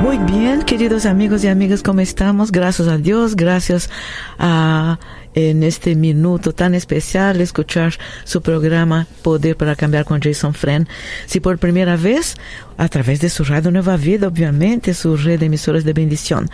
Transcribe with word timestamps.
Muy 0.00 0.18
bien, 0.18 0.62
queridos 0.62 1.06
amigos 1.06 1.42
y 1.44 1.48
amigas, 1.48 1.82
¿cómo 1.82 2.00
estamos? 2.00 2.52
Gracias 2.52 2.86
a 2.88 2.98
Dios, 2.98 3.34
gracias 3.34 3.90
a 4.38 4.98
en 5.36 5.62
este 5.62 5.94
minuto 5.94 6.52
tan 6.52 6.74
especial 6.74 7.40
escuchar 7.40 7.94
su 8.24 8.40
programa 8.40 9.06
Poder 9.22 9.56
para 9.56 9.76
Cambiar 9.76 10.04
con 10.04 10.20
Jason 10.20 10.54
Friend. 10.54 10.88
Si 11.26 11.40
por 11.40 11.58
primera 11.58 11.96
vez, 11.96 12.36
a 12.78 12.88
través 12.88 13.20
de 13.20 13.28
su 13.28 13.44
radio 13.44 13.70
Nueva 13.70 13.96
Vida, 13.96 14.28
obviamente, 14.28 14.94
su 14.94 15.16
red 15.16 15.38
de 15.38 15.46
emisoras 15.46 15.84
de 15.84 15.92
bendición. 15.92 16.48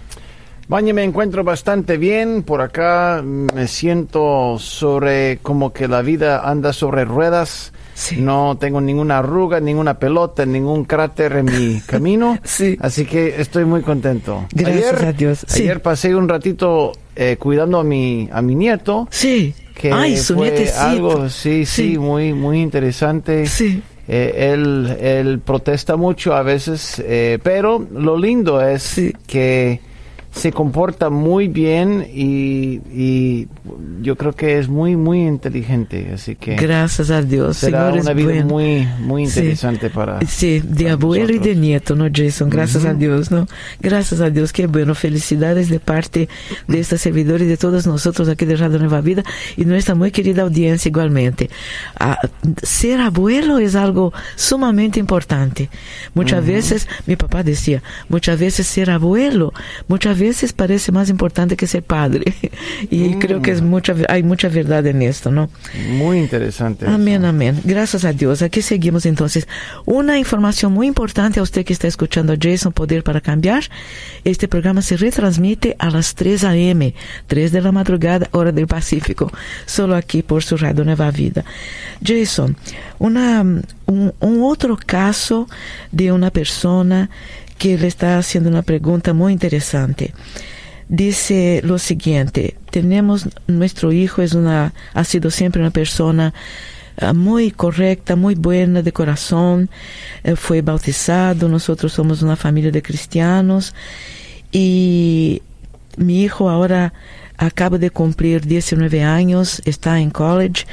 Baña, 0.68 0.94
me 0.94 1.04
encuentro 1.04 1.44
bastante 1.44 1.98
bien. 1.98 2.42
Por 2.42 2.62
acá 2.62 3.22
me 3.24 3.68
siento 3.68 4.58
sobre 4.58 5.38
como 5.44 5.72
que 5.72 5.88
la 5.88 6.02
vida 6.02 6.50
anda 6.50 6.74
sobre 6.74 7.06
ruedas. 7.06 7.72
Sí. 7.94 8.18
No 8.20 8.58
tengo 8.60 8.82
ninguna 8.82 9.20
arruga, 9.20 9.60
ninguna 9.60 10.00
pelota, 10.00 10.46
ningún 10.46 10.84
cráter 10.86 11.34
en 11.34 11.46
mi 11.46 11.82
camino. 11.86 12.40
Sí. 12.44 12.78
Así 12.82 13.06
que 13.06 13.40
estoy 13.40 13.64
muy 13.66 13.82
contento. 13.82 14.46
Gracias 14.54 14.94
ayer, 14.96 15.06
a 15.08 15.14
Dios. 15.14 15.46
Sí. 15.48 15.62
Ayer 15.64 15.82
pasé 15.84 16.16
un 16.16 16.28
ratito 16.28 16.94
eh, 17.16 17.38
cuidando 17.40 17.80
a 17.80 17.84
mi, 17.84 18.28
a 18.32 18.42
mi 18.42 18.56
nieto. 18.56 19.08
Sí. 19.12 19.54
Que 19.76 19.92
Ay, 19.92 20.18
su 20.18 20.34
fue 20.36 20.50
nietecito. 20.50 20.82
algo, 20.82 21.30
sí, 21.30 21.66
sí, 21.66 21.98
muy, 21.98 22.34
muy 22.34 22.62
interesante. 22.62 23.46
Sí. 23.46 23.84
Eh, 24.08 24.52
él, 24.54 24.98
él 25.00 25.40
protesta 25.40 25.96
mucho 25.96 26.34
a 26.34 26.42
veces, 26.44 27.02
eh, 27.06 27.40
pero 27.44 27.86
lo 27.94 28.18
lindo 28.18 28.62
es 28.62 29.00
que 29.28 29.80
se 30.36 30.52
comporta 30.52 31.10
muy 31.10 31.48
bien 31.48 32.06
y, 32.14 32.82
y 32.94 33.48
yo 34.02 34.18
creo 34.18 34.34
que 34.34 34.60
es 34.60 34.68
muy, 34.68 34.98
muy 34.98 35.22
inteligente. 35.26 36.12
Así 36.14 36.36
que 36.36 36.58
Gracias 36.58 37.10
a 37.10 37.22
Dios. 37.22 37.56
será 37.56 37.88
Señor 37.90 38.02
una 38.04 38.14
vida 38.14 38.26
bueno. 38.44 38.46
muy, 38.46 38.88
muy 39.00 39.28
Sí. 39.28 39.40
interesante 39.40 39.90
para. 39.90 40.20
Sí, 40.28 40.60
de 40.60 40.84
para 40.84 40.94
abuelo 40.94 41.34
y 41.34 41.40
de 41.40 41.56
nieto, 41.56 41.96
¿no, 41.96 42.10
Jason? 42.14 42.50
Gracias 42.50 42.84
a 42.84 42.94
Dios, 42.94 43.32
¿no? 43.32 43.48
Gracias 43.80 44.20
a 44.20 44.30
Dios, 44.30 44.52
qué 44.52 44.68
bueno. 44.68 44.94
Felicidades 44.94 45.70
de 45.70 45.80
parte 45.80 46.28
de 46.68 46.80
esta 46.82 46.98
servidor 46.98 47.42
y 47.42 47.46
de 47.46 47.56
todos 47.56 47.88
nosotros 47.88 48.28
aquí 48.28 48.44
de 48.46 48.58
Radio 48.58 48.78
Nueva 48.80 49.00
Vida 49.00 49.24
y 49.56 49.64
nuestra 49.64 49.96
muy 49.96 50.12
querida 50.12 50.42
audiencia 50.42 50.90
igualmente. 50.90 51.50
Ah, 51.98 52.20
ser 52.62 53.00
abuelo 53.00 53.58
es 53.60 53.76
algo 53.76 54.12
sumamente 54.36 55.00
importante. 55.00 55.70
Muchas 56.14 56.46
veces, 56.46 56.90
mi 57.08 57.16
papá 57.16 57.42
decía, 57.42 57.82
muchas 58.10 58.38
veces 58.38 58.68
ser 58.68 58.92
abuelo, 58.92 59.54
muchas 59.88 60.18
veces 60.20 60.25
parece 60.56 60.92
más 60.92 61.10
importante 61.10 61.56
que 61.56 61.68
ser 61.68 61.84
padre. 61.84 62.34
y 62.90 63.16
creo 63.16 63.42
que 63.42 63.52
es 63.52 63.62
mucha, 63.62 63.96
hay 64.10 64.24
mucha 64.24 64.50
verdad 64.50 64.86
en 64.88 65.02
esto, 65.02 65.32
¿no? 65.32 65.50
Muy 65.90 66.20
interesante. 66.20 66.88
Amén, 66.88 67.22
eso. 67.22 67.28
amén. 67.28 67.62
Gracias 67.64 68.06
a 68.06 68.14
Dios. 68.14 68.42
Aquí 68.42 68.62
seguimos 68.62 69.06
entonces. 69.06 69.48
Una 69.86 70.18
información 70.18 70.72
muy 70.74 70.88
importante 70.88 71.40
a 71.40 71.44
usted 71.44 71.66
que 71.66 71.74
está 71.74 71.88
escuchando 71.88 72.36
Jason 72.40 72.74
Poder 72.74 73.04
para 73.04 73.22
Cambiar. 73.22 73.64
Este 74.24 74.48
programa 74.48 74.82
se 74.82 74.98
retransmite 74.98 75.76
a 75.80 75.90
las 75.90 76.16
3 76.16 76.44
a.m., 76.44 76.94
3 77.28 77.52
de 77.52 77.62
la 77.62 77.72
madrugada, 77.72 78.28
hora 78.32 78.52
del 78.52 78.68
Pacífico, 78.68 79.32
solo 79.66 79.96
aquí 79.96 80.22
por 80.22 80.44
su 80.44 80.58
radio 80.58 80.84
Nueva 80.84 81.12
Vida. 81.12 81.44
Jason, 82.04 82.56
una, 83.00 83.42
un, 83.86 84.14
otro 84.20 84.78
caso 84.78 85.48
de 85.92 86.12
una 86.12 86.32
persona 86.32 87.10
que 87.58 87.78
le 87.78 87.88
está 87.88 88.18
haciendo 88.18 88.50
una 88.50 88.62
pregunta 88.62 89.14
muy 89.14 89.34
interesante. 89.34 90.14
Dice 90.88 91.62
lo 91.64 91.80
siguiente, 91.80 92.58
tenemos 92.70 93.28
nuestro 93.48 93.92
hijo 93.92 94.22
es 94.22 94.34
una 94.34 94.74
ha 94.94 95.04
sido 95.04 95.32
siempre 95.32 95.62
una 95.62 95.72
persona 95.72 96.34
ah, 96.98 97.14
muy 97.14 97.50
correcta, 97.50 98.16
muy 98.16 98.36
buena 98.36 98.84
de 98.84 98.92
corazón, 98.92 99.70
eh, 100.24 100.36
fue 100.36 100.62
bautizado, 100.62 101.50
nosotros 101.50 101.92
somos 101.92 102.22
una 102.22 102.36
familia 102.36 102.72
de 102.72 102.84
cristianos 102.84 103.74
y 104.52 105.42
mi 105.98 106.24
hijo 106.24 106.50
ahora 106.50 106.94
acaba 107.38 107.78
de 107.78 107.90
cumplir 107.90 108.46
19 108.46 109.04
años, 109.04 109.62
está 109.66 110.00
en 110.00 110.12
college, 110.12 110.66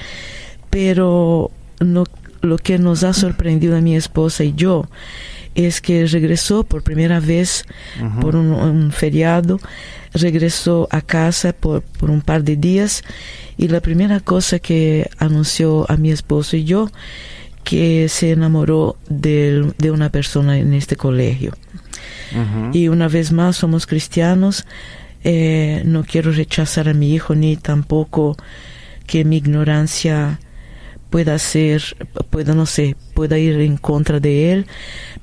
pero 0.71 1.51
no- 1.85 2.05
lo 2.41 2.59
que 2.59 2.79
nos 2.79 3.05
ha 3.05 3.13
sorprendido 3.13 3.77
a 3.77 3.81
mi 3.81 3.95
esposa 3.95 4.43
y 4.45 4.53
yo 4.55 4.89
es 5.55 5.81
que 5.81 6.07
regresó 6.07 6.65
por 6.65 6.83
primera 6.83 7.21
vez 7.21 7.65
por 8.21 8.35
un, 8.37 8.53
un 8.53 8.91
feriado, 8.91 9.61
regresó 10.15 10.89
a 10.91 11.03
casa 11.03 11.53
por, 11.53 11.83
por 11.83 12.11
un 12.11 12.21
par 12.23 12.43
de 12.43 12.57
días 12.57 13.03
y 13.59 13.69
la 13.69 13.81
primera 13.81 14.19
cosa 14.21 14.59
que 14.59 15.09
anunció 15.19 15.87
a 15.91 15.97
mi 15.97 16.11
esposo 16.11 16.57
y 16.57 16.65
yo 16.65 16.91
que 17.65 18.09
se 18.09 18.33
enamoró 18.33 18.97
de, 19.09 19.73
de 19.79 19.91
una 19.93 20.11
persona 20.11 20.59
en 20.59 20.73
este 20.73 20.97
colegio. 20.97 21.53
Y 22.75 22.89
una 22.89 23.09
vez 23.09 23.31
más 23.31 23.57
somos 23.57 23.87
cristianos, 23.87 24.67
eh, 25.23 25.83
no 25.85 26.03
quiero 26.03 26.33
rechazar 26.33 26.89
a 26.89 26.95
mi 26.95 27.15
hijo 27.15 27.35
ni 27.37 27.57
tampoco 27.57 28.37
que 29.07 29.25
mi 29.25 29.37
ignorancia 29.37 30.41
pueda 31.13 31.39
ser, 31.39 31.83
pueda, 32.31 32.55
no 32.55 32.65
sé, 32.67 32.97
pueda 33.15 33.39
ir 33.39 33.61
en 33.61 33.77
contra 33.77 34.19
de 34.19 34.53
él, 34.53 34.67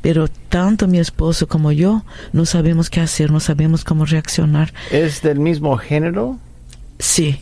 pero 0.01 0.27
tanto 0.47 0.87
mi 0.87 0.99
esposo 0.99 1.47
como 1.47 1.71
yo 1.71 2.03
no 2.31 2.45
sabemos 2.45 2.89
qué 2.91 3.01
hacer, 3.01 3.31
no 3.31 3.39
sabemos 3.39 3.83
cómo 3.83 4.05
reaccionar. 4.05 4.71
¿Es 4.91 5.21
del 5.23 5.39
mismo 5.39 5.75
género? 5.77 6.37
Sí, 6.99 7.39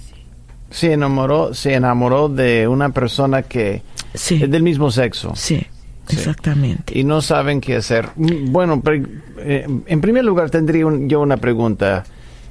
Se 0.69 0.91
enamoró, 0.93 1.53
se 1.53 1.73
enamoró 1.75 2.27
de 2.29 2.67
una 2.67 2.89
persona 2.89 3.41
que 3.43 3.81
sí, 4.13 4.41
es 4.43 4.49
del 4.49 4.63
mismo 4.63 4.91
sexo. 4.91 5.33
sí, 5.35 5.65
Sí. 6.07 6.15
exactamente. 6.15 6.97
y 6.97 7.03
no 7.03 7.21
saben 7.21 7.59
qué 7.61 7.75
hacer. 7.75 8.09
Mm, 8.15 8.51
Bueno, 8.53 8.79
pre- 8.81 9.03
eh, 9.39 9.67
en 9.85 10.01
primer 10.01 10.23
lugar 10.25 10.49
tendría 10.49 10.85
un- 10.85 11.09
yo 11.09 11.19
una 11.21 11.35
pregunta. 11.37 12.05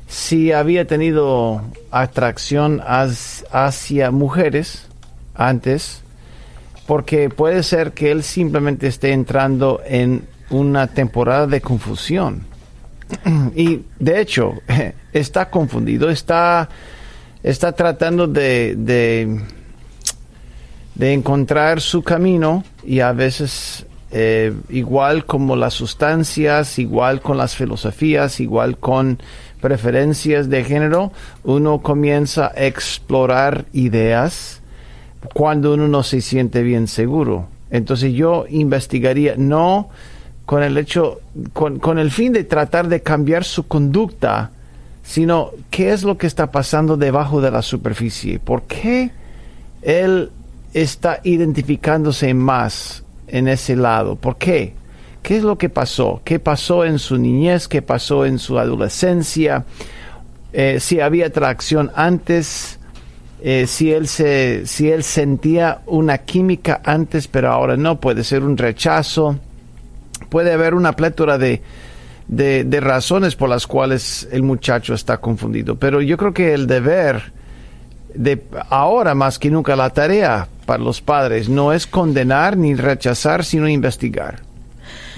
Si 0.09 0.53
había 0.53 0.87
tenido 0.87 1.63
atracción 1.91 2.81
as- 2.87 3.45
hacia 3.51 4.11
mujeres 4.11 4.87
antes, 5.37 6.03
porque 6.87 7.31
puede 7.31 7.63
ser 7.63 7.93
que 7.93 8.11
él 8.11 8.23
simplemente 8.23 8.87
esté 8.87 9.13
entrando 9.13 9.81
en 9.87 10.27
una 10.51 10.87
temporada 10.87 11.47
de 11.47 11.61
confusión. 11.61 12.45
Y 13.55 13.83
de 13.99 14.21
hecho, 14.21 14.55
está 15.13 15.51
confundido, 15.51 16.11
está 16.11 16.69
está 17.47 17.73
tratando 17.73 18.27
de, 18.27 18.75
de, 20.95 21.13
encontrar 21.13 21.81
su 21.81 22.03
camino 22.03 22.65
y 22.83 22.99
a 22.99 23.13
veces 23.13 23.87
eh, 24.11 24.53
igual 24.69 25.27
como 25.27 25.55
las 25.55 25.75
sustancias, 25.75 26.81
igual 26.81 27.21
con 27.21 27.39
las 27.39 27.55
filosofías, 27.55 28.41
igual 28.41 28.79
con 28.79 29.21
preferencias 29.61 30.51
de 30.51 30.65
género, 30.65 31.13
uno 31.45 31.83
comienza 31.83 32.49
a 32.49 32.65
explorar 32.67 33.67
ideas 33.73 34.61
cuando 35.33 35.75
uno 35.75 35.89
no 35.89 36.03
se 36.03 36.21
siente 36.21 36.63
bien 36.63 36.89
seguro. 36.89 37.49
Entonces 37.71 38.13
yo 38.13 38.47
investigaría, 38.49 39.35
no 39.37 39.89
con 40.45 40.63
el 40.63 40.79
hecho, 40.79 41.21
con, 41.53 41.79
con 41.79 41.99
el 41.99 42.11
fin 42.11 42.33
de 42.33 42.45
tratar 42.45 42.89
de 42.89 43.03
cambiar 43.03 43.45
su 43.45 43.67
conducta, 43.67 44.51
sino 45.03 45.51
qué 45.71 45.93
es 45.93 46.03
lo 46.03 46.19
que 46.19 46.27
está 46.27 46.51
pasando 46.51 46.97
debajo 46.97 47.41
de 47.41 47.51
la 47.51 47.63
superficie. 47.63 48.39
¿Por 48.39 48.63
qué 48.63 49.11
él 49.83 50.31
está 50.75 51.21
identificándose 51.25 52.35
más 52.35 53.05
en 53.29 53.49
ese 53.49 53.77
lado? 53.77 54.17
¿Por 54.17 54.37
qué? 54.37 54.75
¿Qué 55.23 55.39
es 55.39 55.43
lo 55.43 55.59
que 55.59 55.69
pasó? 55.69 56.21
¿Qué 56.25 56.39
pasó 56.39 56.85
en 56.85 57.01
su 57.01 57.19
niñez? 57.19 57.67
¿Qué 57.67 57.83
pasó 57.83 58.25
en 58.25 58.39
su 58.39 58.59
adolescencia? 58.59 59.65
Eh, 60.53 60.79
si 60.79 61.01
había 61.01 61.27
atracción 61.27 61.91
antes, 61.97 62.76
eh, 63.43 63.67
si, 63.67 63.93
él 63.93 64.09
se, 64.09 64.67
si 64.67 64.91
él 64.91 65.03
sentía 65.03 65.81
una 65.87 66.19
química 66.19 66.81
antes, 66.85 67.29
pero 67.29 67.53
ahora 67.53 67.77
no, 67.77 68.01
puede 68.01 68.25
ser 68.25 68.43
un 68.43 68.57
rechazo, 68.57 69.39
puede 70.29 70.53
haber 70.53 70.75
una 70.75 70.93
plétora 70.93 71.39
de, 71.39 71.63
de, 72.29 72.65
de 72.65 72.81
razones 72.81 73.37
por 73.37 73.49
las 73.49 73.67
cuales 73.67 74.27
el 74.33 74.43
muchacho 74.43 74.95
está 74.95 75.19
confundido. 75.19 75.77
Pero 75.77 76.01
yo 76.01 76.17
creo 76.17 76.33
que 76.33 76.55
el 76.55 76.67
deber 76.67 77.33
de 78.15 78.43
ahora 78.71 79.15
más 79.15 79.39
que 79.39 79.51
nunca 79.51 79.77
la 79.77 79.91
tarea 79.91 80.49
para 80.65 80.83
los 80.83 81.01
padres 81.01 81.49
no 81.49 81.73
es 81.73 81.87
condenar 81.87 82.57
ni 82.57 82.75
rechazar, 82.75 83.45
sino 83.45 83.69
investigar. 83.69 84.46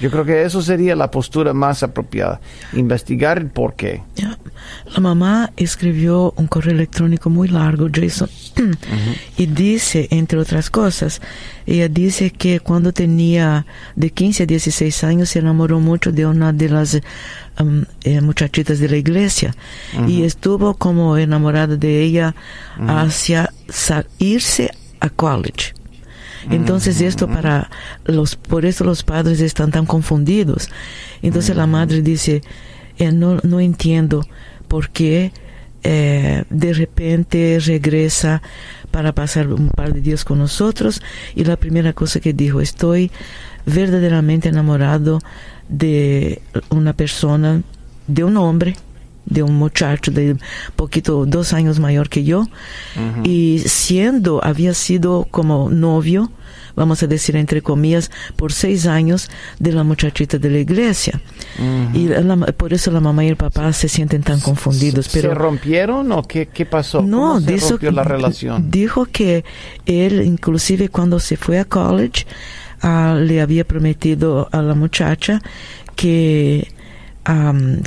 Yo 0.01 0.11
creo 0.11 0.25
que 0.25 0.43
eso 0.45 0.63
sería 0.63 0.95
la 0.95 1.11
postura 1.11 1.53
más 1.53 1.83
apropiada, 1.83 2.41
investigar 2.73 3.39
el 3.39 3.47
por 3.49 3.75
qué. 3.75 4.03
La 4.95 5.01
mamá 5.01 5.51
escribió 5.57 6.33
un 6.37 6.47
correo 6.47 6.73
electrónico 6.75 7.31
muy 7.31 7.49
largo, 7.49 7.89
Jason, 7.93 8.29
y 9.37 9.47
dice, 9.47 10.07
entre 10.11 10.39
otras 10.39 10.71
cosas, 10.71 11.21
ella 11.67 11.89
dice 11.89 12.31
que 12.31 12.61
cuando 12.61 12.93
tenía 12.93 13.67
de 13.97 14.11
15 14.11 14.45
a 14.45 14.47
16 14.47 15.05
años 15.05 15.29
se 15.31 15.39
enamoró 15.41 15.81
mucho 15.81 16.13
de 16.13 16.27
una 16.27 16.53
de 16.53 16.69
las 16.69 16.99
um, 17.61 17.85
eh, 18.05 18.21
muchachitas 18.21 18.79
de 18.79 18.89
la 18.89 18.97
iglesia 18.97 19.55
y 20.07 20.23
estuvo 20.23 20.75
como 20.75 21.17
enamorada 21.17 21.77
de 21.77 22.03
ella 22.03 22.35
hacia 22.87 23.51
sa- 23.69 24.05
irse 24.19 24.71
a 25.01 25.09
college. 25.11 25.75
Entonces 26.51 27.01
esto 27.01 27.29
para 27.29 27.71
los, 28.05 28.37
por 28.37 28.65
eso 28.65 28.85
los 28.85 29.03
padres 29.03 29.41
están 29.41 29.71
tan 29.71 29.87
confundidos. 29.87 30.69
Entonces 31.23 31.57
la 31.57 31.67
madre 31.67 32.03
dice, 32.03 32.43
eh, 32.99 33.13
no, 33.13 33.39
no 33.43 33.61
entiendo 33.61 34.27
por 34.69 34.91
qué 34.91 35.33
eh, 35.85 36.45
de 36.51 36.73
repente 36.73 37.59
regresa 37.65 38.43
para 38.91 39.15
pasar 39.15 39.53
un 39.53 39.69
par 39.69 39.95
de 39.95 40.01
días 40.01 40.25
con 40.25 40.39
nosotros 40.39 41.01
y 41.35 41.45
la 41.45 41.57
primera 41.57 41.93
cosa 41.93 42.21
que 42.21 42.33
dijo, 42.33 42.61
estoy 42.61 43.11
verdaderamente 43.65 44.49
enamorado 44.49 45.21
de 45.69 46.43
una 46.71 46.95
persona, 46.95 47.63
de 48.07 48.25
un 48.25 48.37
hombre, 48.39 48.77
de 49.29 49.43
un 49.43 49.55
muchacho 49.57 50.11
de 50.11 50.37
poquito 50.77 51.27
dos 51.27 51.53
años 51.53 51.79
mayor 51.81 52.09
que 52.09 52.25
yo 52.25 52.47
y 53.25 53.61
siendo 53.67 54.43
había 54.45 54.75
sido 54.75 55.27
como 55.31 55.69
novio 55.71 56.31
vamos 56.77 57.03
a 57.03 57.07
decir 57.09 57.35
entre 57.37 57.61
comillas 57.61 58.11
por 58.37 58.53
seis 58.53 58.87
años 58.87 59.29
de 59.59 59.73
la 59.73 59.83
muchachita 59.83 60.39
de 60.39 60.49
la 60.51 60.59
iglesia 60.59 61.21
y 61.93 62.07
la- 62.09 62.37
por 62.57 62.73
eso 62.73 62.91
la 62.93 63.01
mamá 63.01 63.25
y 63.25 63.29
el 63.29 63.37
papá 63.37 63.73
se 63.73 63.89
sienten 63.89 64.23
tan 64.23 64.41
confundidos 64.41 65.09
pero 65.13 65.31
¿Se 65.31 65.35
rompieron 65.35 66.11
o 66.13 66.23
qué, 66.23 66.47
qué 66.49 66.65
pasó? 66.67 67.03
no, 67.03 67.19
¿Cómo 67.35 67.41
se 67.41 67.53
dijo, 67.53 67.69
rompió 67.71 67.91
la 67.91 68.05
relación? 68.05 68.71
dijo 68.71 69.07
que 69.07 69.45
él, 69.87 70.23
inclusive 70.23 70.89
cuando 70.89 71.19
se 71.21 71.37
fue 71.37 71.59
a 71.59 71.65
college, 71.65 72.27
ah, 72.81 73.17
le 73.21 73.41
había 73.41 73.65
prometido 73.67 74.49
a 74.53 74.63
la 74.63 74.75
muchacha 74.75 75.43
que 75.97 76.69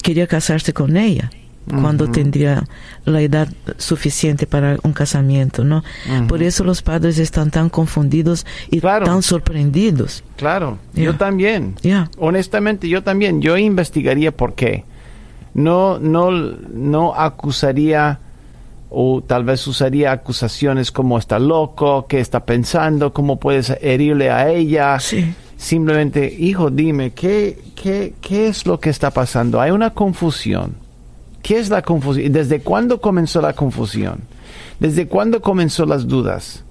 quería 0.01 0.27
casarse 0.27 0.73
con 0.73 0.97
ella 0.97 1.29
cuando 1.69 2.09
tendría 2.09 2.63
la 3.05 3.21
edad 3.21 3.47
suficiente 3.77 4.45
para 4.47 4.77
un 4.83 4.93
casamiento, 4.93 5.63
¿no? 5.63 5.83
Por 6.27 6.41
eso 6.43 6.63
los 6.63 6.81
padres 6.81 7.17
están 7.19 7.51
tan 7.51 7.69
confundidos 7.69 8.45
y 8.69 8.79
Claro. 8.81 9.05
tan 9.05 9.21
sorprendidos. 9.21 10.23
Claro, 10.37 10.79
yo 10.93 11.15
también. 11.15 11.75
Ya. 11.81 12.09
Honestamente, 12.17 12.89
yo 12.89 13.03
también. 13.03 13.41
Yo 13.41 13.57
investigaría 13.57 14.35
por 14.35 14.55
qué. 14.55 14.83
No, 15.53 15.99
no, 15.99 16.31
no 16.31 17.13
acusaría 17.15 18.19
o 18.89 19.21
tal 19.25 19.43
vez 19.45 19.65
usaría 19.67 20.11
acusaciones 20.11 20.91
como 20.91 21.17
está 21.17 21.39
loco, 21.39 22.05
qué 22.09 22.19
está 22.19 22.43
pensando, 22.45 23.13
cómo 23.13 23.39
puedes 23.39 23.69
herirle 23.81 24.29
a 24.31 24.49
ella. 24.49 24.99
Sí. 24.99 25.33
Simplemente, 25.61 26.35
hijo, 26.39 26.71
dime, 26.71 27.11
¿qué, 27.11 27.55
qué, 27.75 28.15
¿qué 28.19 28.47
es 28.47 28.65
lo 28.65 28.79
que 28.79 28.89
está 28.89 29.11
pasando? 29.11 29.61
Hay 29.61 29.69
una 29.69 29.91
confusión. 29.91 30.73
¿Qué 31.43 31.59
es 31.59 31.69
la 31.69 31.83
confusión? 31.83 32.33
¿Desde 32.33 32.61
cuándo 32.61 32.99
comenzó 32.99 33.41
la 33.41 33.53
confusión? 33.53 34.21
¿Desde 34.79 35.05
cuándo 35.05 35.39
comenzó 35.39 35.85
las 35.85 36.07
dudas? 36.07 36.63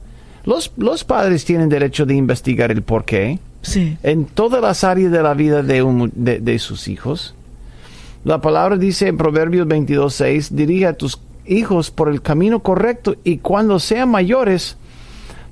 Los, 0.45 0.73
los 0.77 1.05
padres 1.05 1.45
tienen 1.45 1.69
derecho 1.69 2.05
de 2.05 2.17
investigar 2.17 2.73
el 2.73 2.83
por 2.83 3.05
qué 3.05 3.39
Sí. 3.63 3.97
en 4.03 4.25
todas 4.25 4.61
las 4.61 4.83
áreas 4.83 5.13
de 5.13 5.23
la 5.23 5.35
vida 5.35 5.63
de, 5.63 5.85
un 5.85 6.11
de, 6.17 6.41
de 6.41 6.59
sus 6.59 6.89
hijos. 6.89 7.37
La 8.25 8.41
palabra 8.41 8.77
dice 8.77 9.07
en 9.07 9.17
Proverbios 9.17 9.69
22.6, 9.69 10.49
dirige 10.51 10.87
a 10.89 10.95
tus 10.95 11.21
hijos 11.47 11.93
por 11.93 12.09
el 12.09 12.23
camino 12.23 12.59
correcto 12.59 13.15
y 13.23 13.39
cuando 13.39 13.79
sean 13.79 14.09
mayores 14.11 14.77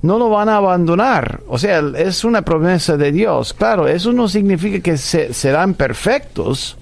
no 0.01 0.17
lo 0.17 0.29
van 0.29 0.49
a 0.49 0.57
abandonar. 0.57 1.41
O 1.47 1.57
sea, 1.57 1.81
es 1.97 2.23
una 2.23 2.41
promesa 2.43 2.95
de 2.97 3.11
Dios. 3.11 3.53
Claro, 3.53 3.87
eso 3.87 4.13
no 4.13 4.27
significa 4.27 4.79
que 4.79 4.97
se- 4.97 5.33
serán 5.33 5.73
perfectos 5.73 6.77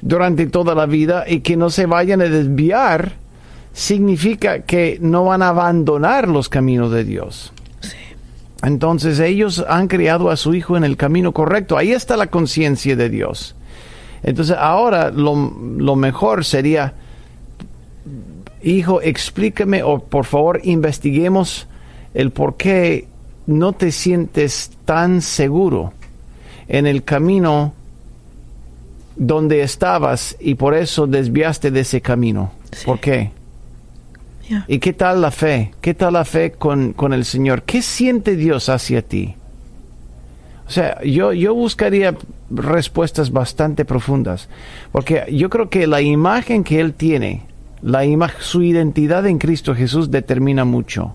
durante 0.00 0.46
toda 0.46 0.74
la 0.74 0.86
vida 0.86 1.24
y 1.28 1.40
que 1.40 1.56
no 1.56 1.70
se 1.70 1.86
vayan 1.86 2.20
a 2.20 2.24
desviar. 2.24 3.12
Significa 3.72 4.60
que 4.62 4.98
no 5.00 5.24
van 5.24 5.42
a 5.42 5.48
abandonar 5.48 6.28
los 6.28 6.48
caminos 6.48 6.90
de 6.92 7.04
Dios. 7.04 7.52
Entonces 8.62 9.20
ellos 9.20 9.64
han 9.68 9.86
criado 9.86 10.30
a 10.30 10.36
su 10.36 10.52
hijo 10.54 10.76
en 10.76 10.82
el 10.84 10.96
camino 10.96 11.32
correcto. 11.32 11.76
Ahí 11.76 11.92
está 11.92 12.16
la 12.16 12.26
conciencia 12.26 12.96
de 12.96 13.08
Dios. 13.08 13.54
Entonces 14.24 14.56
ahora 14.58 15.10
lo, 15.10 15.34
lo 15.76 15.94
mejor 15.94 16.44
sería, 16.44 16.94
hijo, 18.62 19.00
explícame 19.00 19.82
o 19.84 20.00
por 20.00 20.24
favor 20.24 20.60
investiguemos 20.64 21.68
el 22.18 22.32
por 22.32 22.56
qué 22.56 23.06
no 23.46 23.72
te 23.72 23.92
sientes 23.92 24.72
tan 24.84 25.22
seguro 25.22 25.92
en 26.66 26.86
el 26.88 27.04
camino 27.04 27.72
donde 29.16 29.62
estabas 29.62 30.36
y 30.40 30.54
por 30.56 30.74
eso 30.74 31.06
desviaste 31.06 31.70
de 31.70 31.80
ese 31.80 32.00
camino. 32.00 32.50
Sí. 32.72 32.84
¿Por 32.84 32.98
qué? 33.00 33.30
¿Y 34.66 34.78
qué 34.80 34.92
tal 34.94 35.20
la 35.20 35.30
fe? 35.30 35.72
¿Qué 35.80 35.94
tal 35.94 36.14
la 36.14 36.24
fe 36.24 36.52
con, 36.52 36.92
con 36.92 37.12
el 37.12 37.24
Señor? 37.24 37.62
¿Qué 37.62 37.82
siente 37.82 38.34
Dios 38.34 38.68
hacia 38.68 39.02
ti? 39.02 39.34
O 40.66 40.70
sea, 40.70 41.00
yo, 41.04 41.32
yo 41.32 41.54
buscaría 41.54 42.16
respuestas 42.50 43.30
bastante 43.30 43.84
profundas, 43.84 44.48
porque 44.90 45.24
yo 45.32 45.50
creo 45.50 45.68
que 45.70 45.86
la 45.86 46.00
imagen 46.02 46.64
que 46.64 46.80
Él 46.80 46.94
tiene, 46.94 47.42
la 47.82 48.04
ima- 48.06 48.32
su 48.40 48.62
identidad 48.62 49.26
en 49.26 49.38
Cristo 49.38 49.74
Jesús 49.74 50.10
determina 50.10 50.64
mucho. 50.64 51.14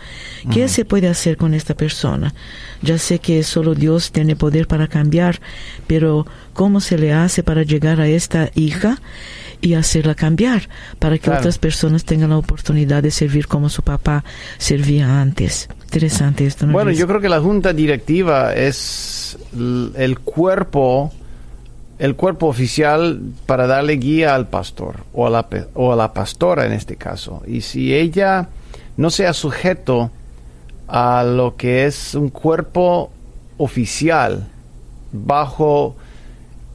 ¿Qué 0.52 0.68
se 0.68 0.84
puede 0.84 1.08
hacer 1.08 1.36
con 1.36 1.54
esta 1.54 1.74
persona? 1.74 2.34
Ya 2.80 2.98
sé 2.98 3.18
que 3.18 3.42
solo 3.42 3.74
Dios 3.74 4.12
tiene 4.12 4.36
poder 4.36 4.66
para 4.66 4.88
cambiar, 4.88 5.40
pero 5.86 6.26
¿cómo 6.52 6.80
se 6.80 6.98
le 6.98 7.12
hace 7.12 7.42
para 7.42 7.62
llegar 7.62 8.00
a 8.00 8.08
esta 8.08 8.50
hija 8.54 9.00
y 9.60 9.74
hacerla 9.74 10.14
cambiar 10.14 10.68
para 10.98 11.16
que 11.16 11.22
Claro. 11.24 11.38
otras 11.40 11.58
personas 11.58 12.04
tengan 12.04 12.30
la 12.30 12.38
oportunidad 12.38 13.02
de 13.02 13.10
servir 13.10 13.46
como 13.46 13.68
su 13.68 13.82
papá 13.82 14.24
servía 14.58 15.20
antes? 15.20 15.68
Interesante 15.84 16.46
esto, 16.46 16.66
¿no? 16.66 16.72
Bueno, 16.72 16.90
yo 16.90 17.06
creo 17.06 17.20
que 17.20 17.28
la 17.28 17.40
junta 17.40 17.72
directiva 17.72 18.54
es 18.54 19.36
el 19.52 20.18
cuerpo, 20.20 21.12
el 22.02 22.16
cuerpo 22.16 22.48
oficial 22.48 23.20
para 23.46 23.68
darle 23.68 23.92
guía 23.94 24.34
al 24.34 24.48
pastor 24.48 24.96
o 25.14 25.26
a 25.26 25.30
la, 25.30 25.46
o 25.74 25.92
a 25.92 25.96
la 25.96 26.12
pastora 26.12 26.66
en 26.66 26.72
este 26.72 26.96
caso. 26.96 27.42
Y 27.46 27.60
si 27.60 27.94
ella 27.94 28.48
no 28.96 29.08
sea 29.10 29.32
sujeto 29.32 30.10
a 30.88 31.22
lo 31.22 31.54
que 31.56 31.86
es 31.86 32.14
un 32.16 32.28
cuerpo 32.30 33.10
oficial 33.56 34.48
bajo 35.12 35.94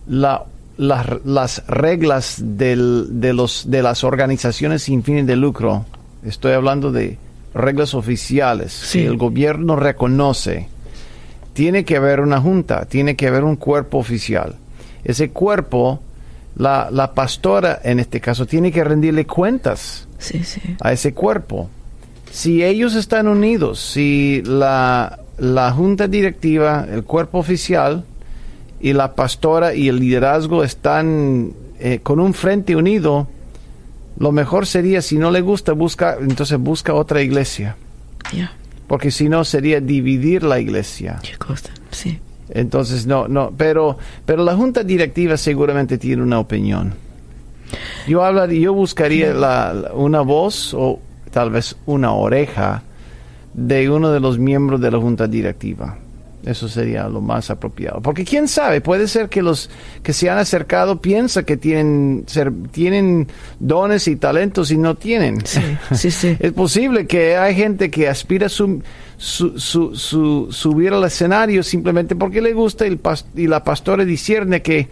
la- 0.08 0.46
las- 0.78 1.26
las 1.26 1.68
reglas 1.68 2.36
del- 2.42 3.20
de, 3.20 3.34
los, 3.34 3.70
de 3.70 3.82
las 3.82 4.04
organizaciones 4.04 4.84
sin 4.84 5.04
fines 5.04 5.28
de 5.28 5.36
lucro, 5.36 5.86
estoy 6.24 6.54
hablando 6.54 6.92
de 6.92 7.18
reglas 7.54 7.94
oficiales 7.96 8.72
Sí. 8.72 9.00
que 9.00 9.08
el 9.08 9.18
gobierno 9.18 9.76
reconoce, 9.76 10.70
tiene 11.54 11.84
que 11.84 11.98
haber 11.98 12.20
una 12.22 12.40
junta, 12.40 12.86
tiene 12.86 13.16
que 13.16 13.28
haber 13.28 13.44
un 13.44 13.56
cuerpo 13.56 13.98
oficial. 13.98 14.56
Ese 15.08 15.30
cuerpo, 15.30 16.02
la, 16.58 16.90
la 16.92 17.14
pastora 17.14 17.80
en 17.84 18.00
este 18.00 18.20
caso, 18.20 18.46
tiene 18.46 18.72
que 18.72 18.84
rendirle 18.84 19.26
cuentas 19.26 20.08
Sí, 20.20 20.44
sí. 20.44 20.60
a 20.82 20.92
ese 20.92 21.14
cuerpo. 21.14 21.70
Si 22.32 22.62
ellos 22.64 22.94
están 22.94 23.28
unidos, 23.28 23.80
si 23.80 24.42
la, 24.44 25.18
la 25.38 25.72
junta 25.72 26.08
directiva, 26.10 26.86
el 26.92 27.04
cuerpo 27.04 27.38
oficial 27.40 28.04
y 28.82 28.92
la 28.94 29.16
pastora 29.16 29.74
y 29.74 29.88
el 29.88 30.00
liderazgo 30.00 30.64
están 30.64 31.54
eh, 31.80 32.00
con 32.04 32.20
un 32.20 32.34
frente 32.34 32.76
unido, 32.76 33.28
lo 34.20 34.32
mejor 34.34 34.66
sería, 34.68 35.02
si 35.02 35.18
no 35.18 35.32
le 35.32 35.40
gusta, 35.42 35.72
busca, 35.72 36.18
entonces 36.20 36.60
busca 36.60 36.94
otra 36.94 37.22
iglesia. 37.22 37.78
Porque 38.88 39.10
si 39.10 39.30
no, 39.30 39.46
sería 39.46 39.80
dividir 39.80 40.44
la 40.44 40.60
iglesia. 40.60 41.20
qué 41.24 41.38
cosa. 41.38 41.70
Sí. 41.92 42.20
Entonces, 42.50 43.06
no, 43.06 43.28
no, 43.28 43.52
pero, 43.58 43.98
pero 44.26 44.44
la 44.44 44.56
junta 44.56 44.84
directiva 44.84 45.36
seguramente 45.38 45.98
tiene 45.98 46.22
una 46.24 46.40
opinión. 46.40 46.94
Yo 48.08 48.24
hablaría, 48.24 48.60
yo 48.62 48.74
buscaría 48.74 49.34
la- 49.34 49.74
la- 49.74 49.94
una 49.94 50.22
voz 50.22 50.74
o 50.74 51.00
tal 51.32 51.52
vez 51.52 51.76
una 51.86 52.14
oreja 52.14 52.84
de 53.54 53.90
uno 53.90 54.12
de 54.12 54.20
los 54.22 54.38
miembros 54.40 54.80
de 54.80 54.92
la 54.92 54.98
junta 55.00 55.28
directiva. 55.28 55.98
Eso 56.48 56.70
sería 56.70 57.10
lo 57.10 57.20
más 57.20 57.50
apropiado. 57.50 58.02
Porque 58.02 58.24
quién 58.24 58.48
sabe, 58.48 58.80
puede 58.80 59.10
ser 59.10 59.28
que 59.28 59.42
los 59.42 59.70
que 60.02 60.14
se 60.14 60.30
han 60.30 60.38
acercado 60.38 61.02
piensan 61.02 61.44
que 61.44 61.58
tienen, 61.58 62.24
ser- 62.26 62.54
tienen 62.72 63.28
dones 63.60 64.08
y 64.08 64.16
talentos 64.16 64.72
y 64.72 64.78
no 64.78 64.96
tienen. 64.96 65.46
Sí, 65.46 65.60
sí, 65.94 66.10
sí. 66.10 66.38
Es 66.40 66.54
posible 66.54 67.06
que 67.06 67.36
hay 67.36 67.54
gente 67.54 67.92
que 67.92 68.08
aspira 68.08 68.46
a 68.46 68.50
su- 68.50 68.82
su- 69.18 69.60
su- 69.60 69.94
su- 69.96 70.48
subir 70.52 70.94
al 70.94 71.04
escenario 71.04 71.64
simplemente 71.64 72.16
porque 72.16 72.42
le 72.42 72.54
gusta 72.54 72.86
y, 72.86 72.92
el 72.92 73.04
pas- 73.04 73.26
y 73.36 73.48
la 73.48 73.66
pastora 73.66 74.06
discierne 74.06 74.62
que 74.62 74.88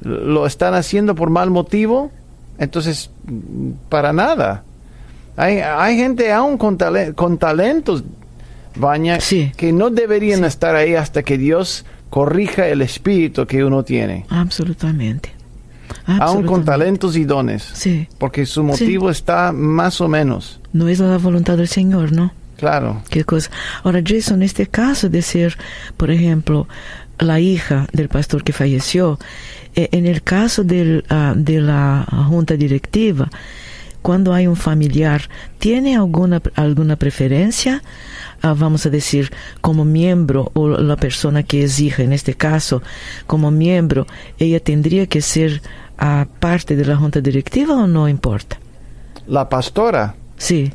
lo 0.00 0.44
están 0.44 0.74
haciendo 0.74 1.14
por 1.14 1.30
mal 1.30 1.50
motivo. 1.50 2.10
Entonces, 2.58 3.10
mm, 3.26 3.70
para 3.88 4.12
nada. 4.12 4.64
Hay, 5.36 5.58
hay 5.58 5.96
gente 5.98 6.32
aún 6.32 6.58
con, 6.58 6.76
tale- 6.78 7.12
con 7.14 7.38
talentos, 7.38 8.02
Baña, 8.76 9.20
Sí. 9.20 9.52
que 9.56 9.72
no 9.72 9.90
deberían 9.90 10.44
estar 10.44 10.76
ahí 10.76 10.94
hasta 10.94 11.22
que 11.22 11.38
Dios 11.38 11.84
corrija 12.10 12.68
el 12.68 12.82
espíritu 12.82 13.46
que 13.46 13.64
uno 13.64 13.82
tiene. 13.82 14.26
Absolutamente. 14.28 15.30
Aún 16.06 16.18
con 16.18 16.22
Absolutamente. 16.22 16.66
talentos 16.70 17.16
y 17.16 17.24
dones. 17.24 17.62
Sí. 17.74 18.08
Porque 18.18 18.46
su 18.46 18.62
motivo 18.62 19.10
está 19.10 19.52
más 19.52 20.00
o 20.00 20.08
menos. 20.08 20.60
No 20.72 20.88
es 20.88 20.98
la 21.00 21.18
voluntad 21.18 21.56
del 21.56 21.68
Señor, 21.68 22.12
¿no? 22.12 22.32
Claro. 22.56 23.02
Qué 23.10 23.24
cosa. 23.24 23.50
Ahora, 23.82 24.00
Jason, 24.04 24.42
este 24.42 24.66
caso 24.66 25.08
de 25.08 25.22
ser, 25.22 25.56
por 25.96 26.10
ejemplo, 26.10 26.66
la 27.18 27.38
hija 27.40 27.86
del 27.92 28.08
pastor 28.08 28.44
que 28.44 28.52
falleció, 28.52 29.18
eh, 29.74 29.88
en 29.92 30.06
el 30.06 30.22
caso 30.22 30.64
del, 30.64 31.04
ah, 31.08 31.34
de 31.36 31.60
la 31.60 32.06
junta 32.28 32.56
directiva, 32.56 33.30
cuando 34.02 34.32
hay 34.32 34.46
un 34.46 34.56
familiar, 34.56 35.28
¿tiene 35.58 35.96
alguna, 35.96 36.40
alguna 36.54 36.96
preferencia? 36.96 37.82
Ah, 38.42 38.54
vamos 38.56 38.84
a 38.86 38.90
decir, 38.90 39.30
como 39.60 39.84
miembro, 39.84 40.50
o 40.54 40.68
la 40.68 40.96
persona 40.96 41.42
que 41.42 41.64
es 41.64 41.80
hija, 41.80 42.02
en 42.02 42.12
este 42.12 42.34
caso, 42.34 42.82
como 43.26 43.50
miembro, 43.50 44.06
ella 44.38 44.60
tendría 44.60 45.06
que 45.06 45.20
ser 45.20 45.62
ah, 45.98 46.26
parte 46.40 46.76
de 46.76 46.84
la 46.84 46.96
junta 46.96 47.20
directiva 47.20 47.74
o 47.74 47.86
no 47.86 48.08
importa? 48.08 48.58
La 49.26 49.48
pastora. 49.48 50.14
Sí, 50.36 50.70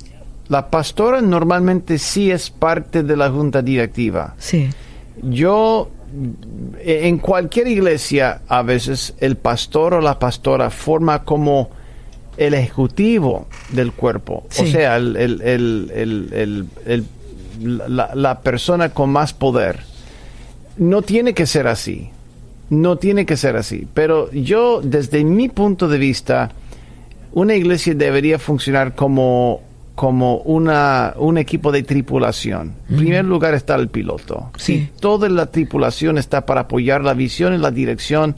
La 0.49 0.69
pastora 0.69 1.21
normalmente 1.21 1.97
sí 1.97 2.31
es 2.31 2.49
parte 2.49 3.03
de 3.03 3.15
la 3.15 3.29
junta 3.29 3.61
directiva. 3.61 4.33
sí, 4.37 4.69
Yo, 5.21 5.89
eh, 6.79 7.01
en 7.03 7.19
cualquier 7.19 7.67
iglesia, 7.67 8.41
a 8.47 8.61
veces 8.63 9.13
el 9.19 9.35
pastor 9.37 9.93
o 9.93 10.01
la 10.01 10.17
pastora 10.19 10.69
forma 10.71 11.23
como 11.23 11.69
el 12.37 12.53
ejecutivo 12.55 13.47
del 13.71 13.91
cuerpo. 13.91 14.45
O 14.59 14.65
sea, 14.65 14.97
el- 14.97 15.15
el- 15.15 17.05
la, 17.61 18.11
la 18.15 18.41
persona 18.41 18.89
con 18.89 19.11
más 19.11 19.33
poder. 19.33 19.79
No 20.77 21.01
tiene 21.01 21.33
que 21.33 21.45
ser 21.45 21.67
así. 21.67 22.09
No 22.69 22.95
tiene 22.95 23.25
que 23.25 23.37
ser 23.37 23.57
así. 23.57 23.87
Pero 23.93 24.31
yo, 24.31 24.81
desde 24.81 25.23
mi 25.23 25.49
punto 25.49 25.87
de 25.87 25.97
vista, 25.97 26.51
una 27.33 27.55
iglesia 27.55 27.93
debería 27.93 28.39
funcionar 28.39 28.95
como, 28.95 29.61
como 29.95 30.37
una, 30.37 31.13
un 31.17 31.37
equipo 31.37 31.71
de 31.71 31.83
tripulación. 31.83 32.73
En 32.89 32.97
primer 32.97 33.25
lugar 33.25 33.53
está 33.53 33.75
el 33.75 33.89
piloto. 33.89 34.51
Sí. 34.57 34.73
Y 34.73 34.99
toda 34.99 35.29
la 35.29 35.47
tripulación 35.47 36.17
está 36.17 36.45
para 36.45 36.61
apoyar 36.61 37.03
la 37.03 37.13
visión 37.13 37.53
y 37.53 37.57
la 37.57 37.71
dirección 37.71 38.35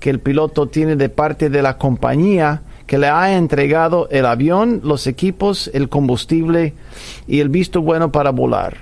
que 0.00 0.10
el 0.10 0.18
piloto 0.18 0.66
tiene 0.66 0.96
de 0.96 1.08
parte 1.08 1.50
de 1.50 1.62
la 1.62 1.78
compañía 1.78 2.62
que 2.92 2.98
le 2.98 3.08
ha 3.08 3.32
entregado 3.38 4.06
el 4.10 4.26
avión, 4.26 4.82
los 4.84 5.06
equipos, 5.06 5.70
el 5.72 5.88
combustible 5.88 6.74
y 7.26 7.40
el 7.40 7.48
visto 7.48 7.80
bueno 7.80 8.12
para 8.12 8.32
volar. 8.32 8.80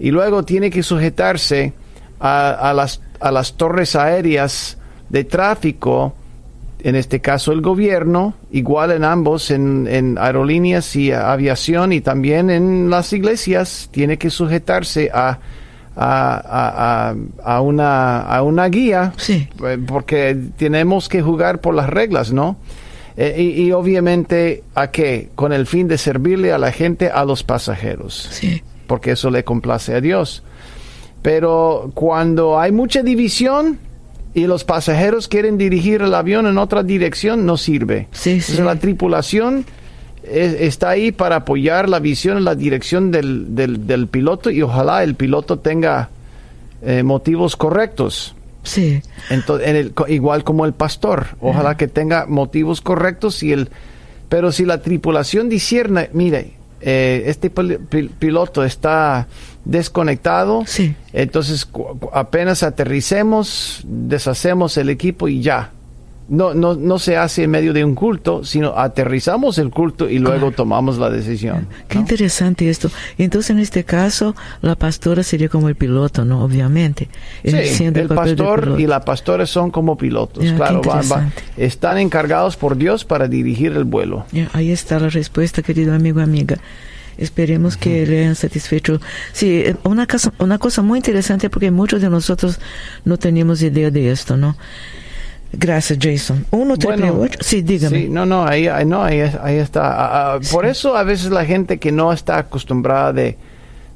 Y 0.00 0.10
luego 0.10 0.42
tiene 0.42 0.68
que 0.68 0.82
sujetarse 0.82 1.72
a, 2.18 2.50
a 2.50 2.74
las, 2.74 3.00
a 3.20 3.30
las 3.30 3.52
torres 3.52 3.94
aéreas 3.94 4.78
de 5.10 5.22
tráfico, 5.22 6.12
en 6.80 6.96
este 6.96 7.20
caso 7.20 7.52
el 7.52 7.60
gobierno, 7.60 8.34
igual 8.50 8.90
en 8.90 9.04
ambos, 9.04 9.52
en, 9.52 9.86
en 9.86 10.18
aerolíneas 10.18 10.96
y 10.96 11.12
aviación 11.12 11.92
y 11.92 12.00
también 12.00 12.50
en 12.50 12.90
las 12.90 13.12
iglesias, 13.12 13.90
tiene 13.92 14.18
que 14.18 14.30
sujetarse 14.30 15.08
a, 15.14 15.38
a, 15.94 16.34
a- 16.34 17.10
a- 17.10 17.14
a 17.44 17.60
una, 17.60 18.22
a 18.22 18.42
una 18.42 18.66
guía, 18.66 19.12
Sí. 19.18 19.46
eh, 19.64 19.78
porque 19.86 20.36
tenemos 20.56 21.08
que 21.08 21.22
jugar 21.22 21.60
por 21.60 21.76
las 21.76 21.88
reglas, 21.88 22.32
¿no? 22.32 22.56
Eh, 23.16 23.34
y, 23.56 23.62
y 23.62 23.72
obviamente, 23.72 24.62
¿a 24.74 24.90
qué? 24.90 25.28
Con 25.34 25.52
el 25.52 25.66
fin 25.66 25.88
de 25.88 25.98
servirle 25.98 26.52
a 26.52 26.58
la 26.58 26.72
gente, 26.72 27.10
a 27.10 27.24
los 27.24 27.42
pasajeros. 27.42 28.28
Sí. 28.30 28.62
Porque 28.86 29.12
eso 29.12 29.30
le 29.30 29.44
complace 29.44 29.94
a 29.94 30.00
Dios. 30.00 30.42
Pero 31.22 31.90
cuando 31.94 32.58
hay 32.58 32.72
mucha 32.72 33.02
división 33.02 33.78
y 34.32 34.46
los 34.46 34.64
pasajeros 34.64 35.28
quieren 35.28 35.58
dirigir 35.58 36.02
el 36.02 36.14
avión 36.14 36.46
en 36.46 36.56
otra 36.56 36.82
dirección, 36.82 37.44
no 37.44 37.56
sirve. 37.56 38.08
Sí, 38.12 38.30
Entonces, 38.30 38.56
sí. 38.56 38.62
la 38.62 38.76
tripulación 38.76 39.64
es- 40.22 40.54
está 40.60 40.90
ahí 40.90 41.12
para 41.12 41.36
apoyar 41.36 41.88
la 41.88 41.98
visión 41.98 42.38
en 42.38 42.44
la 42.44 42.54
dirección 42.54 43.10
del, 43.10 43.54
del- 43.54 43.86
del 43.86 44.06
piloto 44.06 44.50
y 44.50 44.62
ojalá 44.62 45.02
el 45.02 45.14
piloto 45.14 45.58
tenga 45.58 46.08
eh, 46.82 47.02
motivos 47.02 47.56
correctos. 47.56 48.34
Sí. 48.62 49.02
Entonces, 49.30 49.68
en 49.68 49.76
el- 49.76 49.92
co- 49.94 50.06
igual 50.08 50.44
como 50.44 50.64
el 50.66 50.72
pastor, 50.74 51.28
ojalá 51.40 51.76
que 51.76 51.88
tenga 51.88 52.26
motivos 52.26 52.80
correctos 52.80 53.42
y 53.42 53.52
el, 53.52 53.70
pero 54.28 54.52
si 54.52 54.64
la 54.64 54.82
tripulación 54.82 55.48
discierne, 55.48 56.10
mire, 56.12 56.52
eh, 56.82 57.24
este 57.26 57.52
pil- 57.52 57.78
pil- 57.88 58.10
piloto 58.10 58.64
está 58.64 59.26
desconectado, 59.64 60.62
Sí. 60.66 60.94
entonces 61.12 61.68
apenas 62.12 62.62
aterricemos, 62.62 63.80
deshacemos 63.84 64.76
el 64.76 64.88
equipo 64.90 65.28
y 65.28 65.40
ya. 65.42 65.70
No, 66.30 66.54
no, 66.54 66.74
no 66.76 66.98
se 67.00 67.16
hace 67.16 67.42
en 67.42 67.50
medio 67.50 67.72
de 67.72 67.84
un 67.84 67.96
culto, 67.96 68.44
sino 68.44 68.78
aterrizamos 68.78 69.58
el 69.58 69.70
culto 69.70 70.08
y 70.08 70.20
luego 70.20 70.38
Claro. 70.38 70.52
tomamos 70.54 70.96
la 70.96 71.10
decisión. 71.10 71.66
Qué 71.88 71.96
¿no? 71.96 72.02
interesante 72.02 72.70
esto. 72.70 72.88
Entonces, 73.18 73.50
en 73.50 73.58
este 73.58 73.82
caso, 73.82 74.36
la 74.62 74.76
pastora 74.76 75.24
sería 75.24 75.48
como 75.48 75.68
el 75.68 75.74
piloto, 75.74 76.24
¿no? 76.24 76.44
Obviamente. 76.44 77.08
Sí, 77.44 77.84
el 77.84 78.06
pastor 78.06 78.76
y 78.78 78.86
la 78.86 79.04
pastora 79.04 79.44
son 79.44 79.72
como 79.72 79.98
pilotos, 79.98 80.44
claro, 80.52 80.80
va- 80.82 80.94
va- 80.94 81.02
interesante. 81.02 81.42
están 81.56 81.98
encargados 81.98 82.56
por 82.56 82.76
Dios 82.76 83.04
para 83.04 83.26
dirigir 83.26 83.72
el 83.72 83.82
vuelo. 83.84 84.24
Ahí 84.52 84.70
está 84.70 85.00
la 85.00 85.08
respuesta, 85.08 85.62
querido 85.62 85.92
amigo, 85.94 86.20
amiga. 86.20 86.58
Esperemos 87.18 87.76
que 87.76 88.06
le 88.06 88.20
hayan 88.20 88.36
satisfecho. 88.36 89.00
Sí, 89.32 89.62
eh, 89.66 89.76
una 89.82 90.06
cosa, 90.06 90.32
una 90.38 90.58
cosa 90.58 90.80
muy 90.82 90.98
interesante 91.00 91.50
porque 91.50 91.70
muchos 91.72 92.00
de 92.00 92.08
nosotros 92.08 92.60
no 93.04 93.18
teníamos 93.18 93.60
idea 93.62 93.90
de 93.90 94.10
esto, 94.12 94.36
¿no? 94.36 94.56
Gracias, 95.52 95.98
Jason. 96.00 96.46
Uno 96.52 96.76
triple 96.76 97.10
Bueno, 97.10 97.22
ocho. 97.24 97.38
Sí, 97.42 97.62
dígame. 97.62 98.02
Sí, 98.02 98.08
no, 98.08 98.24
no, 98.24 98.44
ahí, 98.46 98.66
ahí- 98.68 98.84
no, 98.86 99.02
ahí, 99.02 99.20
ahí 99.20 99.56
está. 99.56 99.82
Ah, 99.88 100.34
ah, 100.34 100.38
Por 100.52 100.64
eso 100.66 100.96
a 100.96 101.02
veces 101.02 101.30
la 101.30 101.44
gente 101.44 101.78
que 101.78 101.90
no 101.92 102.12
está 102.12 102.38
acostumbrada 102.38 103.12
de, 103.12 103.36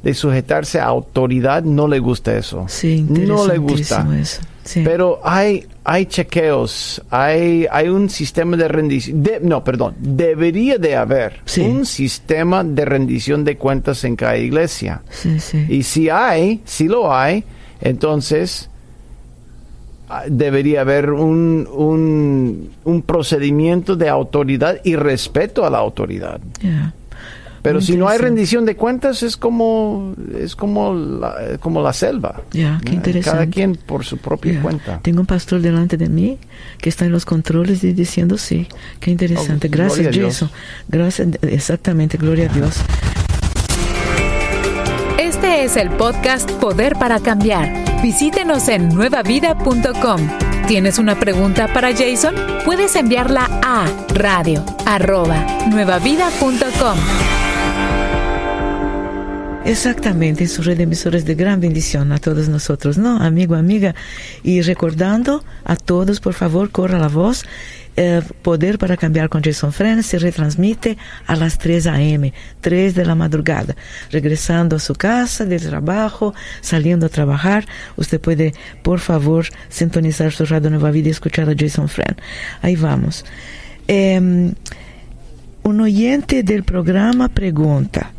de 0.03 0.15
sujetarse 0.15 0.81
a 0.81 0.85
autoridad 0.87 1.63
no 1.63 1.87
le 1.89 1.99
gusta 2.01 2.37
eso. 2.37 2.65
Sí, 2.69 3.07
no 3.09 3.47
le 3.47 3.59
gusta. 3.59 4.07
eso. 4.21 4.43
Sí. 4.65 4.81
Pero 4.83 5.21
hay, 5.23 5.67
hay 5.85 6.07
chequeos, 6.07 7.03
hay, 7.11 7.67
hay 7.71 7.89
un 7.89 8.09
sistema 8.09 8.57
de 8.57 8.67
rendición. 8.67 9.23
de- 9.23 9.39
no, 9.41 9.63
perdón, 9.63 9.95
debería 10.01 10.79
de 10.79 10.97
haber 10.97 11.41
Sí. 11.45 11.61
un 11.61 11.85
sistema 11.85 12.65
de 12.65 12.85
rendición 12.87 13.45
de 13.45 13.57
cuentas 13.59 14.03
en 14.05 14.17
cada 14.17 14.39
iglesia. 14.39 15.03
sí, 15.11 15.39
sí. 15.39 15.67
Y 15.69 15.83
si 15.83 16.09
hay, 16.09 16.63
si 16.65 16.89
lo 16.89 17.15
hay, 17.15 17.45
entonces 17.83 18.71
debería 20.29 20.83
haber 20.83 21.11
un, 21.11 21.69
un, 21.73 22.71
un 22.85 23.03
procedimiento 23.03 23.97
de 23.97 24.09
autoridad 24.09 24.79
y 24.85 24.97
respeto 24.97 25.65
a 25.65 25.71
la 25.71 25.79
autoridad. 25.79 26.41
Ya. 26.61 26.93
Pero 27.63 27.77
Muy 27.77 27.83
si 27.87 27.97
no 27.97 28.09
hay 28.09 28.19
rendición 28.19 28.67
de 28.67 28.77
cuentas 28.77 29.23
es 29.23 29.39
como 29.39 30.15
es 30.39 30.55
como 30.55 30.93
la, 30.95 31.57
como 31.61 31.81
la 31.83 31.95
selva. 31.95 32.43
Ya, 32.53 32.79
qué 32.85 32.91
¿no? 32.91 32.97
interesante. 32.97 33.39
Cada 33.39 33.47
quien 33.51 33.75
por 33.77 34.05
su 34.05 34.19
propia 34.19 34.53
Ya. 34.53 34.61
cuenta. 34.61 35.01
Tengo 35.01 35.21
un 35.21 35.27
pastor 35.27 35.63
delante 35.63 35.97
de 35.97 36.11
mí 36.11 36.37
que 36.77 36.91
está 36.91 37.07
en 37.07 37.13
los 37.13 37.25
controles 37.25 37.83
y 37.83 37.95
diciendo 37.95 38.37
sí. 38.37 38.69
Qué 39.01 39.11
interesante. 39.11 39.69
Oh, 39.69 39.71
Gracias, 39.73 39.99
gloria 39.99 40.09
a 40.11 40.13
Dios. 40.13 40.33
Jason. 40.35 40.51
Gracias, 40.89 41.29
exactamente. 41.41 42.19
Gloria 42.19 42.51
a 42.51 42.53
Dios. 42.55 42.77
Este 45.19 45.65
es 45.65 45.79
el 45.79 45.89
podcast 45.89 46.51
Poder 46.53 46.97
para 46.99 47.19
Cambiar. 47.21 47.94
Visítenos 48.05 48.69
en 48.69 48.91
nuevavida.com. 48.91 50.21
¿Tienes 50.69 50.99
una 50.99 51.19
pregunta 51.19 51.73
para 51.73 51.91
Jason? 51.91 52.35
Puedes 52.63 52.97
enviarla 52.97 53.49
a 53.63 53.87
radio 54.13 54.63
arroba 54.85 55.43
nuevavida.com. 55.71 56.99
Exactamente, 59.65 60.47
sus 60.49 60.67
redemisores 60.67 61.25
de 61.25 61.35
gran 61.35 61.63
bendición 61.63 62.13
a 62.13 62.19
todos 62.19 62.51
nosotros, 62.51 62.99
¿no? 62.99 63.23
Amigo, 63.23 63.55
amiga. 63.55 63.95
Y 64.43 64.61
recordando 64.61 65.43
a 65.65 65.77
todos, 65.77 66.21
por 66.21 66.35
favor, 66.35 66.69
corra 66.69 66.99
la 66.99 67.09
voz. 67.09 67.47
Eh, 67.97 68.23
Poder 68.43 68.79
para 68.79 68.97
cambiar 68.97 69.29
con 69.29 69.43
Jason 69.43 69.73
Fren 69.73 70.03
se 70.03 70.19
retransmite 70.19 70.99
a 71.27 71.37
las 71.37 71.59
3 71.59 71.87
a.m., 71.87 72.33
3 72.61 72.95
de 72.95 73.05
la 73.05 73.15
madrugada. 73.15 73.77
Regresando 74.11 74.77
a 74.77 74.81
su 74.81 74.95
casa, 74.95 75.45
del 75.45 75.63
trabajo, 75.63 76.35
saliendo 76.61 77.07
a 77.07 77.09
trabajar, 77.09 77.67
usted 77.97 78.21
puede, 78.21 78.53
por 78.83 79.01
favor, 79.01 79.47
sintonizar 79.69 80.33
su 80.33 80.45
radio 80.45 80.71
Nueva 80.71 80.91
Vida 80.91 81.09
y 81.09 81.13
escuchar 81.13 81.49
a 81.49 81.55
Jason 81.57 81.89
Fren. 81.89 82.17
Ahí 82.63 82.77
vamos. 82.77 83.25
Em, 83.87 84.55
un 85.63 85.81
oyente 85.81 86.43
del 86.43 86.65
programa 86.65 87.29
pregunta, 87.29 88.13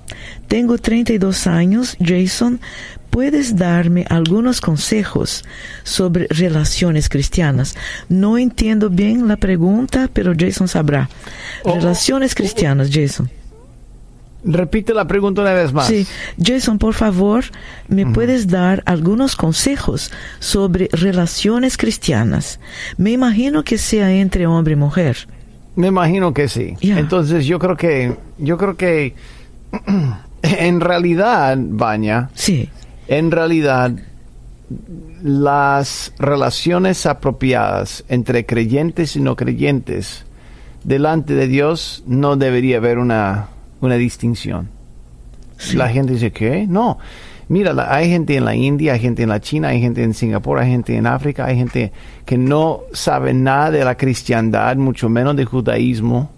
tengo 0.47 0.77
32 0.77 1.47
años, 1.47 1.97
Jason, 1.99 2.59
¿puedes 3.09 3.55
darme 3.55 4.05
algunos 4.09 4.61
consejos 4.61 5.43
sobre 5.83 6.27
relaciones 6.29 7.09
cristianas? 7.09 7.75
No 8.09 8.37
entiendo 8.37 8.89
bien 8.89 9.27
la 9.27 9.37
pregunta, 9.37 10.09
pero 10.11 10.33
Jason 10.37 10.67
sabrá. 10.67 11.09
Oh, 11.63 11.75
Relaciones 11.75 12.35
cristianas, 12.35 12.89
Jason. 12.91 13.29
Repite 14.47 14.93
la 14.93 15.07
pregunta 15.07 15.41
una 15.41 15.53
vez 15.53 15.73
más. 15.73 15.87
Sí, 15.87 16.05
Jason, 16.39 16.77
por 16.77 16.93
favor, 16.93 17.45
¿me 17.87 18.05
puedes 18.05 18.47
dar 18.47 18.83
algunos 18.85 19.35
consejos 19.35 20.11
sobre 20.39 20.87
relaciones 20.91 21.77
cristianas? 21.77 22.59
Me 22.97 23.11
imagino 23.11 23.63
que 23.63 23.79
sea 23.79 24.11
entre 24.11 24.45
hombre 24.45 24.73
y 24.73 24.75
mujer. 24.75 25.27
Me 25.75 25.87
imagino 25.87 26.31
que 26.31 26.47
sí. 26.47 26.75
Ya. 26.79 26.99
Entonces 26.99 27.45
yo 27.47 27.57
creo 27.57 27.75
que 27.75 28.15
yo 28.37 28.57
creo 28.59 28.77
que 28.77 29.15
en 30.43 30.79
realidad, 30.79 31.57
Baña, 31.59 32.29
Sí, 32.35 32.69
en 33.07 33.31
realidad 33.31 33.91
las 35.21 36.13
relaciones 36.19 37.05
apropiadas 37.05 38.03
entre 38.09 38.45
creyentes 38.45 39.15
y 39.15 39.21
no 39.21 39.35
creyentes 39.35 40.25
delante 40.83 41.33
de 41.33 41.47
Dios 41.47 42.03
no 42.07 42.35
debería 42.35 42.77
haber 42.77 42.97
una, 42.99 43.47
una 43.81 43.95
distinción. 43.95 44.69
sí. 45.57 45.75
La 45.77 45.89
gente 45.89 46.13
dice, 46.13 46.31
¿qué? 46.31 46.65
No. 46.67 46.97
Mira, 47.47 47.73
la- 47.73 47.93
hay 47.93 48.09
gente 48.09 48.35
en 48.35 48.45
la 48.45 48.55
India, 48.55 48.93
hay 48.93 48.99
gente 48.99 49.23
en 49.23 49.29
la 49.29 49.39
China, 49.39 49.67
hay 49.69 49.79
gente 49.79 50.03
en 50.03 50.13
Singapur, 50.15 50.57
hay 50.59 50.69
gente 50.71 50.95
en 50.95 51.05
África, 51.07 51.45
hay 51.45 51.57
gente 51.57 51.91
que 52.25 52.37
no 52.37 52.81
sabe 52.91 53.33
nada 53.35 53.69
de 53.71 53.85
la 53.85 53.95
cristiandad, 53.95 54.75
mucho 54.77 55.09
menos 55.09 55.35
de 55.35 55.45
judaísmo. 55.45 56.31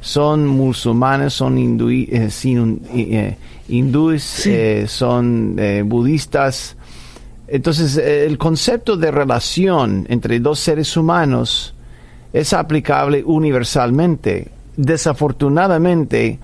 Son 0.00 0.46
musulmanes, 0.46 1.32
son 1.32 1.56
hindui- 1.56 2.08
eh, 2.10 2.30
sin- 2.30 2.82
eh, 2.94 3.36
hindúes, 3.68 4.22
Sí. 4.22 4.50
eh, 4.52 4.84
son 4.88 5.56
eh, 5.58 5.82
budistas. 5.84 6.76
Entonces, 7.48 7.96
eh, 7.96 8.26
el 8.26 8.38
concepto 8.38 8.96
de 8.96 9.10
relación 9.10 10.06
entre 10.08 10.40
dos 10.40 10.58
seres 10.58 10.96
humanos 10.96 11.74
es 12.32 12.52
aplicable 12.52 13.22
universalmente. 13.24 14.50
Desafortunadamente, 14.76 16.38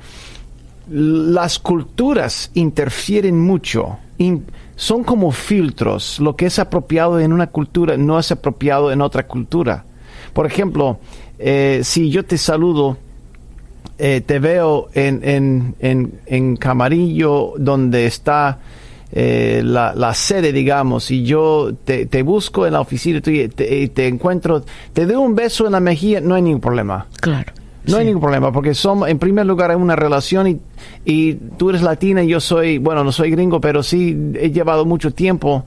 las 0.88 1.58
culturas 1.58 2.50
interfieren 2.54 3.38
mucho. 3.40 3.98
In- 4.18 4.44
son 4.76 5.04
como 5.04 5.30
filtros. 5.30 6.18
Lo 6.18 6.35
que 6.35 6.46
es 6.46 6.58
apropiado 6.58 7.20
en 7.20 7.32
una 7.32 7.46
cultura 7.48 7.96
no 7.96 8.18
es 8.18 8.32
apropiado 8.32 8.90
en 8.90 9.00
otra 9.00 9.26
cultura. 9.26 9.85
Por 10.32 10.46
ejemplo, 10.46 10.98
eh, 11.38 11.80
si 11.85 12.11
yo 12.11 12.24
te 12.24 12.38
saludo, 12.38 12.96
eh, 14.05 14.21
te 14.21 14.41
veo 14.41 14.88
en, 14.95 15.21
en, 15.23 15.75
en, 15.79 16.12
en 16.27 16.57
Camarillo, 16.57 17.55
donde 17.57 18.07
está 18.07 18.59
eh, 19.12 19.62
la, 19.65 19.95
la 19.95 20.12
sede, 20.12 20.53
digamos, 20.53 21.09
y 21.12 21.23
yo 21.23 21.71
te, 21.85 22.07
te 22.07 22.25
busco 22.25 22.67
en 22.67 22.73
la 22.73 22.81
oficina 22.81 23.19
y 23.25 23.47
te, 23.49 23.79
y 23.79 23.88
te 23.91 24.09
encuentro, 24.09 24.65
te 24.93 25.07
doy 25.07 25.15
un 25.15 25.37
beso 25.37 25.67
en 25.67 25.73
la 25.73 25.79
mejilla, 25.81 26.21
no 26.21 26.35
hay 26.35 26.43
ningún 26.43 26.61
problema. 26.61 27.07
claro. 27.21 27.53
No 27.85 27.97
hay 27.97 28.07
ningún 28.07 28.23
problema, 28.23 28.53
porque 28.53 28.75
somos, 28.75 29.09
en 29.09 29.19
primer 29.19 29.45
lugar, 29.47 29.71
hay 29.71 29.77
una 29.77 29.97
relación 29.97 30.47
y, 30.47 30.61
y 31.05 31.35
tú 31.35 31.71
eres 31.71 31.83
latina 31.83 32.23
y 32.23 32.29
yo 32.29 32.41
soy, 32.41 32.79
bueno, 32.79 33.03
no 33.05 33.11
soy 33.12 33.31
gringo, 33.31 33.61
pero 33.61 33.83
sí 33.83 34.17
he 34.35 34.51
llevado 34.51 34.85
mucho 34.85 35.12
tiempo 35.12 35.65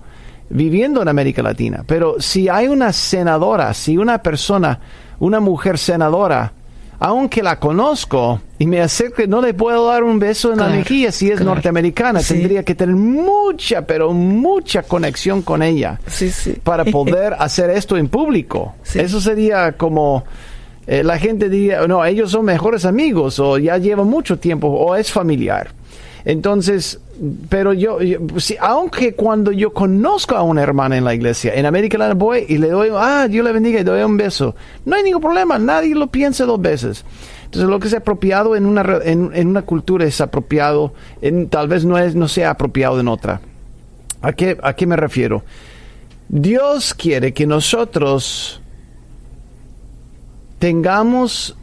viviendo 0.49 1.01
en 1.01 1.07
América 1.09 1.41
Latina. 1.41 1.83
Pero 1.85 2.15
si 2.19 2.47
hay 2.47 2.67
una 2.67 2.93
senadora, 2.93 3.73
si 3.73 3.97
una 3.97 4.19
persona, 4.19 4.79
una 5.19 5.41
mujer 5.41 5.77
senadora, 5.77 6.53
aunque 6.99 7.43
la 7.43 7.59
conozco 7.59 8.41
y 8.57 8.67
me 8.67 8.81
acerque, 8.81 9.27
no 9.27 9.41
le 9.41 9.53
puedo 9.53 9.87
dar 9.87 10.03
un 10.03 10.19
beso 10.19 10.53
en 10.53 10.59
la 10.59 10.67
mejilla 10.69 11.11
si 11.11 11.27
es 11.29 11.37
claro. 11.37 11.55
norteamericana. 11.55 12.21
Sí. 12.21 12.35
Tendría 12.35 12.63
que 12.63 12.75
tener 12.75 12.95
mucha, 12.95 13.85
pero 13.85 14.11
mucha 14.13 14.83
conexión 14.83 15.41
con 15.41 15.61
ella 15.61 15.99
Sí, 16.07 16.29
sí. 16.29 16.53
para 16.63 16.85
poder 16.91 17.35
hacer 17.37 17.69
esto 17.69 17.97
en 17.97 18.07
público. 18.07 18.75
Eso 18.93 19.19
sería 19.19 19.73
como 19.73 20.23
eh, 20.87 21.03
la 21.03 21.17
gente 21.17 21.49
diría, 21.49 21.85
no, 21.87 22.05
ellos 22.05 22.31
son 22.31 22.45
mejores 22.45 22.85
amigos 22.85 23.39
o 23.39 23.57
ya 23.57 23.77
llevan 23.77 24.07
mucho 24.07 24.37
tiempo 24.37 24.67
o 24.67 24.95
es 24.95 25.11
familiar. 25.11 25.69
Entonces, 26.25 26.99
pero 27.49 27.71
yo, 27.73 27.99
aunque 28.59 29.13
cuando 29.13 29.51
yo 29.51 29.71
conozco 29.71 30.35
a 30.35 30.41
una 30.41 30.63
hermana 30.63 30.97
en 30.97 31.05
la 31.05 31.13
iglesia, 31.13 31.53
en 31.53 31.67
América 31.67 31.99
Latina 31.99 32.15
voy 32.15 32.45
y 32.49 32.57
le 32.57 32.69
doy, 32.69 32.89
ah, 32.93 33.27
Dios 33.29 33.45
le 33.45 33.51
bendiga 33.51 33.79
y 33.79 33.83
doy 33.83 34.01
un 34.01 34.17
beso, 34.17 34.55
no 34.85 34.95
hay 34.95 35.03
ningún 35.03 35.21
problema, 35.21 35.59
nadie 35.59 35.93
lo 35.93 36.07
piensa 36.07 36.45
dos 36.45 36.59
veces. 36.59 37.05
Entonces, 37.45 37.69
lo 37.69 37.79
que 37.79 37.87
es 37.87 37.93
apropiado 37.93 38.55
en 38.55 38.65
una, 38.65 38.83
en, 39.03 39.47
una 39.47 39.61
cultura 39.61 40.05
es 40.05 40.19
apropiado, 40.19 40.93
tal 41.51 41.67
vez 41.67 41.85
no, 41.85 41.97
es, 41.99 42.15
no 42.15 42.27
sea 42.27 42.49
apropiado 42.49 42.99
en 42.99 43.07
otra. 43.07 43.39
¿A 44.23 44.33
qué, 44.33 44.57
¿A 44.63 44.73
qué 44.73 44.87
me 44.87 44.95
refiero? 44.95 45.43
Dios 46.27 46.95
quiere 46.95 47.35
que 47.35 47.45
nosotros 47.45 48.61
tengamos 50.57 51.55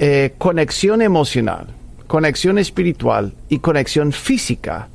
eh, 0.00 0.34
conexión 0.38 1.02
emocional 1.02 1.77
conexión 2.08 2.58
espiritual 2.58 3.34
y 3.48 3.60
conexión 3.60 4.12
física, 4.12 4.88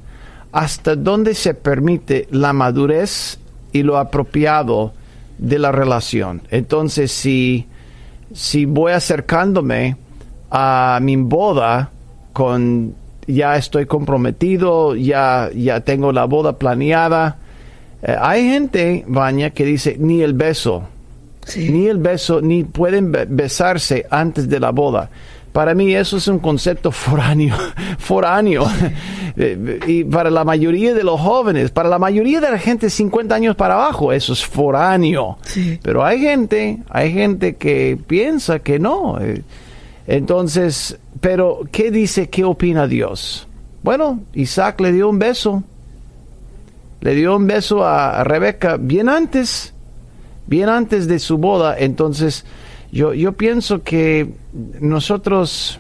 hasta 0.52 0.96
donde 0.96 1.34
se 1.36 1.54
permite 1.54 2.28
la 2.32 2.52
madurez 2.52 3.40
y 3.72 3.84
lo 3.84 3.98
apropiado 3.98 4.94
de 5.38 5.60
la 5.60 5.72
relación. 5.72 6.42
Entonces, 6.52 7.12
si, 7.12 7.68
si 8.34 8.66
voy 8.66 8.92
acercándome 8.92 9.96
a 10.52 11.00
mi 11.02 11.16
boda 11.16 11.92
con 12.34 12.96
ya 13.26 13.56
estoy 13.56 13.86
comprometido, 13.86 14.96
ya, 14.96 15.50
ya 15.56 15.80
tengo 15.80 16.12
la 16.12 16.26
boda 16.26 16.58
planeada, 16.58 17.38
eh, 18.02 18.18
hay 18.20 18.50
gente, 18.50 19.06
Baña, 19.08 19.52
que 19.52 19.66
dice 19.66 19.96
ni 19.98 20.22
el 20.22 20.34
beso, 20.34 20.84
ni 21.56 21.88
el 21.88 22.00
beso, 22.00 22.42
ni 22.42 22.64
pueden 22.64 23.12
besarse 23.30 24.06
antes 24.10 24.50
de 24.50 24.60
la 24.60 24.72
boda. 24.72 25.10
Para 25.54 25.76
mí 25.76 25.94
eso 25.94 26.18
es 26.18 26.28
un 26.28 26.40
concepto 26.40 26.92
foráneo, 26.92 27.56
foráneo. 28.00 28.66
Eh, 29.38 29.80
y 29.88 30.04
para 30.04 30.30
la 30.30 30.44
mayoría 30.44 30.94
de 30.94 31.04
los 31.04 31.20
jóvenes, 31.22 31.72
para 31.72 31.90
la 31.90 32.00
mayoría 32.00 32.42
de 32.42 32.52
la 32.52 32.58
gente 32.58 32.90
50 32.90 33.34
años 33.34 33.56
para 33.56 33.76
abajo, 33.76 34.12
eso 34.12 34.34
es 34.34 34.46
foráneo. 34.46 35.38
Pero 35.82 36.04
hay 36.04 36.20
gente, 36.20 36.80
hay 36.90 37.14
gente 37.14 37.56
que 37.56 37.98
piensa 38.06 38.60
que 38.60 38.80
no. 38.80 39.20
Eh. 39.22 39.44
Entonces, 40.08 40.98
pero 41.22 41.62
¿qué 41.72 41.92
dice, 41.92 42.30
qué 42.30 42.44
opina 42.44 42.88
Dios? 42.88 43.48
Bueno, 43.84 44.22
Isaac 44.34 44.82
le 44.82 44.92
dio 44.92 45.10
un 45.10 45.20
beso. 45.20 45.64
Le 47.02 47.16
dio 47.16 47.36
un 47.36 47.48
beso 47.48 47.86
a 47.86 48.24
Rebeca 48.24 48.78
bien 48.78 49.10
antes, 49.10 49.74
bien 50.48 50.70
antes 50.70 51.08
de 51.08 51.20
su 51.20 51.38
boda. 51.38 51.78
Entonces, 51.78 52.46
yo, 52.94 53.34
pienso 53.34 53.82
que 53.82 54.34
nosotros, 54.80 55.80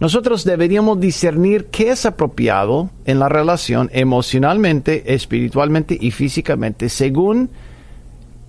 nosotros 0.00 0.44
deberíamos 0.44 0.98
discernir 0.98 1.66
qué 1.66 1.90
es 1.90 2.06
apropiado 2.06 2.88
en 3.04 3.18
la 3.18 3.28
relación 3.28 3.90
emocionalmente, 3.92 5.14
espiritualmente 5.14 5.98
y 6.00 6.10
físicamente 6.10 6.88
según 6.88 7.50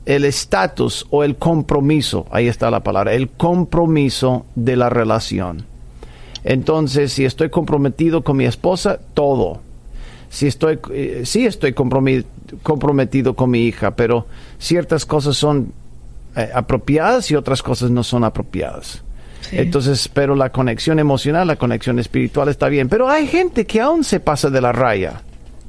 el 0.06 0.24
estatus 0.24 1.06
o 1.10 1.26
el 1.26 1.36
compromiso, 1.36 2.26
ahí 2.32 2.48
está 2.48 2.72
la 2.72 2.84
palabra, 2.84 3.14
el 3.14 3.30
compromiso 3.30 4.46
de 4.56 4.78
la 4.78 4.90
relación. 4.90 5.66
Entonces, 6.46 7.12
si 7.12 7.26
estoy 7.26 7.50
comprometido 7.50 8.24
con 8.24 8.38
mi 8.38 8.46
esposa, 8.46 8.98
todo. 9.14 9.62
Si 10.30 10.48
estoy, 10.48 10.80
eh, 10.92 11.24
sí 11.26 11.46
estoy 11.46 11.74
comprometido 11.74 13.36
con 13.36 13.52
mi 13.52 13.66
hija, 13.66 13.96
pero 13.96 14.26
ciertas 14.58 15.06
cosas 15.06 15.36
son 15.36 15.74
eh, 16.36 16.50
apropiadas 16.54 17.30
y 17.32 17.36
otras 17.36 17.64
cosas 17.64 17.92
no 17.92 18.04
son 18.04 18.24
apropiadas. 18.24 19.04
Entonces, 19.52 20.08
pero 20.08 20.36
la 20.36 20.52
conexión 20.52 21.00
emocional, 21.00 21.48
la 21.48 21.56
conexión 21.56 21.98
espiritual 21.98 22.50
está 22.50 22.70
bien. 22.70 22.88
Pero 22.88 23.10
hay 23.10 23.26
gente 23.26 23.66
que 23.66 23.82
aún 23.82 24.04
se 24.04 24.20
pasa 24.20 24.50
de 24.50 24.62
la 24.62 24.72
raya 24.72 25.22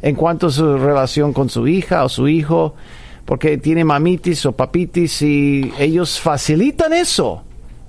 en 0.02 0.14
cuanto 0.16 0.48
a 0.48 0.50
su 0.50 0.76
relación 0.76 1.32
con 1.32 1.48
su 1.48 1.66
hija 1.66 2.04
o 2.04 2.08
su 2.08 2.28
hijo, 2.28 2.74
porque 3.24 3.58
tiene 3.58 3.84
mamitis 3.84 4.44
o 4.46 4.52
papitis 4.52 5.22
y 5.22 5.72
ellos 5.78 6.20
facilitan 6.20 6.92
eso 6.92 7.42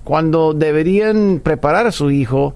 cuando 0.04 0.54
deberían 0.54 1.42
preparar 1.44 1.88
a 1.88 1.92
su 1.92 2.12
hijo 2.12 2.54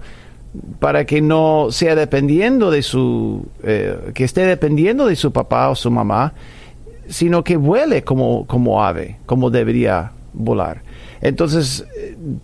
para 0.78 1.04
que 1.04 1.20
no 1.20 1.68
sea 1.70 1.94
dependiendo 1.94 2.70
de 2.70 2.82
su, 2.82 3.46
eh, 3.62 4.12
que 4.14 4.24
esté 4.24 4.46
dependiendo 4.46 5.06
de 5.06 5.16
su 5.16 5.32
papá 5.32 5.68
o 5.68 5.74
su 5.74 5.90
mamá 5.90 6.32
sino 7.08 7.44
que 7.44 7.56
vuele 7.56 8.04
como, 8.04 8.46
como 8.46 8.84
ave, 8.84 9.18
como 9.26 9.50
debería 9.50 10.12
volar. 10.32 10.82
Entonces, 11.20 11.86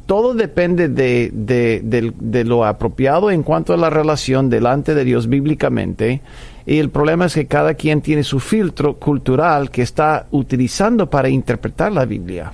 todo 0.07 0.35
depende 0.35 0.88
de, 0.88 1.31
de, 1.33 2.44
lo 2.44 2.64
apropiado 2.64 3.31
en 3.31 3.42
cuanto 3.42 3.75
a 3.75 3.77
la 3.77 3.90
relación 3.90 4.48
delante 4.48 4.94
de 4.94 5.05
Dios 5.05 5.29
bíblicamente. 5.29 6.20
Y 6.64 6.79
el 6.79 6.90
problema 6.90 7.27
es 7.27 7.35
que 7.35 7.46
cada 7.46 7.75
quien 7.75 8.01
tiene 8.01 8.22
su 8.22 8.40
filtro 8.40 8.96
cultural 8.96 9.70
que 9.70 9.83
está 9.83 10.27
utilizando 10.31 11.11
para 11.11 11.29
interpretar 11.29 11.92
la 11.92 12.05
Biblia. 12.05 12.53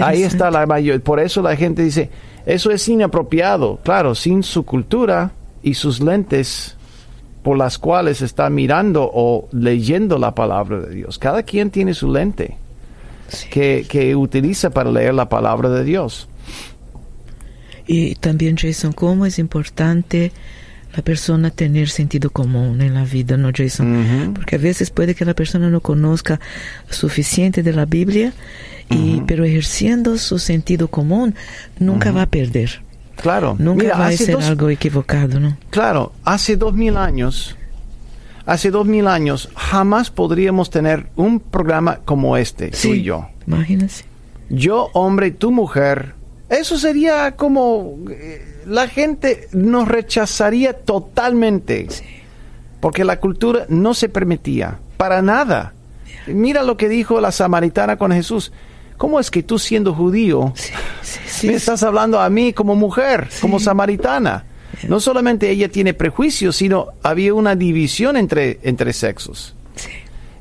Ahí 0.00 0.22
está 0.22 0.50
la 0.50 0.66
mayor. 0.66 1.00
Por 1.00 1.20
eso 1.20 1.42
la 1.42 1.56
gente 1.56 1.82
dice, 1.82 2.10
eso 2.44 2.70
es 2.70 2.86
inapropiado. 2.88 3.78
Claro, 3.82 4.14
sin 4.14 4.42
su 4.42 4.64
cultura 4.64 5.30
y 5.62 5.74
sus 5.74 6.00
lentes 6.00 6.76
por 7.42 7.56
las 7.56 7.78
cuales 7.78 8.22
está 8.22 8.50
mirando 8.50 9.10
o 9.12 9.48
leyendo 9.52 10.18
la 10.18 10.34
palabra 10.34 10.80
de 10.80 10.94
Dios. 10.94 11.18
Cada 11.18 11.42
quien 11.42 11.70
tiene 11.70 11.94
su 11.94 12.12
lente 12.12 12.56
que, 13.50 13.86
que, 13.88 14.14
utiliza 14.16 14.70
para 14.70 14.90
leer 14.90 15.14
la 15.14 15.28
palabra 15.28 15.70
de 15.70 15.84
Dios. 15.84 16.28
Y 17.86 18.14
también, 18.16 18.56
Jason, 18.56 18.92
cómo 18.92 19.26
es 19.26 19.38
importante 19.38 20.32
la 20.94 21.02
persona 21.02 21.50
tener 21.50 21.88
sentido 21.88 22.30
común 22.30 22.80
en 22.82 22.94
la 22.94 23.04
vida, 23.04 23.36
¿no, 23.36 23.50
Jason? 23.54 24.32
Porque 24.34 24.56
a 24.56 24.58
veces 24.58 24.90
puede 24.90 25.14
que 25.14 25.24
la 25.24 25.34
persona 25.34 25.70
no 25.70 25.80
conozca 25.80 26.40
suficiente 26.88 27.62
de 27.62 27.72
la 27.72 27.86
Biblia, 27.86 28.32
y, 28.88 29.22
pero 29.26 29.44
ejerciendo 29.44 30.18
su 30.18 30.40
sentido 30.40 30.88
común 30.88 31.34
nunca 31.78 32.10
va 32.10 32.22
a 32.22 32.26
perder. 32.26 32.82
Claro. 33.20 33.56
Nunca 33.58 33.96
va 33.96 34.06
a 34.08 34.12
ser 34.12 34.36
algo 34.42 34.70
equivocado, 34.70 35.40
¿no? 35.40 35.56
Claro, 35.70 36.12
hace 36.24 36.56
dos 36.56 36.74
mil 36.74 36.96
años, 36.96 37.56
hace 38.46 38.70
dos 38.70 38.86
mil 38.86 39.06
años, 39.06 39.50
jamás 39.54 40.10
podríamos 40.10 40.70
tener 40.70 41.06
un 41.16 41.40
programa 41.40 42.00
como 42.04 42.36
este, 42.36 42.70
tú 42.70 42.88
y 42.88 43.02
yo. 43.02 43.28
Imagínese. 43.46 44.04
Yo, 44.48 44.88
hombre, 44.94 45.30
tu 45.30 45.52
mujer. 45.52 46.14
Eso 46.48 46.78
sería 46.78 47.36
como 47.36 47.96
eh, 48.10 48.62
la 48.66 48.88
gente 48.88 49.48
nos 49.52 49.86
rechazaría 49.86 50.72
totalmente. 50.72 51.86
Sí. 51.90 52.04
Porque 52.80 53.04
la 53.04 53.20
cultura 53.20 53.66
no 53.68 53.94
se 53.94 54.08
permitía, 54.08 54.78
para 54.96 55.22
nada. 55.22 55.74
Mira 56.26 56.62
lo 56.62 56.76
que 56.76 56.88
dijo 56.88 57.20
la 57.20 57.30
samaritana 57.30 57.96
con 57.96 58.12
Jesús. 58.12 58.52
¿Cómo 59.00 59.18
es 59.18 59.30
que 59.30 59.42
tú 59.42 59.58
siendo 59.58 59.94
judío 59.94 60.52
me 61.42 61.54
estás 61.54 61.82
hablando 61.82 62.20
a 62.20 62.28
mí 62.28 62.52
como 62.52 62.74
mujer, 62.76 63.30
como 63.40 63.58
samaritana? 63.58 64.44
No 64.88 65.00
solamente 65.00 65.48
ella 65.48 65.70
tiene 65.70 65.94
prejuicios, 65.94 66.56
sino 66.56 66.88
había 67.02 67.32
una 67.32 67.56
división 67.56 68.18
entre, 68.18 68.60
entre 68.62 68.92
sexos. 68.92 69.54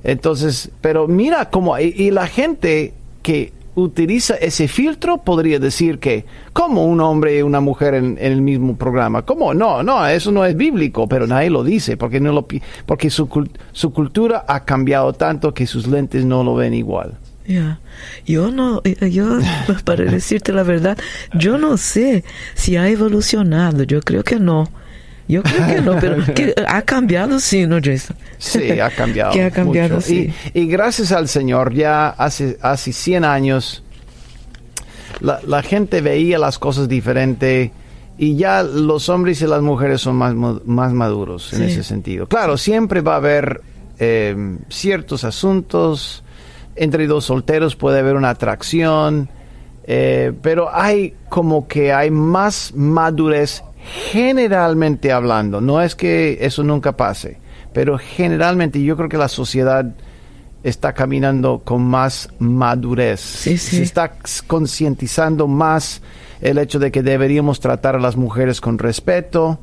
Entonces, 0.04 0.72
pero 0.82 1.08
mira 1.08 1.50
cómo, 1.50 1.80
y, 1.80 2.12
la 2.12 2.28
gente 2.28 2.91
que 3.22 3.54
utiliza 3.76 4.36
ese 4.36 4.67
filtro 4.67 5.19
podría 5.19 5.58
decir 5.58 6.00
que, 6.00 6.26
como 6.52 6.86
un 6.86 7.00
hombre 7.00 7.38
y 7.38 7.41
una 7.43 7.62
mujer 7.62 7.93
en, 7.93 8.17
el 8.19 8.41
mismo 8.41 8.76
programa? 8.76 9.22
¿Cómo? 9.22 9.54
No, 9.54 9.84
no, 9.84 10.06
eso 10.06 10.34
no 10.34 10.43
es 10.43 10.58
bíblico, 10.58 11.08
pero 11.08 11.28
nadie 11.28 11.50
lo 11.50 11.63
dice, 11.63 11.95
porque, 11.95 12.19
no 12.19 12.34
lo, 12.34 12.45
porque 12.86 13.10
su, 13.10 13.30
su 13.72 13.93
cultura 13.93 14.43
ha 14.50 14.65
cambiado 14.65 15.13
tanto 15.13 15.54
que 15.54 15.65
sus 15.65 15.88
lentes 15.88 16.26
no 16.26 16.43
lo 16.43 16.56
ven 16.56 16.74
igual. 16.74 17.17
Ya, 17.50 17.80
yo 18.28 18.52
no, 18.52 18.80
eh, 18.84 19.10
yo, 19.10 19.40
para 19.84 20.04
decirte 20.12 20.54
la 20.54 20.62
verdad, 20.62 21.00
yo 21.34 21.58
no 21.58 21.78
sé 21.78 22.24
si 22.54 22.78
ha 22.78 22.88
evolucionado, 22.88 23.82
yo 23.84 24.02
creo 24.02 24.24
que 24.24 24.40
no. 24.40 24.70
Yo 25.28 25.42
creo 25.42 25.68
que 25.68 25.82
no, 25.82 26.00
pero 26.00 26.24
que 26.36 26.54
ha 26.68 26.84
cambiado 26.84 27.40
sí, 27.40 27.66
¿no, 27.66 27.80
Jason? 27.84 28.16
Sí, 28.38 28.80
ha 28.80 28.92
cambiado. 28.92 29.32
que 29.34 29.44
ha 29.44 29.50
cambiado, 29.50 30.00
sí. 30.00 30.32
Y, 30.54 30.68
gracias 30.68 31.12
al 31.12 31.28
Señor, 31.28 31.74
ya 31.74 32.10
hace, 32.10 32.60
hace 32.62 32.94
100 32.94 33.26
años, 33.26 33.84
la, 35.20 35.40
la 35.48 35.64
gente 35.64 36.02
veía 36.02 36.38
las 36.38 36.60
cosas 36.60 36.88
diferente 36.88 37.72
y 38.20 38.36
ya 38.36 38.62
los 38.62 39.10
hombres 39.10 39.42
y 39.42 39.48
las 39.48 39.64
mujeres 39.64 40.02
son 40.02 40.18
más, 40.18 40.36
más 40.36 40.94
maduros 40.94 41.52
en 41.54 41.64
ese 41.64 41.84
sentido. 41.84 42.28
Claro, 42.28 42.58
siempre 42.58 43.02
va 43.02 43.14
a 43.14 43.18
haber 43.18 43.62
eh, 43.98 44.58
ciertos 44.70 45.24
asuntos 45.24 46.24
entre 46.80 47.08
dos 47.08 47.26
solteros 47.26 47.76
puede 47.76 48.00
haber 48.00 48.15
una 48.15 48.30
atracción, 48.30 49.30
eh, 49.84 50.32
pero 50.42 50.74
hay 50.74 51.13
como 51.28 51.68
que 51.68 51.92
hay 51.92 52.10
más 52.10 52.72
madurez 52.74 53.63
generalmente 54.12 55.12
hablando. 55.12 55.60
No 55.60 55.82
es 55.82 55.94
que 55.94 56.38
eso 56.39 56.63
nunca 56.63 56.96
pase, 56.96 57.38
pero 57.74 57.98
generalmente 57.98 58.82
yo 58.82 58.96
creo 58.96 59.10
que 59.10 59.18
la 59.18 59.28
sociedad 59.28 59.94
está 60.63 60.94
caminando 60.94 61.62
con 61.65 61.84
más 61.84 62.30
madurez. 62.39 63.20
Sí, 63.20 63.58
sí. 63.58 63.76
Se 63.76 63.84
está 63.84 64.13
concientizando 64.48 65.48
más 65.48 66.02
el 66.39 66.60
hecho 66.60 66.80
de 66.80 66.92
que 66.92 67.04
deberíamos 67.04 67.60
tratar 67.60 67.98
a 67.98 68.00
las 68.00 68.15
mujeres 68.15 68.62
con 68.62 68.80
respeto. 68.80 69.60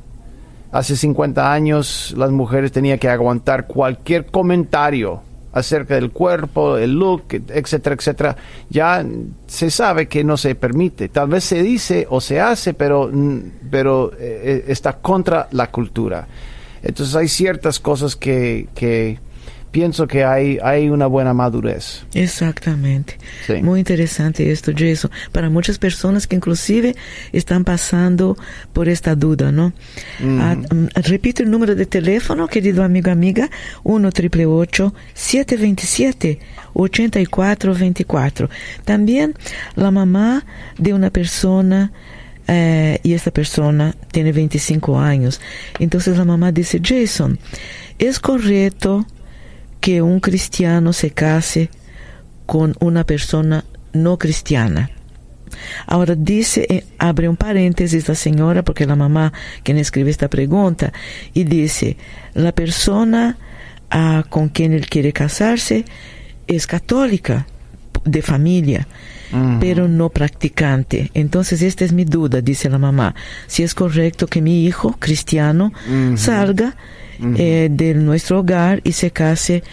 Hace 0.71 0.95
50 0.95 1.51
años 1.51 2.13
las 2.15 2.29
mujeres 2.29 2.71
tenían 2.71 2.99
que 2.99 3.09
aguantar 3.09 3.65
cualquier 3.65 4.27
comentario 4.27 5.23
acerca 5.53 5.95
del 5.95 6.11
cuerpo, 6.11 6.77
el 6.77 6.93
look, 6.93 7.23
etcétera, 7.31 7.95
etcétera. 7.95 8.37
Ya 8.69 9.05
se 9.47 9.71
sabe 9.71 10.07
que 10.07 10.23
no 10.23 10.37
se 10.37 10.55
permite. 10.55 11.09
Tal 11.09 11.29
vez 11.29 11.43
se 11.43 11.61
dice 11.61 12.07
o 12.09 12.21
se 12.21 12.39
hace, 12.39 12.73
pero, 12.73 13.11
pero 13.69 14.11
eh, 14.19 14.65
está 14.67 14.93
contra 14.93 15.47
la 15.51 15.71
cultura. 15.71 16.27
Entonces 16.83 17.15
hay 17.15 17.27
ciertas 17.27 17.79
cosas 17.79 18.15
que, 18.15 18.67
que 18.75 19.19
pienso 19.71 20.07
que 20.07 20.23
hay, 20.23 20.57
hay 20.63 20.89
una 20.89 21.07
buena 21.07 21.33
madurez. 21.33 22.05
Exactamente. 22.13 23.17
Sí. 23.45 23.55
Muy 23.61 23.79
interesante 23.79 24.51
esto, 24.51 24.71
Jason. 24.75 25.11
Para 25.31 25.49
muchas 25.49 25.77
personas 25.77 26.27
que 26.27 26.35
inclusive 26.35 26.95
están 27.31 27.63
pasando 27.63 28.37
por 28.73 28.89
esta 28.89 29.15
duda, 29.15 29.51
¿no? 29.51 29.73
Ah, 30.39 30.55
mm, 30.55 30.87
repito 30.95 31.43
el 31.43 31.51
número 31.51 31.75
de 31.75 31.85
teléfono, 31.85 32.47
querido 32.47 32.83
amigo, 32.83 33.11
amiga, 33.11 33.49
1 33.83 34.09
727 35.13 36.39
8424 36.73 38.49
También 38.85 39.33
la 39.75 39.91
mamá 39.91 40.45
de 40.77 40.93
una 40.93 41.09
persona 41.09 41.91
eh, 42.47 42.99
y 43.03 43.13
esta 43.13 43.31
persona 43.31 43.95
tiene 44.11 44.31
25 44.31 44.99
años. 44.99 45.41
Entonces 45.79 46.17
la 46.17 46.25
mamá 46.25 46.51
dice, 46.51 46.79
Jason, 46.83 47.37
¿es 47.99 48.19
correcto 48.19 49.05
que 49.87 50.01
un 50.01 50.19
cristiano 50.19 50.91
se 50.91 51.11
case 51.11 51.69
con 52.45 52.75
una 52.81 53.05
persona 53.05 53.63
no 53.93 54.17
cristiana? 54.17 54.91
Ahora 55.85 56.13
dice, 56.13 56.65
eh, 56.67 56.83
abre 56.97 57.29
un 57.29 57.37
paréntesis 57.37 58.05
la 58.09 58.15
señora, 58.15 58.65
porque 58.65 58.85
la 58.85 58.97
mamá 58.97 59.31
quien 59.63 59.77
escribe 59.77 60.09
esta 60.09 60.27
pregunta, 60.27 60.91
y 61.33 61.45
dice, 61.45 61.95
la 62.33 62.51
persona 62.51 63.37
ah, 63.89 64.25
con 64.27 64.49
quien 64.49 64.73
él 64.73 64.87
quiere 64.89 65.13
casarse 65.13 65.85
es 66.47 66.67
católica, 66.67 67.47
de 68.03 68.21
familia, 68.21 68.89
pero 69.59 69.87
no 69.87 70.09
practicante. 70.09 71.11
Entonces, 71.13 71.61
esta 71.61 71.85
es 71.85 71.93
mi 71.93 72.05
duda, 72.05 72.41
dice 72.41 72.69
la 72.69 72.77
mamá, 72.77 73.15
si 73.47 73.63
es 73.63 73.73
correcto 73.73 74.27
que 74.27 74.41
mi 74.41 74.65
hijo 74.65 74.95
cristiano 74.99 75.73
salga 76.15 76.75
eh, 77.19 77.69
de 77.71 77.93
nuestro 77.93 78.39
hogar 78.39 78.81
y 78.83 78.91
se 78.91 79.11
case 79.11 79.63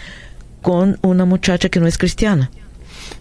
con 0.62 0.98
una 1.02 1.24
muchacha 1.24 1.68
que 1.68 1.80
no 1.80 1.86
es 1.86 1.98
cristiana. 1.98 2.50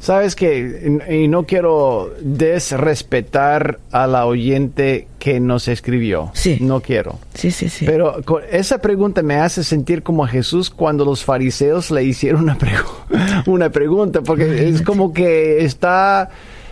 Sabes 0.04 0.36
que, 0.36 1.00
y 1.10 1.30
no 1.30 1.46
quiero 1.46 2.12
desrespetar 2.20 3.80
a 3.92 4.06
la 4.06 4.26
oyente 4.26 5.08
que 5.18 5.40
nos 5.40 5.70
escribió. 5.70 6.30
Sí. 6.34 6.58
No 6.60 6.82
quiero. 6.82 7.20
Sí, 7.34 7.52
sí, 7.52 7.70
sí. 7.70 7.86
Pero 7.86 8.18
esa 8.52 8.80
pregunta 8.80 9.22
me 9.24 9.36
hace 9.36 9.64
sentir 9.64 10.04
como 10.04 10.26
a 10.26 10.28
Jesús 10.28 10.70
cuando 10.70 11.06
los 11.06 11.24
fariseos 11.24 11.90
le 11.90 12.04
hicieron 12.04 12.42
una, 12.44 12.58
pregu- 12.58 13.44
una 13.48 13.70
pregunta, 13.70 14.20
porque 14.20 14.68
es 14.68 14.82
como 14.82 15.14
que 15.14 15.64
está 15.64 16.30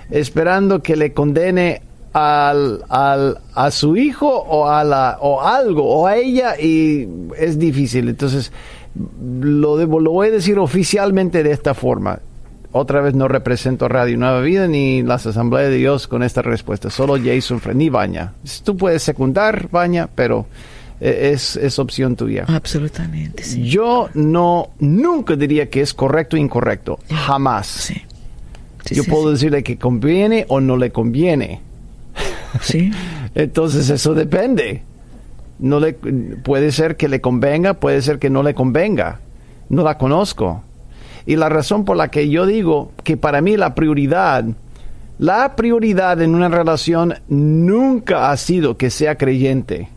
esperando 0.09 0.81
que 0.83 0.97
le 0.97 1.13
condene 1.13 1.83
al, 2.11 2.83
al- 2.89 3.37
a 3.55 3.71
su 3.71 3.95
hijo 3.95 4.27
o 4.29 4.67
a 4.67 4.83
la 4.83 5.17
o 5.21 5.39
algo 5.41 5.85
o 5.85 6.05
a 6.05 6.17
ella 6.17 6.59
y 6.59 7.07
es 7.37 7.57
difícil. 7.57 8.09
Entonces 8.09 8.51
lo 9.31 9.77
debo, 9.77 10.01
lo 10.01 10.11
voy 10.11 10.27
a 10.27 10.31
decir 10.31 10.59
oficialmente 10.59 11.43
de 11.43 11.51
esta 11.53 11.73
forma. 11.73 12.19
Otra 12.73 13.01
vez 13.01 13.13
no 13.13 13.27
represento 13.27 13.89
Radio 13.89 14.17
Nueva 14.17 14.39
Vida 14.39 14.67
ni 14.67 15.03
las 15.03 15.25
Asambleas 15.25 15.69
de 15.69 15.77
Dios 15.77 16.07
con 16.07 16.23
esta 16.23 16.41
respuesta. 16.41 16.89
Solo 16.89 17.17
Jason 17.21 17.59
Fred, 17.59 17.75
ni 17.75 17.89
Baña. 17.89 18.33
Tú 18.63 18.77
puedes 18.77 19.03
secundar, 19.03 19.69
Baña, 19.69 20.07
pero 20.13 20.45
eh, 21.01 21.31
es, 21.33 21.57
es 21.57 21.79
opción 21.79 22.15
tuya. 22.15 22.45
Absolutamente, 22.47 23.43
sí. 23.43 23.63
Yo 23.67 24.09
no, 24.13 24.69
nunca 24.79 25.35
diría 25.35 25.69
que 25.69 25.81
es 25.81 25.93
correcto 25.93 26.37
o 26.37 26.39
incorrecto. 26.39 26.99
Jamás. 27.09 27.67
Sí. 27.67 28.01
Yo 28.89 29.03
puedo 29.03 29.31
decirle 29.31 29.63
que 29.63 29.77
conviene 29.77 30.45
o 30.47 30.61
no 30.61 30.77
le 30.77 30.91
conviene. 30.91 31.61
Sí. 32.61 32.91
Entonces 33.35 33.89
eso 33.89 34.13
depende. 34.13 34.83
No 35.59 35.79
le 35.81 35.93
puede 35.93 36.71
ser 36.71 36.95
que 36.95 37.09
le 37.09 37.19
convenga, 37.19 37.75
puede 37.75 38.01
ser 38.01 38.17
que 38.17 38.29
no 38.29 38.43
le 38.43 38.53
convenga. 38.53 39.19
No 39.69 39.83
la 39.83 39.97
conozco. 39.97 40.63
Y 41.25 41.35
la 41.35 41.49
razón 41.49 41.85
por 41.85 41.97
la 41.97 42.09
que 42.09 42.29
yo 42.29 42.45
digo 42.45 42.91
que 43.03 43.17
para 43.17 43.41
mí 43.41 43.57
la 43.57 43.75
prioridad, 43.75 44.45
la 45.19 45.55
prioridad 45.55 46.21
en 46.21 46.35
una 46.35 46.49
relación 46.49 47.15
nunca 47.27 48.31
ha 48.31 48.37
sido 48.37 48.77
que 48.77 48.89
sea 48.89 49.17
creyente, 49.17 49.89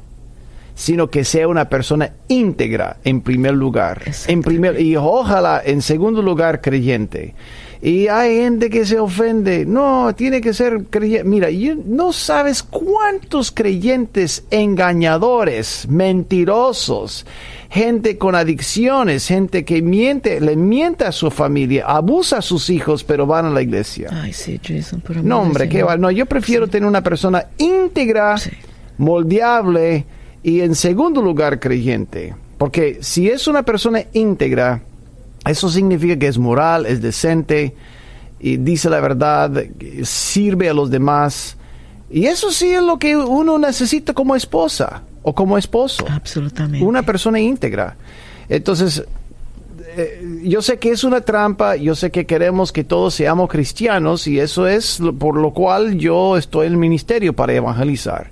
sino 0.74 1.08
que 1.08 1.24
sea 1.24 1.46
una 1.48 1.68
persona 1.68 2.12
íntegra 2.28 2.96
en 3.04 3.20
primer 3.20 3.54
lugar. 3.54 4.02
En 4.26 4.42
primer 4.42 4.80
y 4.80 4.96
ojalá 4.96 5.62
en 5.64 5.82
segundo 5.82 6.20
lugar 6.22 6.60
creyente. 6.60 7.34
Y 7.80 8.08
hay 8.08 8.36
gente 8.38 8.70
que 8.70 8.86
se 8.86 8.98
ofende. 8.98 9.66
No, 9.66 10.14
tiene 10.16 10.40
que 10.40 10.54
ser 10.54 10.84
creyente. 10.88 11.28
Mira, 11.28 11.48
no 11.84 12.14
sabes 12.14 12.62
cuántos 12.62 13.50
creyentes 13.52 14.44
engañadores, 14.50 15.86
mentirosos, 15.88 17.26
gente 17.68 18.16
con 18.16 18.34
adicciones, 18.34 19.28
gente 19.28 19.66
que 19.66 19.82
miente, 19.82 20.40
le 20.40 20.56
miente 20.56 21.04
a 21.04 21.12
su 21.12 21.30
familia, 21.30 21.84
abusa 21.86 22.38
a 22.38 22.42
sus 22.42 22.70
hijos, 22.70 23.04
pero 23.04 23.26
van 23.26 23.44
a 23.46 23.50
la 23.50 23.60
iglesia. 23.60 24.08
Ay, 24.10 24.32
sí, 24.32 24.58
Jason, 24.66 25.00
por 25.02 25.12
amor 25.18 25.24
No, 25.26 25.40
hombre, 25.42 25.68
qué 25.68 25.82
va. 25.82 25.98
No, 25.98 26.10
yo 26.10 26.24
prefiero 26.24 26.68
tener 26.68 26.88
una 26.88 27.02
persona 27.02 27.46
íntegra, 27.58 28.38
Sí. 28.38 28.50
moldeable 28.96 30.06
y 30.44 30.60
en 30.60 30.76
segundo 30.76 31.20
lugar 31.20 31.58
creyente. 31.58 32.34
Porque 32.58 32.98
si 33.00 33.28
es 33.28 33.48
una 33.48 33.64
persona 33.64 34.04
íntegra, 34.12 34.82
eso 35.44 35.68
significa 35.68 36.16
que 36.16 36.28
es 36.28 36.38
moral, 36.38 36.86
es 36.86 37.02
decente 37.02 37.74
y 38.38 38.58
dice 38.58 38.88
la 38.90 39.00
verdad, 39.00 39.64
sirve 40.04 40.68
a 40.68 40.74
los 40.74 40.90
demás. 40.90 41.56
Y 42.10 42.26
eso 42.26 42.52
sí 42.52 42.68
es 42.68 42.82
lo 42.82 42.98
que 42.98 43.16
uno 43.16 43.58
necesita 43.58 44.12
como 44.12 44.36
esposa 44.36 45.02
o 45.22 45.34
como 45.34 45.58
esposo 45.58 46.04
Absolutamente. 46.08 46.84
una 46.86 47.02
persona 47.02 47.40
íntegra. 47.40 47.96
Entonces, 48.48 49.02
eh, 49.96 50.40
yo 50.44 50.60
sé 50.62 50.78
que 50.78 50.90
es 50.90 51.02
una 51.04 51.22
trampa, 51.22 51.76
yo 51.76 51.94
sé 51.94 52.10
que 52.10 52.26
queremos 52.26 52.70
que 52.72 52.84
todos 52.84 53.14
seamos 53.14 53.48
cristianos 53.48 54.26
y 54.26 54.38
eso 54.38 54.66
es 54.68 55.00
lo- 55.00 55.14
por 55.14 55.36
lo 55.36 55.52
cual 55.52 55.96
yo 55.98 56.36
estoy 56.36 56.66
en 56.66 56.74
el 56.74 56.78
ministerio 56.78 57.32
para 57.32 57.54
evangelizar. 57.54 58.30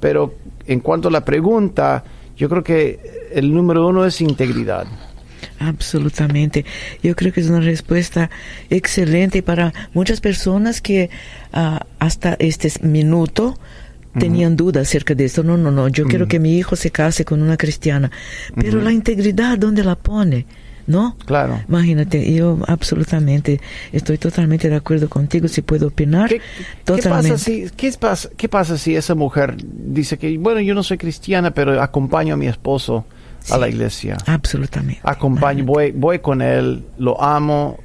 Pero 0.00 0.34
en 0.66 0.80
cuanto 0.80 1.08
a 1.08 1.10
la 1.10 1.24
pregunta, 1.24 2.04
yo 2.36 2.48
creo 2.48 2.62
que 2.62 3.28
el 3.32 3.52
número 3.52 3.86
uno 3.86 4.04
es 4.04 4.20
integridad. 4.20 4.86
Absolutamente. 5.58 6.64
Yo 7.02 7.16
creo 7.16 7.32
que 7.32 7.40
es 7.40 7.48
una 7.48 7.60
respuesta 7.60 8.30
excelente 8.70 9.42
para 9.42 9.72
muchas 9.92 10.20
personas 10.20 10.80
que 10.80 11.10
ah, 11.52 11.84
hasta 11.98 12.36
este 12.38 12.70
minuto 12.82 13.58
tenían 14.18 14.56
dudas 14.56 14.88
acerca 14.88 15.14
de 15.14 15.24
esto. 15.24 15.42
No, 15.42 15.56
no, 15.56 15.70
no, 15.70 15.88
yo 15.88 16.04
quiero 16.06 16.26
que 16.26 16.38
mi 16.38 16.56
hijo 16.56 16.76
se 16.76 16.90
case 16.90 17.24
con 17.24 17.42
una 17.42 17.56
cristiana. 17.56 18.10
Pero 18.54 18.80
la 18.80 18.92
integridad, 18.92 19.58
¿dónde 19.58 19.84
la 19.84 19.96
pone? 19.96 20.46
¿No? 20.88 21.16
Claro. 21.26 21.60
Imagínate, 21.68 22.32
yo 22.32 22.58
absolutamente 22.66 23.60
estoy 23.92 24.16
totalmente 24.18 24.68
de 24.70 24.74
acuerdo 24.76 25.08
contigo, 25.10 25.46
si 25.46 25.60
puedo 25.62 25.88
opinar. 25.88 26.30
¿Qué, 26.30 26.38
qué 26.38 26.64
totalmente. 26.82 27.32
pasa 27.32 27.38
si, 27.44 27.66
qué, 27.76 27.92
pasa, 28.00 28.28
¿Qué 28.36 28.48
pasa 28.48 28.78
si 28.78 28.96
esa 28.96 29.14
mujer 29.14 29.54
dice 29.62 30.16
que, 30.18 30.36
bueno, 30.38 30.60
yo 30.62 30.74
no 30.74 30.82
soy 30.82 30.96
cristiana, 30.96 31.50
pero 31.52 31.80
acompaño 31.82 32.32
a 32.34 32.36
mi 32.38 32.46
esposo 32.46 33.04
a 33.50 33.58
la 33.58 33.68
iglesia? 33.68 34.16
Absolutamente. 34.26 35.00
acompaño, 35.04 35.64
voy, 35.66 35.90
voy 35.92 36.20
con 36.20 36.40
él, 36.40 36.82
lo 36.96 37.22
amo, 37.22 37.76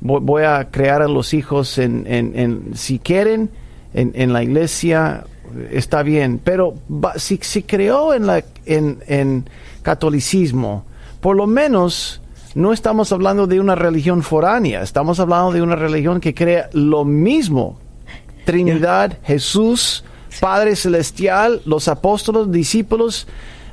voy, 0.00 0.20
voy 0.22 0.42
a 0.44 0.68
crear 0.70 1.00
a 1.00 1.08
los 1.08 1.32
hijos 1.32 1.78
en, 1.78 2.04
en, 2.06 2.38
en- 2.38 2.76
si 2.76 2.98
quieren, 2.98 3.48
en, 3.94 4.12
en 4.14 4.34
la 4.34 4.42
iglesia, 4.42 5.24
está 5.70 6.02
bien, 6.02 6.38
pero 6.44 6.74
si, 7.16 7.38
si 7.40 7.62
creó 7.62 8.12
en, 8.12 8.26
la, 8.26 8.44
en, 8.66 8.98
en 9.06 9.48
catolicismo, 9.82 10.84
por 11.22 11.36
lo 11.36 11.46
menos 11.46 12.20
no 12.54 12.72
estamos 12.72 13.10
hablando 13.12 13.46
de 13.46 13.60
una 13.60 13.74
religión 13.74 14.22
foránea, 14.22 14.82
estamos 14.82 15.18
hablando 15.20 15.52
de 15.52 15.62
una 15.62 15.76
religión 15.76 16.20
que 16.20 16.34
crea 16.34 16.70
lo 16.72 17.04
mismo. 17.04 17.78
Trinidad, 18.44 19.18
Jesús, 19.24 20.04
Padre 20.40 20.76
Celestial, 20.76 21.62
los 21.64 21.88
apóstoles, 21.88 22.52
discípulos, 22.52 23.26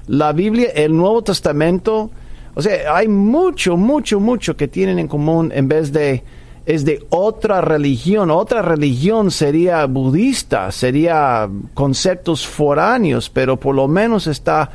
la 0.07 0.31
Biblia, 0.33 0.69
el 0.75 0.95
Nuevo 0.95 1.21
Testamento. 1.21 2.09
O 2.55 2.61
sea, 2.61 2.95
hay 2.95 3.07
mucho, 3.07 3.77
mucho, 3.77 4.19
mucho 4.19 4.55
que 4.57 4.67
tienen 4.67 4.97
en 4.97 5.07
común 5.07 5.51
en 5.53 5.67
vez 5.67 5.91
de 5.91 6.23
es 6.65 6.85
de 6.85 7.05
otra 7.09 7.61
religión. 7.61 8.31
Otra 8.31 8.61
religión 8.61 9.31
sería 9.31 9.85
budista, 9.85 10.71
sería 10.71 11.49
conceptos 11.73 12.45
foráneos, 12.45 13.29
pero 13.29 13.57
por 13.57 13.75
lo 13.75 13.87
menos 13.87 14.27
está 14.27 14.69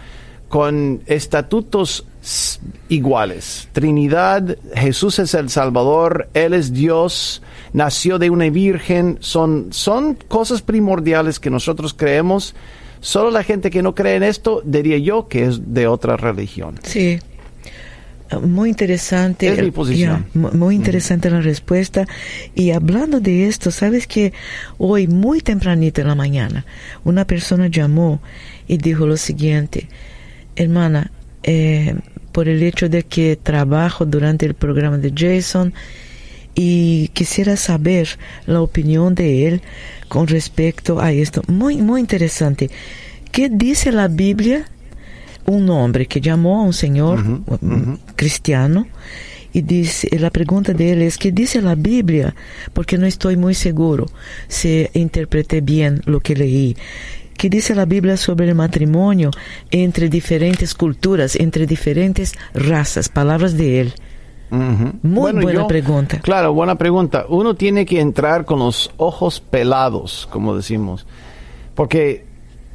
con 0.48 1.02
estatutos 1.06 2.06
iguales. 2.88 3.68
Trinidad, 3.72 4.56
Jesús 4.74 5.18
es 5.18 5.34
el 5.34 5.48
Salvador, 5.50 6.28
Él 6.34 6.54
es 6.54 6.72
Dios, 6.72 7.42
nació 7.72 8.18
de 8.18 8.30
una 8.30 8.48
virgen, 8.50 9.18
son, 9.20 9.68
son 9.70 10.14
cosas 10.28 10.62
primordiales 10.62 11.38
que 11.38 11.50
nosotros 11.50 11.94
creemos. 11.94 12.54
Solo 13.00 13.30
la 13.30 13.44
gente 13.44 13.70
que 13.70 13.82
no 13.82 13.94
cree 13.94 14.16
en 14.16 14.22
esto 14.22 14.62
diría 14.64 14.98
yo 14.98 15.28
que 15.28 15.44
es 15.44 15.72
de 15.72 15.86
otra 15.86 16.16
religión. 16.16 16.80
Sí. 16.82 17.18
Muy 18.42 18.70
interesante. 18.70 19.48
Es 19.48 19.62
mi 19.62 19.70
posición. 19.70 20.26
muy 20.34 20.74
interesante 20.74 21.30
la 21.30 21.40
respuesta. 21.40 22.06
Y 22.56 22.72
hablando 22.72 23.20
de 23.20 23.46
esto, 23.46 23.70
sabes 23.70 24.08
que 24.08 24.32
hoy, 24.78 25.06
muy 25.06 25.40
tempranito 25.40 26.00
en 26.00 26.08
la 26.08 26.16
mañana, 26.16 26.66
una 27.04 27.24
persona 27.24 27.68
llamó 27.68 28.20
y 28.66 28.78
dijo 28.78 29.06
lo 29.06 29.16
siguiente, 29.16 29.88
hermana, 30.56 31.12
eh, 31.44 31.94
por 32.36 32.50
el 32.50 32.62
hecho 32.62 32.90
de 32.90 33.02
que 33.02 33.34
trabajo 33.42 34.04
durante 34.04 34.44
el 34.44 34.52
programa 34.52 34.98
de 34.98 35.10
Jason 35.16 35.72
y 36.54 37.08
quisiera 37.14 37.56
saber 37.56 38.18
la 38.44 38.60
opinión 38.60 39.14
de 39.14 39.48
él 39.48 39.62
con 40.08 40.26
respecto 40.26 41.00
a 41.00 41.12
esto. 41.12 41.40
Muy, 41.48 41.78
muy 41.78 41.98
interesante. 41.98 42.68
¿Qué 43.32 43.48
dice 43.48 43.90
la 43.90 44.08
Biblia? 44.08 44.66
Un 45.46 45.70
hombre 45.70 46.04
que 46.04 46.20
llamó 46.20 46.60
a 46.60 46.64
un 46.64 46.74
señor 46.74 47.24
cristiano 48.16 48.86
y 49.54 49.62
dice, 49.62 50.06
la 50.18 50.28
pregunta 50.28 50.74
de 50.74 50.92
él 50.92 51.00
es, 51.00 51.16
¿qué 51.16 51.32
dice 51.32 51.62
la 51.62 51.74
Biblia? 51.74 52.34
Porque 52.74 52.98
no 52.98 53.06
estoy 53.06 53.38
muy 53.38 53.54
seguro 53.54 54.10
si 54.46 54.86
interpreté 54.92 55.62
bien 55.62 56.02
lo 56.04 56.20
que 56.20 56.36
leí. 56.36 56.76
¿Qué 57.36 57.48
dice 57.50 57.74
la 57.74 57.84
Biblia 57.84 58.16
sobre 58.16 58.48
el 58.48 58.54
matrimonio 58.54 59.30
entre 59.70 60.08
diferentes 60.08 60.74
culturas, 60.74 61.36
entre 61.36 61.66
diferentes 61.66 62.34
razas? 62.54 63.08
Palabras 63.08 63.56
de 63.56 63.80
él. 63.80 63.94
Muy 64.50 65.32
buena 65.32 65.66
pregunta. 65.66 66.20
Claro, 66.20 66.52
buena 66.52 66.76
pregunta. 66.76 67.26
Uno 67.28 67.54
tiene 67.54 67.84
que 67.84 68.00
entrar 68.00 68.44
con 68.44 68.60
los 68.60 68.90
ojos 68.96 69.40
pelados, 69.40 70.28
como 70.30 70.56
decimos, 70.56 71.06
porque 71.74 72.24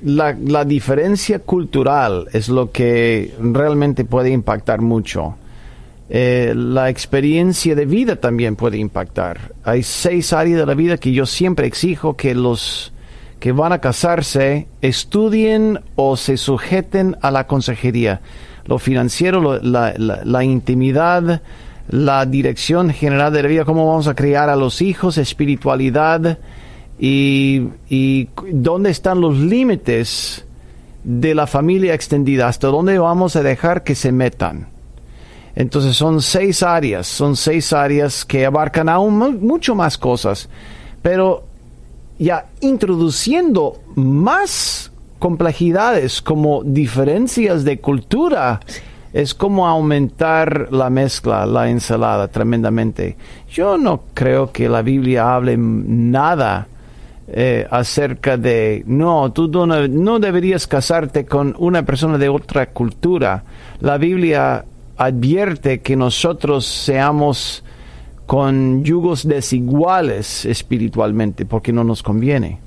la, 0.04 0.36
la 0.45 0.65
diferencia 0.65 1.39
cultural 1.39 2.28
es 2.34 2.50
lo 2.50 2.71
que 2.71 3.34
realmente 3.39 4.04
puede 4.06 4.32
impactar 4.32 4.82
mucho. 4.82 5.36
Eh, 6.13 6.54
la 6.56 6.89
experiencia 6.89 7.74
de 7.74 7.86
vida 7.86 8.17
también 8.17 8.58
puede 8.58 8.78
impactar. 8.78 9.54
Hay 9.63 9.82
seis 9.82 10.34
áreas 10.34 10.60
de 10.60 10.65
la 10.65 10.74
vida 10.74 10.97
que 10.97 11.13
yo 11.13 11.26
siempre 11.26 11.67
exijo 11.67 12.17
que 12.17 12.36
los 12.36 12.91
que 13.41 13.51
van 13.51 13.73
a 13.73 13.80
casarse 13.80 14.67
estudien 14.84 15.82
o 15.95 16.15
se 16.15 16.38
sujeten 16.38 17.17
a 17.21 17.32
la 17.32 17.47
consejería. 17.47 18.21
Lo 18.65 18.77
financiero, 18.77 19.60
la, 19.63 20.43
intimidad, 20.43 21.41
la 21.89 22.25
dirección 22.27 22.91
general 22.91 23.34
de 23.34 23.41
la 23.41 23.49
vida, 23.49 23.65
cómo 23.65 23.88
vamos 23.88 24.08
a 24.08 24.13
criar 24.13 24.49
a 24.49 24.56
los 24.56 24.84
hijos, 24.84 25.17
espiritualidad 25.17 26.38
y, 26.99 27.69
y 27.89 28.30
dónde 28.51 28.91
están 28.91 29.19
los 29.19 29.36
límites 29.39 30.45
de 31.04 31.34
la 31.34 31.47
familia 31.47 31.95
extendida, 31.95 32.47
hasta 32.47 32.67
dónde 32.67 32.99
vamos 32.99 33.36
a 33.36 33.41
dejar 33.41 33.84
que 33.84 33.95
se 33.95 34.12
metan. 34.12 34.67
Entonces 35.56 35.95
son 35.95 36.21
seis 36.21 36.62
áreas, 36.62 37.08
son 37.08 37.36
seis 37.36 37.73
áreas 37.73 38.23
que 38.23 38.45
abarcan 38.45 38.88
aún 38.88 39.39
mucho 39.41 39.73
más 39.73 39.97
cosas, 39.97 40.47
pero 41.01 41.49
ya 42.21 42.45
introduciendo 42.60 43.79
más 43.95 44.91
complejidades 45.17 46.21
como 46.21 46.63
diferencias 46.63 47.63
de 47.63 47.79
cultura, 47.79 48.60
es 49.12 49.34
como 49.34 49.67
aumentar 49.67 50.67
la 50.71 50.91
mezcla, 50.91 51.47
la 51.47 51.69
ensalada 51.69 52.27
tremendamente. 52.27 53.17
Yo 53.49 53.77
no 53.77 54.01
creo 54.13 54.51
que 54.51 54.69
la 54.69 54.84
Biblia 54.84 55.34
hable 55.34 55.57
nada 55.57 56.67
eh, 57.27 57.67
acerca 57.71 58.38
de, 58.38 58.84
no, 58.86 59.31
tú 59.31 59.49
no, 59.49 59.88
no 59.88 60.19
deberías 60.19 60.67
casarte 60.67 61.25
con 61.25 61.55
una 61.57 61.84
persona 61.84 62.19
de 62.19 62.29
otra 62.29 62.67
cultura. 62.67 63.43
La 63.79 63.97
Biblia 63.97 64.63
advierte 64.95 65.81
que 65.81 65.95
nosotros 65.95 66.67
seamos 66.67 67.63
con 68.31 68.85
yugos 68.85 69.27
desiguales 69.27 70.45
espiritualmente, 70.45 71.45
porque 71.45 71.73
no 71.73 71.83
nos 71.83 72.01
conviene. 72.01 72.59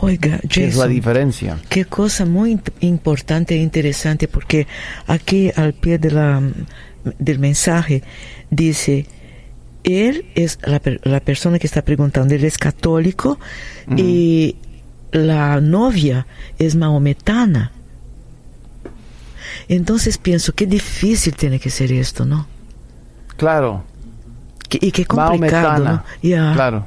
Oiga, 0.00 0.40
Jason, 0.42 0.64
es 0.64 0.76
la 0.76 0.88
diferencia? 0.88 1.56
Qué 1.68 1.84
cosa 1.84 2.26
muy 2.26 2.58
importante 2.80 3.54
e 3.54 3.58
interesante, 3.58 4.26
porque 4.26 4.66
aquí 5.06 5.52
al 5.54 5.74
pie 5.74 5.98
de 5.98 6.10
la, 6.10 6.42
del 7.16 7.38
mensaje 7.38 8.02
dice, 8.50 9.06
él 9.84 10.26
es 10.34 10.58
la, 10.64 10.82
la 11.04 11.20
persona 11.20 11.60
que 11.60 11.68
está 11.68 11.82
preguntando, 11.82 12.34
él 12.34 12.44
es 12.44 12.58
católico 12.58 13.38
y 13.96 14.56
la 15.12 15.60
novia 15.60 16.26
es 16.58 16.74
maometana. 16.74 17.70
Entonces 19.68 20.18
pienso, 20.18 20.52
qué 20.54 20.66
difícil 20.66 21.36
tiene 21.36 21.60
que 21.60 21.70
ser 21.70 21.92
esto, 21.92 22.24
¿no? 22.24 22.48
Claro, 23.36 23.84
y 24.80 24.92
qué 24.92 25.04
complicado, 25.04 25.84
¿no? 25.84 26.02
Claro. 26.54 26.86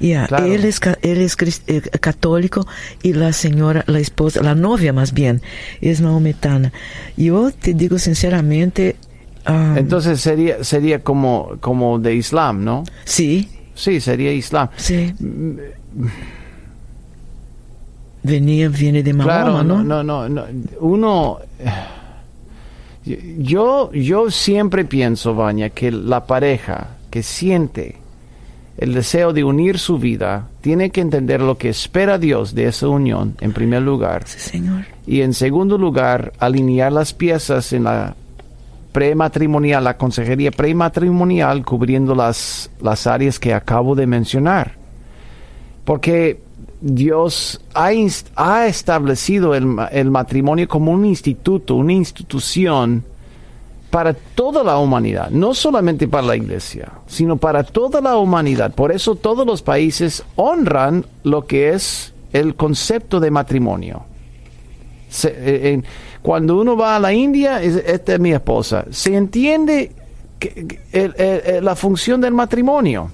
Él 0.00 0.64
es, 0.64 0.80
él 1.02 1.22
es 1.22 1.36
eh, 1.66 1.80
católico 2.00 2.66
y 3.02 3.12
la 3.12 3.32
señora, 3.32 3.84
la 3.86 4.00
esposa, 4.00 4.42
la 4.42 4.54
novia 4.54 4.92
más 4.92 5.14
bien, 5.14 5.40
es 5.80 6.00
maometana. 6.00 6.72
Yo 7.16 7.50
te 7.50 7.74
digo 7.74 7.98
sinceramente... 7.98 8.96
Entonces 9.46 10.20
sería, 10.20 10.64
sería 10.64 11.02
como, 11.02 11.56
como 11.60 11.98
de 11.98 12.14
Islam, 12.14 12.64
¿no? 12.64 12.84
Sí. 13.04 13.48
Sí, 13.74 14.00
sería 14.00 14.32
Islam. 14.32 14.68
Sí. 14.76 15.14
Venía, 18.22 18.68
viene 18.68 19.02
de 19.02 19.12
Mahoma, 19.12 19.62
¿no? 19.62 19.82
No, 19.82 20.02
no, 20.02 20.28
no. 20.28 20.44
Uno... 20.80 21.38
Yo, 23.04 23.92
yo 23.92 24.30
siempre 24.30 24.84
pienso, 24.84 25.34
Baña, 25.34 25.70
que 25.70 25.90
la 25.90 26.26
pareja 26.26 26.96
que 27.10 27.22
siente 27.22 27.96
el 28.78 28.94
deseo 28.94 29.32
de 29.32 29.44
unir 29.44 29.78
su 29.78 29.98
vida 29.98 30.48
tiene 30.60 30.90
que 30.90 31.00
entender 31.00 31.40
lo 31.40 31.56
que 31.56 31.68
espera 31.68 32.18
Dios 32.18 32.54
de 32.54 32.66
esa 32.66 32.88
unión, 32.88 33.36
en 33.40 33.52
primer 33.52 33.82
lugar. 33.82 34.26
señor. 34.26 34.86
Y 35.06 35.20
en 35.20 35.34
segundo 35.34 35.78
lugar, 35.78 36.32
alinear 36.38 36.92
las 36.92 37.12
piezas 37.12 37.72
en 37.72 37.84
la 37.84 38.16
prematrimonial, 38.92 39.84
la 39.84 39.96
consejería 39.96 40.50
prematrimonial, 40.50 41.64
cubriendo 41.64 42.14
las, 42.14 42.70
las 42.80 43.06
áreas 43.06 43.38
que 43.38 43.52
acabo 43.52 43.94
de 43.94 44.06
mencionar. 44.06 44.72
Porque 45.84 46.40
Dios 46.80 47.60
ha, 47.74 47.90
ha 48.36 48.66
establecido 48.66 49.54
el, 49.54 49.76
el, 49.92 50.10
matrimonio 50.10 50.68
como 50.68 50.92
un 50.92 51.06
instituto, 51.06 51.76
una 51.76 51.92
institución 51.92 53.04
para 53.90 54.12
toda 54.12 54.64
la 54.64 54.76
humanidad, 54.78 55.30
no 55.30 55.54
solamente 55.54 56.08
para 56.08 56.26
la 56.26 56.36
iglesia, 56.36 56.90
sino 57.06 57.36
para 57.36 57.62
toda 57.62 58.00
la 58.00 58.16
humanidad. 58.16 58.74
Por 58.74 58.92
eso 58.92 59.14
todos 59.14 59.46
los 59.46 59.62
países 59.62 60.24
honran 60.36 61.06
lo 61.22 61.46
que 61.46 61.70
es 61.70 62.12
el 62.32 62.56
concepto 62.56 63.20
de 63.20 63.30
matrimonio. 63.30 64.04
Eh, 65.22 65.80
cuando 66.22 66.60
uno 66.60 66.76
va 66.76 66.96
a 66.96 66.98
la 66.98 67.12
India, 67.12 67.62
esta 67.62 68.14
es 68.14 68.20
mi 68.20 68.32
esposa, 68.32 68.84
se 68.90 69.14
entiende 69.14 69.92
que, 70.40 71.60
la 71.62 71.76
función 71.76 72.20
del 72.20 72.34
matrimonio. 72.34 73.10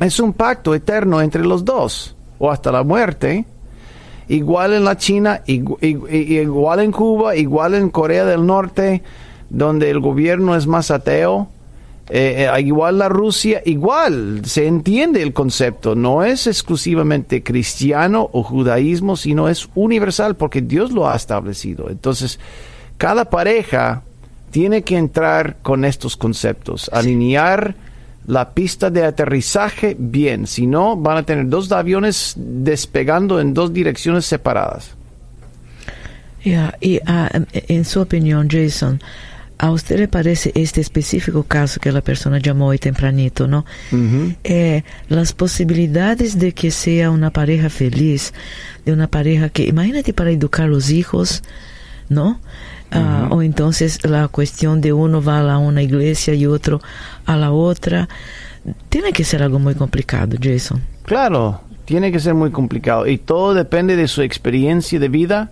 Es 0.00 0.18
un 0.18 0.32
pacto 0.32 0.74
eterno 0.74 1.20
entre 1.20 1.44
los 1.44 1.64
dos 1.64 2.16
o 2.40 2.50
hasta 2.50 2.72
la 2.72 2.82
muerte, 2.82 3.44
igual 4.26 4.72
en 4.72 4.84
la 4.84 4.96
China, 4.96 5.42
igual 5.46 6.80
en 6.80 6.90
Cuba, 6.90 7.36
igual 7.36 7.74
en 7.74 7.90
Corea 7.90 8.24
del 8.24 8.44
Norte, 8.46 9.02
donde 9.50 9.90
el 9.90 10.00
gobierno 10.00 10.56
es 10.56 10.66
más 10.66 10.90
ateo, 10.90 11.48
eh, 12.08 12.48
eh, 12.52 12.60
igual 12.62 12.98
la 12.98 13.08
Rusia, 13.08 13.62
igual 13.66 14.40
se 14.44 14.66
entiende 14.66 15.22
el 15.22 15.32
concepto, 15.32 15.94
no 15.94 16.24
es 16.24 16.46
exclusivamente 16.46 17.42
cristiano 17.42 18.30
o 18.32 18.42
judaísmo, 18.42 19.16
sino 19.16 19.48
es 19.48 19.68
universal 19.74 20.34
porque 20.34 20.62
Dios 20.62 20.92
lo 20.92 21.08
ha 21.08 21.14
establecido. 21.14 21.90
Entonces, 21.90 22.40
cada 22.96 23.26
pareja 23.26 24.02
tiene 24.50 24.82
que 24.82 24.96
entrar 24.96 25.58
con 25.62 25.84
estos 25.84 26.16
conceptos, 26.16 26.90
alinear 26.92 27.76
la 28.26 28.50
pista 28.50 28.90
de 28.90 29.04
aterrizaje 29.04 29.96
bien, 29.98 30.46
si 30.46 30.66
no 30.66 30.96
van 30.96 31.18
a 31.18 31.22
tener 31.22 31.48
dos 31.48 31.70
aviones 31.72 32.34
despegando 32.36 33.40
en 33.40 33.54
dos 33.54 33.72
direcciones 33.72 34.26
separadas. 34.26 34.94
y 36.80 37.00
ah, 37.06 37.30
en 37.52 37.84
su 37.84 38.00
opinión, 38.00 38.48
Jason, 38.48 39.00
¿a 39.58 39.70
usted 39.70 39.98
le 39.98 40.08
parece 40.08 40.52
este 40.54 40.80
específico 40.80 41.42
caso 41.42 41.80
que 41.80 41.92
la 41.92 42.00
persona 42.00 42.38
llamó 42.38 42.68
hoy 42.68 42.78
tempranito, 42.78 43.46
no? 43.46 43.66
Eh, 44.44 44.84
las 45.08 45.32
posibilidades 45.32 46.38
de 46.38 46.52
que 46.52 46.70
sea 46.70 47.10
una 47.10 47.30
pareja 47.30 47.68
feliz, 47.68 48.32
de 48.84 48.92
una 48.92 49.06
pareja 49.06 49.50
que, 49.50 49.64
imagínate 49.64 50.14
para 50.14 50.30
educar 50.30 50.68
los 50.68 50.90
hijos, 50.90 51.42
¿no? 52.08 52.40
Ah, 52.92 53.28
o 53.30 53.42
entonces 53.42 54.04
la 54.04 54.26
cuestión 54.28 54.80
de 54.80 54.92
uno 54.92 55.22
va 55.22 55.40
a 55.52 55.58
una 55.58 55.82
iglesia 55.82 56.34
y 56.34 56.46
otro 56.46 56.80
a 57.26 57.36
la 57.36 57.52
otra. 57.52 58.08
Tiene 58.88 59.12
que 59.12 59.24
ser 59.24 59.42
algo 59.42 59.58
muy 59.58 59.74
complicado, 59.74 60.36
Jason. 60.42 60.82
Claro, 61.04 61.60
tiene 61.84 62.10
que 62.12 62.20
ser 62.20 62.34
muy 62.34 62.50
complicado. 62.50 63.06
Y 63.06 63.18
todo 63.18 63.54
depende 63.54 63.96
de 63.96 64.08
su 64.08 64.22
experiencia 64.22 64.98
de 64.98 65.08
vida, 65.08 65.50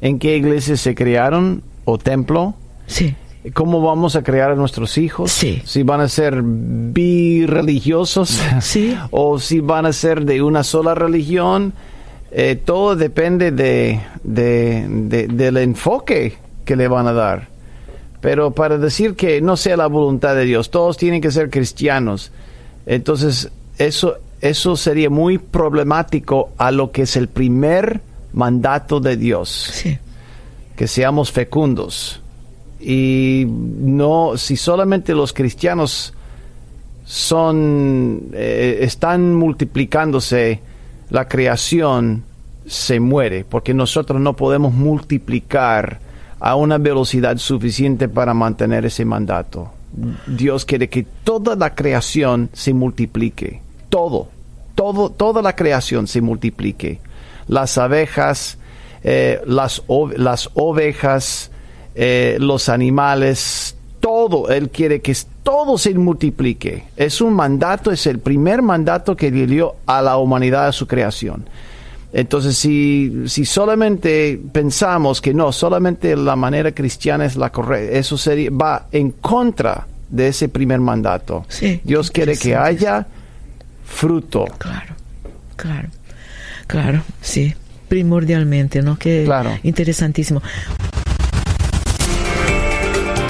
en 0.00 0.18
qué 0.18 0.36
iglesia 0.36 0.76
se 0.76 0.94
crearon 0.94 1.62
o 1.84 1.98
templo. 1.98 2.54
Sí. 2.86 3.14
¿Cómo 3.54 3.80
vamos 3.80 4.16
a 4.16 4.22
crear 4.22 4.50
a 4.50 4.54
nuestros 4.56 4.96
hijos? 4.98 5.30
Sí. 5.30 5.62
Si 5.64 5.82
van 5.84 6.00
a 6.00 6.08
ser 6.08 6.42
birreligiosos 6.42 8.40
Sí. 8.60 8.96
o 9.10 9.38
si 9.38 9.60
van 9.60 9.86
a 9.86 9.92
ser 9.92 10.24
de 10.24 10.42
una 10.42 10.62
sola 10.62 10.94
religión. 10.94 11.72
Eh, 12.32 12.60
todo 12.62 12.96
depende 12.96 13.50
de, 13.52 14.00
de- 14.24 14.84
de- 14.88 15.28
del 15.28 15.56
enfoque 15.58 16.34
que 16.66 16.76
le 16.76 16.86
van 16.88 17.06
a 17.06 17.14
dar. 17.14 17.48
Pero 18.20 18.50
para 18.50 18.76
decir 18.76 19.14
que 19.14 19.40
no 19.40 19.56
sea 19.56 19.78
la 19.78 19.86
voluntad 19.86 20.34
de 20.34 20.44
Dios, 20.44 20.70
todos 20.70 20.98
tienen 20.98 21.22
que 21.22 21.30
ser 21.30 21.48
cristianos. 21.48 22.32
Entonces, 22.84 23.50
eso, 23.78 24.16
eso 24.40 24.76
sería 24.76 25.08
muy 25.08 25.38
problemático 25.38 26.50
a 26.58 26.70
lo 26.70 26.90
que 26.90 27.02
es 27.02 27.16
el 27.16 27.28
primer 27.28 28.00
mandato 28.32 29.00
de 29.00 29.16
Dios 29.16 29.48
Sí. 29.72 29.98
que 30.76 30.86
seamos 30.88 31.32
fecundos. 31.32 32.20
Y 32.80 33.46
no, 33.48 34.36
si 34.36 34.56
solamente 34.56 35.14
los 35.14 35.32
cristianos 35.32 36.12
son, 37.04 38.30
eh, 38.32 38.78
están 38.82 39.34
multiplicándose, 39.34 40.60
la 41.10 41.28
creación 41.28 42.24
se 42.66 42.98
muere, 43.00 43.44
porque 43.48 43.72
nosotros 43.72 44.20
no 44.20 44.34
podemos 44.34 44.74
multiplicar 44.74 46.00
a 46.40 46.56
una 46.56 46.78
velocidad 46.78 47.38
suficiente 47.38 48.08
para 48.08 48.34
mantener 48.34 48.84
ese 48.84 49.04
mandato. 49.04 49.72
Dios 50.26 50.64
quiere 50.64 50.88
que 50.88 51.04
toda 51.24 51.56
la 51.56 51.74
creación 51.74 52.50
se 52.52 52.74
multiplique, 52.74 53.62
todo, 53.88 54.28
todo, 54.74 55.10
toda 55.10 55.40
la 55.42 55.56
creación 55.56 56.06
se 56.06 56.20
multiplique. 56.20 57.00
Las 57.48 57.78
abejas, 57.78 58.58
eh, 59.02 59.40
las, 59.46 59.82
las 60.16 60.50
ovejas, 60.54 61.50
eh, 61.94 62.36
los 62.40 62.68
animales, 62.68 63.76
todo, 64.00 64.50
Él 64.50 64.68
quiere 64.68 65.00
que 65.00 65.16
todo 65.42 65.78
se 65.78 65.94
multiplique. 65.94 66.84
Es 66.96 67.20
un 67.20 67.32
mandato, 67.32 67.90
es 67.90 68.06
el 68.06 68.18
primer 68.18 68.60
mandato 68.60 69.16
que 69.16 69.30
dio 69.30 69.76
a 69.86 70.02
la 70.02 70.18
humanidad 70.18 70.66
a 70.66 70.72
su 70.72 70.86
creación. 70.86 71.48
Entonces, 72.18 72.56
si, 72.56 73.24
si 73.26 73.44
solamente 73.44 74.40
pensamos 74.50 75.20
que 75.20 75.34
no, 75.34 75.52
solamente 75.52 76.16
la 76.16 76.34
manera 76.34 76.72
cristiana 76.72 77.26
es 77.26 77.36
la 77.36 77.52
correcta, 77.52 77.94
eso 77.98 78.16
sería, 78.16 78.48
va 78.50 78.86
en 78.90 79.10
contra 79.10 79.86
de 80.08 80.28
ese 80.28 80.48
primer 80.48 80.80
mandato. 80.80 81.44
Sí, 81.48 81.78
Dios 81.84 82.10
quiere 82.10 82.38
que 82.38 82.56
haya 82.56 83.06
fruto. 83.84 84.46
Claro, 84.56 84.94
claro, 85.56 85.88
claro, 86.66 87.02
sí, 87.20 87.54
primordialmente, 87.88 88.80
¿no? 88.80 88.98
Que 88.98 89.24
Claro. 89.26 89.50
interesantísimo. 89.62 90.40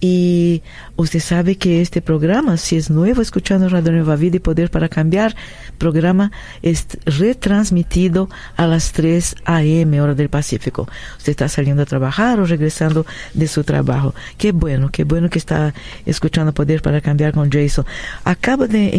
Y 0.00 0.62
usted 0.94 1.18
sabe 1.18 1.56
que 1.56 1.80
este 1.80 2.00
programa, 2.00 2.56
si 2.56 2.76
es 2.76 2.88
nuevo 2.88 3.20
escuchando 3.20 3.68
Radio 3.68 3.90
Nueva 3.90 4.14
Vida 4.14 4.36
y 4.36 4.38
Poder 4.38 4.70
para 4.70 4.88
Cambiar, 4.88 5.34
programa 5.76 6.30
es 6.62 6.86
retransmitido 7.04 8.28
a 8.56 8.68
las 8.68 8.92
3 8.92 9.34
a.m. 9.44 10.00
hora 10.00 10.14
del 10.14 10.28
Pacífico. 10.28 10.88
Usted 11.16 11.30
está 11.32 11.48
saliendo 11.48 11.82
a 11.82 11.86
trabajar 11.86 12.38
o 12.38 12.46
regresando 12.46 13.06
de 13.34 13.48
su 13.48 13.64
trabajo. 13.64 14.14
Qué 14.36 14.52
bueno, 14.52 14.88
qué 14.90 15.02
bueno 15.02 15.28
que 15.30 15.38
está 15.40 15.74
escuchando 16.06 16.52
Poder 16.54 16.80
para 16.80 17.00
Cambiar 17.00 17.32
con 17.32 17.50
Jason. 17.50 17.84
Acaba 18.22 18.68
de 18.68 18.90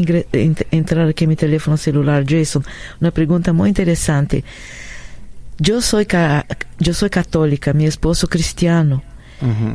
entrar 0.71 1.07
aquí 1.07 1.27
mi 1.27 1.37
teléfono 1.37 1.77
celular, 1.77 2.25
Jason, 2.27 2.63
una 2.99 3.11
pregunta 3.11 3.53
muy 3.53 3.69
interesante. 3.69 4.43
Yo 5.59 5.81
soy, 5.81 6.05
ca- 6.05 6.45
yo 6.77 6.93
soy 6.93 7.09
católica, 7.09 7.71
mi 7.71 7.85
esposo 7.85 8.27
cristiano. 8.27 9.01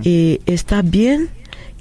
Y 0.03 0.41
está 0.47 0.83
bien 0.83 1.29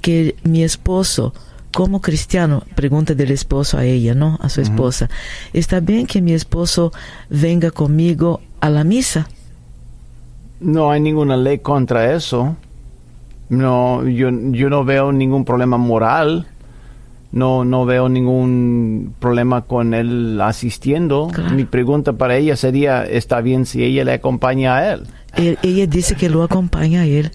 que 0.00 0.34
mi 0.44 0.62
esposo, 0.62 1.34
como 1.72 2.00
cristiano, 2.00 2.62
pregunta 2.74 3.14
del 3.14 3.30
esposo 3.30 3.78
a 3.78 3.84
ella, 3.84 4.14
¿no? 4.14 4.38
A 4.40 4.48
su 4.48 4.60
esposa. 4.60 5.08
Está 5.52 5.80
bien 5.80 6.06
que 6.06 6.20
mi 6.22 6.32
esposo 6.32 6.92
venga 7.28 7.70
conmigo 7.70 8.40
a 8.60 8.70
la 8.70 8.84
misa. 8.84 9.28
No 10.60 10.90
hay 10.90 11.00
ninguna 11.00 11.36
ley 11.36 11.58
contra 11.58 12.14
eso. 12.14 12.56
No, 13.50 14.06
yo, 14.08 14.30
yo 14.52 14.70
no 14.70 14.84
veo 14.84 15.12
ningún 15.12 15.44
problema 15.44 15.76
moral. 15.76 16.46
No, 17.32 17.64
no 17.64 17.84
veo 17.84 18.08
ningún 18.08 19.12
problema 19.18 19.62
con 19.62 19.92
él 19.92 20.40
asistiendo. 20.40 21.28
Claro. 21.34 21.54
Mi 21.54 21.64
pregunta 21.64 22.12
para 22.12 22.36
ella 22.36 22.54
sería, 22.56 23.02
¿está 23.04 23.40
bien 23.40 23.66
si 23.66 23.82
ella 23.82 24.04
le 24.04 24.12
acompaña 24.12 24.76
a 24.76 24.92
él? 24.94 25.02
Él- 25.36 25.58
ella 25.64 25.86
dice 25.88 26.14
que 26.14 26.30
lo 26.30 26.44
acompaña 26.44 27.00
a 27.02 27.06
él, 27.06 27.32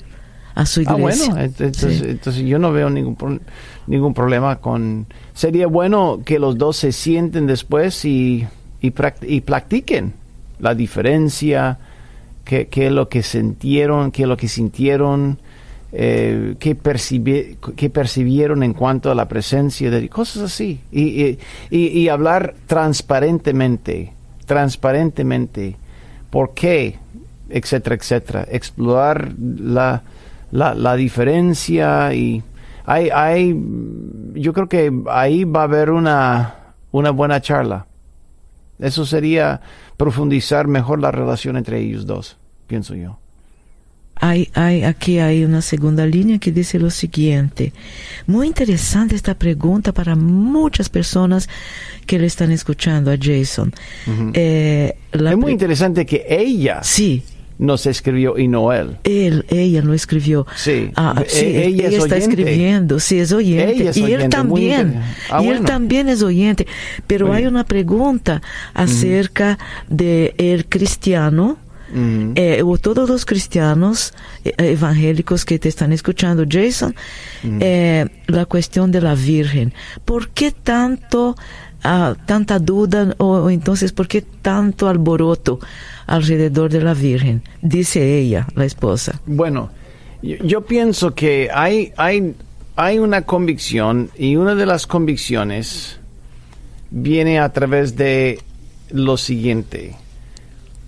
a 0.55 0.65
su 0.65 0.81
Ah, 0.87 0.95
iglesia. 0.97 1.33
bueno, 1.33 1.45
ent- 1.47 1.61
entonces, 1.65 1.99
Sí. 1.99 2.05
entonces 2.07 2.43
yo 2.43 2.59
no 2.59 2.71
veo 2.71 2.89
ningún, 2.89 3.41
ningún 3.87 4.13
problema 4.13 4.57
con... 4.57 5.05
Sería 5.33 5.67
bueno 5.67 6.21
que 6.25 6.39
los 6.39 6.57
dos 6.57 6.77
se 6.77 6.91
sienten 6.91 7.47
después 7.47 8.03
y, 8.05 8.45
y, 8.81 8.93
y 9.23 9.41
practiquen 9.41 10.13
la 10.59 10.75
diferencia, 10.75 11.77
qué, 12.43 12.67
qué 12.67 12.87
es 12.87 12.91
lo 12.91 13.07
que 13.09 13.23
sintieron, 13.23 14.11
qué 14.11 14.23
es 14.23 14.27
lo 14.27 14.35
que 14.37 14.47
sintieron, 14.49 15.37
eh, 15.91 16.55
qué, 16.59 16.77
percibi- 16.77 17.55
qué 17.75 17.89
percibieron 17.89 18.61
en 18.63 18.73
cuanto 18.73 19.09
a 19.11 19.15
la 19.15 19.27
presencia 19.27 19.89
de 19.89 20.09
cosas 20.09 20.43
así. 20.43 20.79
Y, 20.91 21.01
y- 21.23 21.39
y- 21.71 21.87
y 21.99 22.09
hablar 22.09 22.55
transparentemente, 22.67 24.11
transparentemente, 24.45 25.75
por 26.29 26.53
qué, 26.53 26.95
etcétera, 27.49 27.95
etcétera. 27.95 28.47
Explorar 28.51 29.33
la, 29.39 30.03
la, 30.51 30.73
la 30.73 30.95
diferencia 30.95 32.13
y 32.13 32.43
hay, 32.85 33.09
hay, 33.13 33.55
yo 34.33 34.53
creo 34.53 34.67
que 34.67 34.91
ahí 35.09 35.43
va 35.43 35.61
a 35.61 35.63
haber 35.65 35.91
una, 35.91 36.55
una 36.91 37.11
buena 37.11 37.39
charla. 37.41 37.85
Eso 38.79 39.05
sería 39.05 39.61
profundizar 39.97 40.67
mejor 40.67 40.99
la 40.99 41.11
relación 41.11 41.57
entre 41.57 41.79
ellos 41.79 42.05
dos, 42.05 42.37
pienso 42.67 42.95
yo. 42.95 43.19
Hay, 44.21 44.49
hay, 44.53 44.83
aquí 44.83 45.19
hay 45.19 45.45
una 45.45 45.61
segunda 45.61 46.05
línea 46.05 46.39
que 46.39 46.51
dice 46.51 46.77
lo 46.77 46.89
siguiente. 46.89 47.71
Muy 48.27 48.47
interesante 48.47 49.15
esta 49.15 49.33
pregunta 49.35 49.93
para 49.93 50.15
muchas 50.15 50.89
personas 50.89 51.47
que 52.05 52.19
le 52.19 52.27
están 52.27 52.51
escuchando 52.51 53.11
a 53.11 53.17
Jason. 53.21 53.71
Eh, 54.33 54.97
la 55.13 55.31
es 55.31 55.37
muy 55.37 55.53
interesante 55.53 56.05
que 56.05 56.25
ella 56.27 56.79
Sí, 56.83 57.23
nos 57.59 57.85
escribió 57.85 58.37
y 58.39 58.47
no 58.47 58.73
él. 58.73 58.97
él, 59.03 59.45
ella 59.49 59.81
lo 59.83 59.93
escribió. 59.93 60.47
Sí. 60.55 60.89
Ah, 60.95 61.21
E- 61.23 61.29
sí, 61.29 61.45
ella 61.45 61.59
ella, 61.67 61.87
es 61.89 61.93
está 61.95 62.15
oyente. 62.15 62.17
escribiendo, 62.41 62.99
sí, 62.99 63.19
es 63.19 63.31
oyente. 63.31 63.73
Ella 63.81 63.89
es 63.91 63.97
y 63.97 64.03
él 64.13 64.19
muy 64.21 64.29
también. 64.29 65.01
Ah, 65.29 65.43
y 65.43 65.47
él 65.49 65.61
también 65.65 66.09
es 66.09 66.23
oyente. 66.23 66.65
Pero 67.05 67.27
Muy 67.27 67.35
hay 67.35 67.41
bien. 67.43 67.53
una 67.53 67.65
pregunta 67.65 68.41
acerca 68.73 69.59
de 69.89 70.33
el 70.39 70.65
cristiano. 70.65 71.57
Eh, 71.91 72.61
o 72.63 72.77
todos 72.77 73.09
los 73.09 73.25
cristianos 73.25 74.13
eh, 74.45 74.53
evangélicos 74.59 75.43
que 75.43 75.57
te 75.57 75.69
están 75.69 75.91
escuchando, 75.91 76.45
Jason, 76.47 76.93
eh, 77.43 78.05
la 78.27 78.45
cuestión 78.45 78.91
de 78.91 79.01
la 79.01 79.15
Virgen. 79.15 79.73
¿Por 80.05 80.29
qué 80.29 80.51
tanto, 80.51 81.35
ah, 81.83 82.13
tanta 82.27 82.59
duda 82.59 83.15
o, 83.17 83.25
o 83.39 83.49
entonces 83.49 83.91
por 83.91 84.07
qué 84.07 84.21
tanto 84.21 84.87
alboroto 84.87 85.59
alrededor 86.09 86.71
de 86.71 86.81
la 86.81 86.93
Virgen? 86.93 87.43
Dice 87.61 88.17
ella, 88.19 88.47
la 88.55 88.65
esposa. 88.65 89.21
Bueno, 89.25 89.69
yo, 90.21 90.37
yo 90.37 90.65
pienso 90.65 91.13
que 91.13 91.49
hay, 91.53 91.93
hay, 91.97 92.35
hay 92.75 92.99
una 92.99 93.21
convicción 93.21 94.09
y 94.17 94.35
una 94.35 94.55
de 94.55 94.65
las 94.65 94.87
convicciones 94.87 95.99
viene 96.89 97.39
a 97.39 97.51
través 97.53 97.95
de 97.95 98.39
lo 98.91 99.17
siguiente. 99.17 99.95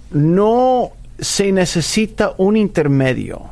No 0.09 0.91
se 1.19 1.51
necesita 1.51 2.33
un 2.37 2.57
intermedio 2.57 3.43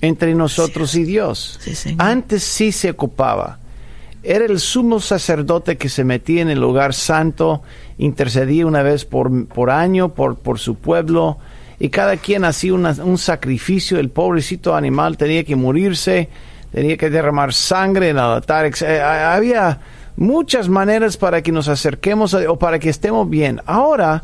entre 0.00 0.34
nosotros 0.34 0.94
y 0.94 1.04
Dios. 1.04 1.58
Sí. 1.62 1.94
Antes 1.98 2.42
sí 2.42 2.72
se 2.72 2.90
ocupaba. 2.90 3.58
Era 4.24 4.44
el 4.44 4.58
sumo 4.58 5.00
sacerdote 5.00 5.76
que 5.76 5.88
se 5.88 6.04
metía 6.04 6.42
en 6.42 6.50
el 6.50 6.60
lugar 6.60 6.94
santo, 6.94 7.62
intercedía 7.98 8.66
una 8.66 8.82
vez 8.82 9.04
por, 9.04 9.46
por 9.48 9.70
año 9.70 10.14
por, 10.14 10.36
por 10.36 10.58
su 10.58 10.76
pueblo, 10.76 11.38
y 11.78 11.88
cada 11.90 12.16
quien 12.16 12.44
hacía 12.44 12.74
un 12.74 13.18
sacrificio, 13.18 13.98
el 13.98 14.10
pobrecito 14.10 14.74
animal 14.74 15.16
tenía 15.16 15.44
que 15.44 15.56
morirse, 15.56 16.28
tenía 16.72 16.96
que 16.96 17.10
derramar 17.10 17.52
sangre 17.52 18.10
en 18.10 18.16
el 18.16 18.22
altar, 18.22 18.70
eh, 18.80 19.00
había 19.00 19.80
muchas 20.16 20.68
maneras 20.68 21.16
para 21.16 21.42
que 21.42 21.52
nos 21.52 21.68
acerquemos 21.68 22.34
o 22.34 22.58
para 22.58 22.78
que 22.78 22.88
estemos 22.88 23.28
bien. 23.28 23.60
Ahora, 23.66 24.22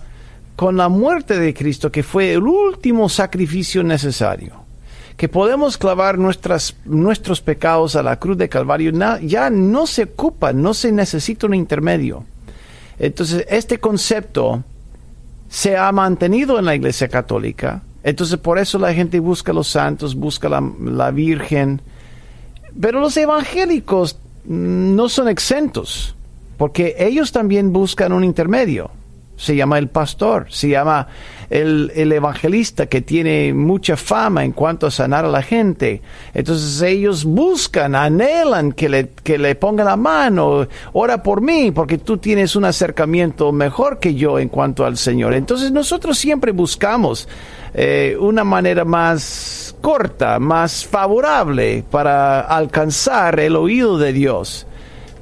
con 0.57 0.77
la 0.77 0.89
muerte 0.89 1.39
de 1.39 1.55
Cristo, 1.55 1.91
que 1.91 2.03
fue 2.03 2.33
el 2.33 2.43
último 2.43 3.09
sacrificio 3.09 3.83
necesario, 3.83 4.70
que 5.21 5.29
podemos 5.29 5.77
clavar 5.77 6.17
nuestras, 6.17 6.75
nuestros 6.87 7.43
pecados 7.43 7.95
a 7.95 8.03
la 8.03 8.19
cruz 8.19 8.39
de 8.39 8.49
Calvario, 8.49 8.91
ya 9.21 9.51
no 9.51 9.87
se 9.87 10.05
ocupa, 10.05 10.55
no 10.55 10.73
se 10.73 10.93
necesita 10.93 11.47
un 11.47 11.53
intermedio. 11.53 12.25
Entonces, 12.99 13.45
este 13.51 13.79
concepto 13.79 14.65
se 15.51 15.77
ha 15.77 15.93
mantenido 15.93 16.59
en 16.59 16.65
la 16.65 16.75
Iglesia 16.75 17.09
Católica. 17.09 17.83
Entonces, 18.03 18.39
por 18.39 18.59
eso 18.59 18.79
la 18.79 18.95
gente 18.95 19.21
busca 19.21 19.53
a 19.53 19.55
los 19.55 19.69
santos, 19.69 20.15
busca 20.15 20.49
la, 20.49 20.67
la 20.83 21.11
Virgen. 21.11 21.83
Pero 22.81 22.99
los 23.01 23.15
evangélicos 23.19 24.19
no 24.47 25.11
son 25.11 25.29
exentos, 25.29 26.15
porque 26.57 26.97
ellos 26.99 27.31
también 27.31 27.75
buscan 27.75 28.15
un 28.15 28.25
intermedio 28.25 28.91
se 29.41 29.57
llama 29.57 29.79
el 29.79 29.89
pastor, 29.89 30.49
se 30.51 30.69
llama 30.69 31.09
el, 31.49 32.13
evangelista 32.13 32.87
que 32.87 33.01
tiene 33.01 33.55
mucha 33.55 33.97
fama 33.97 34.45
en 34.45 34.53
cuanto 34.53 34.87
a 34.87 34.91
sanar 34.91 35.25
a 35.25 35.29
la 35.29 35.41
gente. 35.41 36.03
Entonces 36.35 36.83
ellos 36.83 37.25
buscan, 37.25 37.95
anhelan 37.95 38.73
que 38.73 38.91
le, 38.91 39.09
que 39.25 39.39
le 39.39 39.55
ponga 39.55 39.83
la 39.83 39.97
mano, 39.97 40.69
ora 40.93 41.23
por 41.23 41.41
mí, 41.41 41.71
porque 41.71 41.97
tú 41.97 42.19
tienes 42.19 42.55
un 42.55 42.67
acercamiento 42.67 43.51
mejor 43.51 43.99
que 43.99 44.15
yo 44.15 44.39
en 44.39 44.51
cuanto 44.51 44.85
al 44.85 44.99
Señor. 44.99 45.33
Entonces 45.33 45.73
nosotros 45.73 46.19
siempre 46.19 46.53
buscamos 46.53 47.27
eh, 47.73 48.19
una 48.21 48.45
manera 48.45 48.85
más 48.85 49.75
corta, 49.81 50.39
más 50.39 50.85
favorable 50.85 51.83
para 51.91 52.43
alcanzar 52.43 53.41
el 53.41 53.57
oído 53.57 53.97
de 53.97 54.13
Dios 54.13 54.67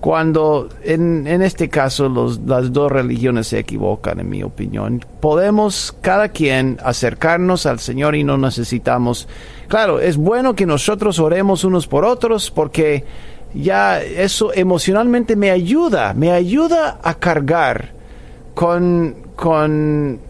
cuando 0.01 0.69
en, 0.83 1.27
en 1.27 1.43
este 1.43 1.69
caso 1.69 2.09
los, 2.09 2.41
las 2.41 2.73
dos 2.73 2.91
religiones 2.91 3.49
se 3.49 3.59
equivocan, 3.59 4.21
en 4.21 4.29
mi 4.29 4.43
opinión. 4.43 5.05
Podemos 5.21 5.95
cada 6.01 6.29
quien 6.29 6.79
acercarnos 6.83 7.67
al 7.67 7.81
Señor 7.81 8.15
y 8.15 8.25
no 8.25 8.39
necesitamos... 8.39 9.29
Claro, 9.67 10.01
es 10.01 10.17
bueno 10.17 10.55
que 10.55 10.67
nosotros 10.67 11.19
oremos 11.19 11.65
unos 11.65 11.87
por 11.87 12.05
otros 12.05 12.51
porque 12.51 13.05
ya 13.55 14.03
eso 14.03 14.53
emocionalmente 14.55 15.37
me 15.37 15.51
ayuda, 15.51 16.15
me 16.15 16.33
ayuda 16.33 17.01
a 17.03 17.15
cargar 17.15 17.93
con, 18.55 19.17
con 19.37 20.21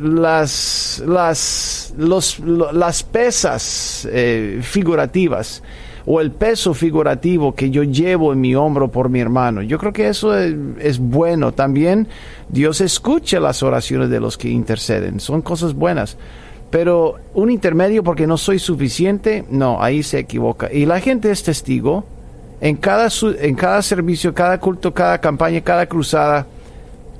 las, 0.00 1.02
las, 1.06 1.94
los, 1.96 2.40
las 2.40 3.02
pesas 3.02 4.08
eh, 4.10 4.60
figurativas 4.62 5.62
o 6.10 6.22
el 6.22 6.30
peso 6.30 6.72
figurativo 6.72 7.54
que 7.54 7.68
yo 7.68 7.82
llevo 7.82 8.32
en 8.32 8.40
mi 8.40 8.54
hombro 8.54 8.90
por 8.90 9.10
mi 9.10 9.20
hermano. 9.20 9.60
Yo 9.60 9.76
creo 9.76 9.92
que 9.92 10.08
eso 10.08 10.38
es, 10.38 10.98
bueno. 10.98 11.52
También 11.52 12.08
Dios 12.48 12.80
escucha 12.80 13.38
las 13.40 13.62
oraciones 13.62 14.08
de 14.08 14.18
los 14.18 14.38
que 14.38 14.48
interceden. 14.48 15.20
Son 15.20 15.42
cosas 15.42 15.74
buenas. 15.74 16.16
Pero 16.70 17.16
un 17.34 17.50
intermedio 17.50 18.02
porque 18.02 18.26
no 18.26 18.38
soy 18.38 18.58
suficiente, 18.58 19.44
no, 19.50 19.82
ahí 19.82 20.02
se 20.02 20.18
equivoca. 20.18 20.72
Y 20.72 20.86
la 20.86 20.98
gente 21.00 21.30
es 21.30 21.42
testigo 21.42 22.06
en 22.62 22.76
cada, 22.76 23.10
en 23.40 23.54
cada 23.54 23.82
servicio, 23.82 24.32
cada 24.32 24.58
culto, 24.58 24.94
cada 24.94 25.18
campaña, 25.18 25.60
cada 25.60 25.84
cruzada 25.84 26.46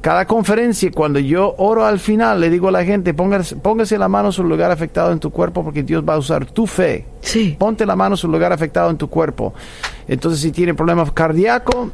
cada 0.00 0.26
conferencia, 0.26 0.90
cuando 0.92 1.18
yo 1.18 1.54
oro 1.58 1.84
al 1.84 1.98
final, 1.98 2.40
le 2.40 2.50
digo 2.50 2.68
a 2.68 2.72
la 2.72 2.84
gente, 2.84 3.14
póngase, 3.14 3.56
póngase 3.56 3.98
la 3.98 4.08
mano 4.08 4.30
sobre 4.30 4.46
el 4.46 4.50
lugar 4.52 4.70
afectado 4.70 5.12
en 5.12 5.18
tu 5.18 5.30
cuerpo 5.30 5.64
porque 5.64 5.82
Dios 5.82 6.04
va 6.08 6.14
a 6.14 6.18
usar 6.18 6.46
tu 6.46 6.66
fe. 6.66 7.04
Sí. 7.20 7.56
Ponte 7.58 7.84
la 7.84 7.96
mano 7.96 8.16
sobre 8.16 8.34
el 8.34 8.38
lugar 8.38 8.52
afectado 8.52 8.90
en 8.90 8.96
tu 8.96 9.08
cuerpo. 9.08 9.54
Entonces, 10.06 10.40
si 10.40 10.52
tiene 10.52 10.74
problemas 10.74 11.10
cardíaco, 11.12 11.90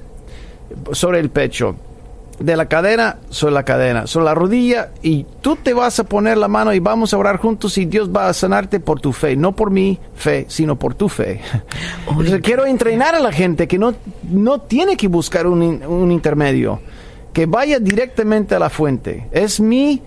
sobre 0.93 1.21
el 1.21 1.31
pecho. 1.31 1.77
De 2.39 2.57
la 2.57 2.67
cadera, 2.67 3.19
sobre 3.31 3.55
la 3.55 3.63
cadera, 3.63 4.09
sobre 4.09 4.25
la 4.25 4.35
rodilla, 4.35 4.91
y 5.03 5.25
tú 5.41 5.55
te 5.55 5.73
vas 5.73 6.01
a 6.01 6.05
poner 6.05 6.37
la 6.37 6.49
mano 6.49 6.75
y 6.75 6.81
vamos 6.81 7.15
a 7.15 7.19
orar 7.19 7.37
juntos 7.37 7.79
y 7.79 7.85
Dios 7.85 8.11
va 8.11 8.29
a 8.29 8.33
sanarte 8.33 8.81
por 8.81 9.01
tu 9.01 9.13
fe, 9.13 9.37
no 9.37 9.53
por 9.53 9.71
mi 9.71 10.01
fe, 10.17 10.45
sino 10.49 10.77
por 10.77 10.97
tu 10.97 11.09
fe. 11.09 11.41
Entonces, 12.09 12.41
quiero 12.43 12.67
entrenar 12.67 13.15
a 13.15 13.21
la 13.21 13.31
gente 13.31 13.69
que 13.69 13.79
no, 13.79 13.95
no 14.29 14.61
tiene 14.61 14.97
que 14.97 15.07
buscar 15.07 15.47
un, 15.47 15.63
un 15.63 16.11
intermedio 16.11 16.81
que 17.35 17.47
vaya 17.47 17.79
directamente 17.81 18.55
a 18.55 18.59
la 18.59 18.71
fuente. 18.71 19.27
Es 19.33 19.61
mi 19.61 20.01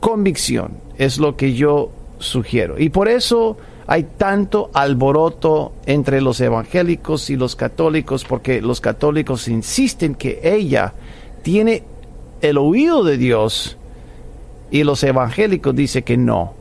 convicción, 0.00 0.72
es 0.98 1.18
lo 1.18 1.36
que 1.36 1.54
yo 1.54 1.90
sugiero. 2.18 2.78
Y 2.78 2.90
por 2.90 3.08
eso 3.08 3.56
hay 3.86 4.04
tanto 4.18 4.70
alboroto 4.74 5.72
entre 5.86 6.20
los 6.20 6.40
evangélicos 6.40 7.30
y 7.30 7.36
los 7.36 7.56
católicos, 7.56 8.24
porque 8.24 8.60
los 8.60 8.80
católicos 8.80 9.48
insisten 9.48 10.16
que 10.16 10.40
ella 10.42 10.92
tiene 11.42 11.84
el 12.40 12.58
oído 12.58 13.04
de 13.04 13.16
Dios 13.16 13.76
y 14.72 14.82
los 14.82 15.02
evangélicos 15.04 15.74
dicen 15.74 16.02
que 16.02 16.16
no. 16.16 16.54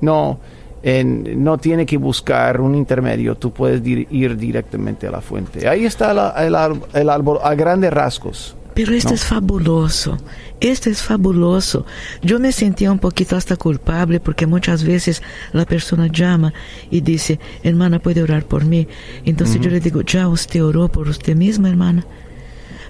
No, 0.00 0.40
no 0.82 1.58
tiene 1.58 1.86
que 1.86 1.96
buscar 1.96 2.60
un 2.60 2.74
intermedio, 2.74 3.36
tú 3.36 3.52
puedes 3.52 3.86
ir 3.86 4.36
directamente 4.36 5.06
a 5.06 5.12
la 5.12 5.20
fuente. 5.20 5.68
Ahí 5.68 5.84
está 5.84 6.10
el, 6.44 6.54
el, 6.92 7.08
árbol 7.08 7.38
a 7.42 7.54
grandes 7.54 7.92
rasgos. 7.92 8.56
Pero 8.74 8.92
esto 8.92 9.14
es 9.14 9.24
fabuloso, 9.24 10.18
esto 10.60 10.90
es 10.90 11.00
fabuloso. 11.00 11.86
Yo 12.22 12.40
me 12.40 12.50
sentía 12.50 12.90
un 12.90 12.98
poquito 12.98 13.36
hasta 13.36 13.56
culpable 13.56 14.18
porque 14.18 14.46
muchas 14.46 14.82
veces 14.82 15.22
la 15.52 15.64
persona 15.64 16.08
llama 16.08 16.52
y 16.90 17.00
dice, 17.00 17.38
hermana, 17.62 18.00
¿puede 18.00 18.22
orar 18.22 18.44
por 18.44 18.64
mí? 18.64 18.88
Entonces 19.24 19.60
yo 19.60 19.70
le 19.70 19.78
digo, 19.78 20.02
ya 20.02 20.28
usted 20.28 20.64
oró 20.64 20.88
por 20.88 21.08
usted 21.08 21.36
misma, 21.36 21.68
hermana. 21.68 22.04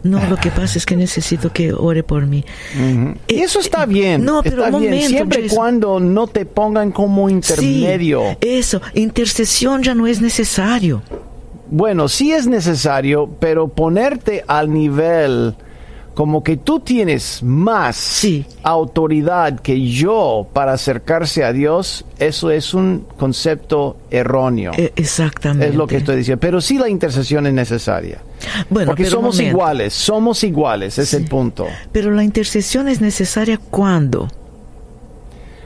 No, 0.05 0.25
lo 0.29 0.37
que 0.37 0.51
pasa 0.51 0.77
es 0.77 0.85
que 0.85 0.97
necesito 0.97 1.51
que 1.51 1.73
ore 1.73 2.03
por 2.03 2.27
mí. 2.27 2.45
Y 3.27 3.37
eso 3.37 3.59
está 3.59 3.87
bien. 3.87 4.23
No, 4.23 4.43
pero 4.43 4.67
está 4.67 4.79
bien. 4.79 5.09
Siempre 5.09 5.47
y 5.47 5.49
cuando 5.49 5.99
no 5.99 6.27
te 6.27 6.45
pongan 6.45 6.93
como 6.93 7.31
intermedio. 7.31 8.37
eso, 8.41 8.83
intercesión 8.93 9.83
ya 9.83 9.95
no 9.95 10.07
es 10.07 10.21
necesario. 10.21 11.03
Bueno, 11.71 12.09
sí 12.09 12.33
es 12.33 12.47
necesario, 12.47 13.31
pero 13.41 13.69
ponerte 13.69 14.45
al 14.47 14.73
nivel 14.73 15.57
como 16.15 16.45
que 16.45 16.57
tú 16.57 16.81
tienes 16.81 17.43
más 17.43 18.25
autoridad 18.63 19.59
que 19.61 19.89
yo 19.89 20.47
para 20.53 20.73
acercarse 20.73 21.45
a 21.45 21.53
Dios, 21.53 22.05
eso 22.19 22.51
es 22.51 22.73
un 22.73 23.05
concepto 23.19 23.97
erróneo. 24.11 24.73
E, 24.77 24.93
exactamente. 24.95 25.69
Es 25.69 25.75
lo 25.75 25.87
que 25.87 25.97
estoy 25.97 26.17
diciendo. 26.17 26.41
Pero 26.41 26.61
sí 26.61 26.79
la 26.79 26.89
intercesión 26.89 27.47
es 27.47 27.53
necesaria. 27.53 28.19
Bueno, 28.71 28.91
porque 28.91 29.07
somos 29.07 29.41
iguales, 29.41 29.93
somos 29.93 30.45
iguales, 30.45 30.99
es 30.99 31.15
el 31.15 31.27
punto. 31.27 31.67
Pero 31.91 32.13
la 32.13 32.23
intercesión 32.23 32.89
es 32.89 33.01
necesaria 33.01 33.59
cuando? 33.59 34.29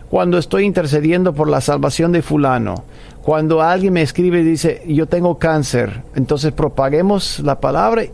Cuando 0.09 0.39
estoy 0.39 0.65
intercediendo 0.65 1.35
por 1.35 1.51
la 1.51 1.61
salvación 1.61 2.13
de 2.13 2.23
fulano. 2.23 2.85
Cuando 3.23 3.61
alguien 3.61 3.93
me 3.93 4.01
escribe 4.01 4.41
y 4.41 4.45
dice, 4.45 4.83
yo 4.87 5.05
tengo 5.05 5.39
cáncer, 5.39 6.03
entonces 6.15 6.53
propaguemos 6.53 7.41
la 7.41 7.61
palabra 7.61 8.05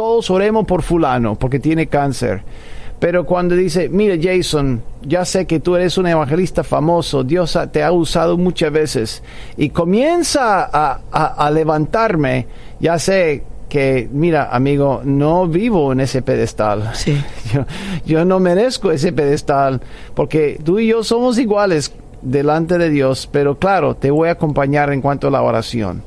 todos 0.00 0.30
oremos 0.30 0.64
por 0.64 0.80
fulano 0.80 1.34
porque 1.34 1.60
tiene 1.60 1.86
cáncer. 1.86 2.42
Pero 2.98 3.26
cuando 3.26 3.54
dice, 3.54 3.90
mire 3.90 4.18
Jason, 4.18 4.80
ya 5.02 5.26
sé 5.26 5.46
que 5.46 5.60
tú 5.60 5.76
eres 5.76 5.98
un 5.98 6.06
evangelista 6.06 6.64
famoso, 6.64 7.22
Dios 7.22 7.58
te 7.70 7.82
ha 7.82 7.92
usado 7.92 8.38
muchas 8.38 8.72
veces, 8.72 9.22
y 9.58 9.68
comienza 9.68 10.70
a, 10.72 11.50
levantarme, 11.50 12.46
ya 12.80 12.98
sé 12.98 13.44
que, 13.68 14.08
mira, 14.10 14.48
amigo, 14.50 15.02
no 15.04 15.46
vivo 15.46 15.92
en 15.92 16.00
ese 16.00 16.22
pedestal. 16.22 16.92
Sí. 16.94 17.22
Yo, 17.52 17.66
yo 18.06 18.24
no 18.24 18.40
merezco 18.40 18.90
ese 18.90 19.12
pedestal, 19.12 19.82
porque 20.14 20.58
tú 20.64 20.78
y 20.78 20.86
yo 20.86 21.04
somos 21.04 21.36
iguales 21.38 21.92
delante 22.22 22.78
de 22.78 22.88
Dios, 22.88 23.28
pero 23.30 23.58
claro, 23.58 23.96
te 23.96 24.10
voy 24.10 24.30
a 24.30 24.32
acompañar 24.32 24.94
en 24.94 25.02
cuanto 25.02 25.28
a 25.28 25.30
la 25.30 25.42
oración. 25.42 26.02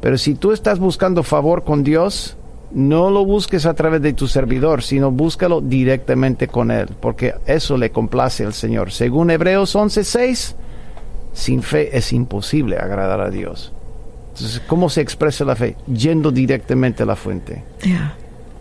Pero 0.00 0.18
si 0.18 0.34
tú 0.34 0.50
estás 0.50 0.80
buscando 0.80 1.22
favor 1.22 1.62
con 1.62 1.84
Dios, 1.84 2.36
no 2.76 3.08
lo 3.08 3.24
busques 3.24 3.64
a 3.64 3.72
través 3.72 4.02
de 4.02 4.12
tu 4.12 4.28
servidor, 4.28 4.82
sino 4.82 5.10
búscalo 5.10 5.62
directamente 5.62 6.46
con 6.46 6.70
Él, 6.70 6.88
porque 7.00 7.34
eso 7.46 7.78
le 7.78 7.90
complace 7.90 8.44
al 8.44 8.52
Señor. 8.52 8.92
Según 8.92 9.30
Hebreos 9.30 9.74
11:6, 9.74 10.54
sin 11.32 11.62
fe 11.62 11.96
es 11.96 12.12
imposible 12.12 12.76
agradar 12.76 13.22
a 13.22 13.30
Dios. 13.30 13.72
Entonces, 14.34 14.60
¿cómo 14.66 14.90
se 14.90 15.00
expresa 15.00 15.46
la 15.46 15.56
fe? 15.56 15.74
Yendo 15.86 16.30
directamente 16.30 17.02
a 17.02 17.06
la 17.06 17.16
fuente. 17.16 17.64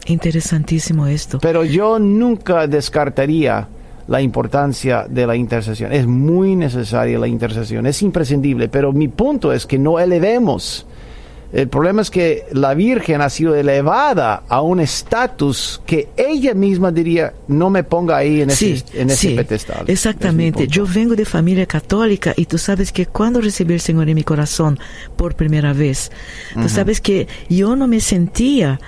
Interesantísimo 0.06 1.08
esto. 1.08 1.40
Pero 1.42 1.66
yo 1.66 2.00
nunca 2.00 2.68
descartaría 2.68 3.68
la 4.08 4.22
importancia 4.22 5.08
de 5.10 5.28
la 5.28 5.36
intercesión. 5.36 5.92
Es 5.92 6.08
muy 6.08 6.56
necesaria 6.56 7.20
la 7.20 7.28
intercesión, 7.28 7.86
es 7.86 8.02
imprescindible, 8.02 8.70
pero 8.70 8.94
mi 8.94 9.10
punto 9.10 9.52
es 9.52 9.66
que 9.66 9.78
no 9.78 10.00
elevemos 10.00 10.86
El 11.56 11.70
problema 11.70 12.02
es 12.02 12.12
que 12.12 12.48
la 12.52 12.74
Virgen 12.74 13.22
ha 13.22 13.30
sido 13.30 13.56
elevada 13.56 14.44
a 14.50 14.60
un 14.60 14.82
estatus 14.82 15.82
que 15.86 16.10
ella 16.18 16.54
misma 16.54 16.92
diría, 16.92 17.34
no 17.48 17.70
me 17.70 17.86
ponga 17.86 18.18
ahí 18.18 18.42
en 18.42 18.50
ese, 18.50 18.84
en 18.94 19.10
ese 19.10 19.30
sí, 19.30 19.36
pedestal. 19.36 19.86
Exactamente. 19.88 20.68
Yo 20.68 20.86
vengo 20.86 21.16
de 21.16 21.24
familia 21.24 21.66
católica 21.66 22.34
y 22.36 22.46
tú 22.46 22.58
sabes 22.58 22.92
que 22.92 23.06
cuando 23.06 23.40
recibí 23.40 23.74
el 23.74 23.80
Señor 23.80 24.10
en 24.10 24.16
mi 24.16 24.24
corazón 24.26 24.78
por 25.16 25.36
primera 25.36 25.72
vez, 25.72 26.12
tú 26.62 26.68
sabes 26.68 27.00
que 27.00 27.30
yo 27.48 27.78
no 27.78 27.88
me 27.88 28.02
sentía 28.02 28.82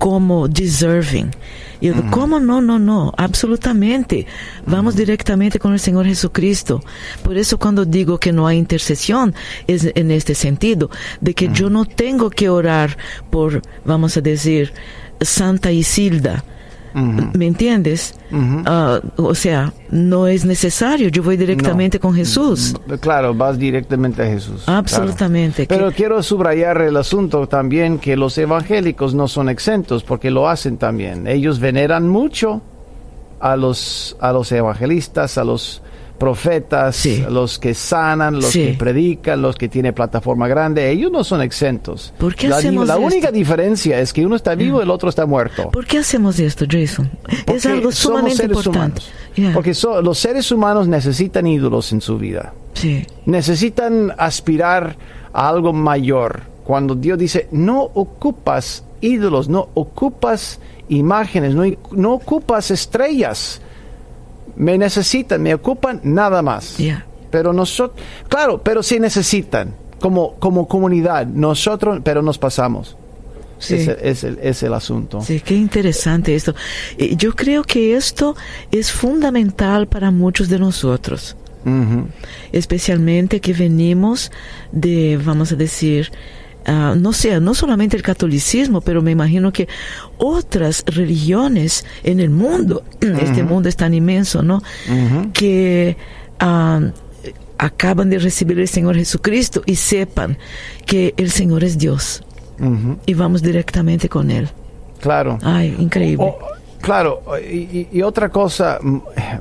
como 0.00 0.48
deserving. 0.48 1.30
Y 1.78 1.88
yo, 1.88 1.94
¿cómo 2.10 2.40
no? 2.40 2.62
No, 2.62 2.78
no, 2.78 3.12
absolutamente. 3.18 4.26
Vamos 4.64 4.96
directamente 4.96 5.58
con 5.58 5.74
el 5.74 5.78
Señor 5.78 6.06
Jesucristo. 6.06 6.82
Por 7.22 7.36
eso 7.36 7.58
cuando 7.58 7.84
digo 7.84 8.18
que 8.18 8.32
no 8.32 8.46
hay 8.46 8.56
intercesión, 8.56 9.34
es 9.66 9.92
en 9.94 10.10
este 10.10 10.34
sentido, 10.34 10.90
de 11.20 11.34
que 11.34 11.50
yo 11.52 11.68
no 11.68 11.84
tengo 11.84 12.30
que 12.30 12.48
orar 12.48 12.96
por, 13.28 13.60
vamos 13.84 14.16
a 14.16 14.22
decir, 14.22 14.72
Santa 15.20 15.70
Isilda. 15.70 16.44
¿Me 16.94 17.46
entiendes? 17.46 18.14
Ah, 18.66 19.00
o 19.16 19.34
sea, 19.34 19.72
no 19.90 20.26
es 20.26 20.44
necesario, 20.44 21.08
yo 21.08 21.22
voy 21.22 21.36
directamente 21.36 22.00
con 22.00 22.14
Jesús. 22.14 22.74
Claro, 23.00 23.34
vas 23.34 23.58
directamente 23.58 24.22
a 24.22 24.26
Jesús. 24.26 24.64
Absolutamente. 24.66 25.66
claro. 25.66 25.84
Pero 25.84 25.96
quiero 25.96 26.22
subrayar 26.22 26.80
el 26.82 26.96
asunto 26.96 27.46
también 27.46 27.98
que 27.98 28.16
los 28.16 28.36
evangélicos 28.38 29.14
no 29.14 29.28
son 29.28 29.48
exentos 29.48 30.02
porque 30.02 30.30
lo 30.30 30.48
hacen 30.48 30.76
también. 30.76 31.26
Ellos 31.26 31.60
veneran 31.60 32.08
mucho 32.08 32.62
a 33.40 33.56
los, 33.56 34.16
a 34.20 34.32
los 34.32 34.50
evangelistas, 34.52 35.38
a 35.38 35.44
los 35.44 35.82
profetas, 36.20 36.94
Sí. 36.96 37.24
los 37.28 37.58
que 37.58 37.72
sanan, 37.74 38.34
los 38.36 38.50
Sí. 38.50 38.66
que 38.66 38.74
predican, 38.74 39.40
los 39.42 39.56
que 39.56 39.68
tienen 39.68 39.94
plataforma 39.94 40.46
grande, 40.46 40.88
ellos 40.90 41.10
no 41.10 41.24
son 41.24 41.40
exentos. 41.42 42.12
¿Por 42.18 42.34
qué 42.36 42.48
la 42.48 42.58
hacemos 42.58 42.86
la 42.86 42.94
esto? 42.94 43.06
única 43.06 43.32
diferencia 43.32 43.98
es 43.98 44.12
que 44.12 44.24
uno 44.24 44.36
está 44.36 44.54
vivo 44.54 44.78
y 44.80 44.82
el 44.84 44.90
otro 44.90 45.08
está 45.08 45.24
muerto. 45.26 45.70
¿Por 45.70 45.86
qué 45.86 45.98
hacemos 45.98 46.38
esto, 46.38 46.66
Jason? 46.70 47.10
es 47.46 47.64
algo 47.66 47.90
sumamente 47.90 48.44
importante. 48.44 49.02
Yeah. 49.34 49.52
Porque 49.54 49.72
so- 49.74 50.02
los 50.02 50.18
seres 50.18 50.52
humanos 50.52 50.86
necesitan 50.86 51.46
ídolos 51.46 51.90
en 51.92 52.00
su 52.02 52.18
vida. 52.18 52.52
Sí. 52.74 53.04
Necesitan 53.24 54.12
aspirar 54.18 54.96
a 55.32 55.48
algo 55.48 55.72
mayor. 55.72 56.42
Cuando 56.64 56.94
Dios 56.94 57.18
dice, 57.18 57.48
no 57.50 57.80
ocupas 57.94 58.84
ídolos, 59.00 59.48
no 59.48 59.70
ocupas 59.74 60.60
imágenes, 60.90 61.54
no, 61.54 61.64
no 61.92 62.12
ocupas 62.12 62.70
estrellas. 62.70 63.62
Me 64.60 64.76
necesitan, 64.76 65.42
me 65.42 65.54
ocupan 65.54 66.00
nada 66.04 66.42
más. 66.42 66.76
Yeah. 66.76 67.06
Pero 67.30 67.52
nosotros, 67.52 67.98
claro, 68.28 68.62
pero 68.62 68.82
sí 68.82 69.00
necesitan, 69.00 69.74
como, 70.00 70.34
como 70.34 70.68
comunidad, 70.68 71.26
nosotros, 71.26 72.00
pero 72.04 72.20
nos 72.22 72.36
pasamos. 72.38 72.96
Sí. 73.58 73.74
Es, 73.74 73.88
el- 73.88 73.98
es 74.02 74.24
el, 74.24 74.38
es 74.42 74.62
el 74.62 74.74
asunto. 74.74 75.20
Sí, 75.22 75.40
qué 75.40 75.54
interesante 75.54 76.34
esto. 76.34 76.54
Eh, 76.98 77.14
Yo 77.16 77.34
creo 77.34 77.62
que 77.62 77.94
esto 77.94 78.34
es 78.70 78.90
fundamental 78.92 79.86
para 79.86 80.10
muchos 80.10 80.48
de 80.48 80.58
nosotros, 80.58 81.36
especialmente 82.52 83.40
que 83.40 83.52
venimos 83.52 84.30
de, 84.72 85.18
vamos 85.22 85.52
a 85.52 85.56
decir, 85.56 86.10
ah, 86.66 86.94
no 86.96 87.12
sé, 87.12 87.40
no 87.40 87.54
solamente 87.54 87.96
el 87.96 88.02
catolicismo, 88.02 88.80
pero 88.80 89.02
me 89.02 89.10
imagino 89.10 89.52
que 89.52 89.68
otras 90.18 90.84
religiones 90.86 91.84
en 92.04 92.20
el 92.20 92.30
mundo, 92.30 92.82
este 93.00 93.42
mundo 93.42 93.68
es 93.68 93.76
tan 93.76 93.94
inmenso, 93.94 94.42
¿no? 94.42 94.62
Que 95.32 95.96
ah, 96.38 96.80
acaban 97.58 98.10
de 98.10 98.18
recibir 98.18 98.58
el 98.58 98.68
Señor 98.68 98.96
Jesucristo 98.96 99.62
y 99.66 99.76
sepan 99.76 100.38
que 100.86 101.14
el 101.16 101.30
Señor 101.30 101.64
es 101.64 101.78
Dios 101.78 102.22
y 103.06 103.14
vamos 103.14 103.42
directamente 103.42 104.08
con 104.10 104.30
Él. 104.30 104.48
Claro. 105.00 105.38
Ay, 105.42 105.74
increíble. 105.78 106.34
Claro, 106.82 107.22
y, 107.50 107.88
y- 107.92 108.02
otra 108.02 108.28
cosa 108.30 108.78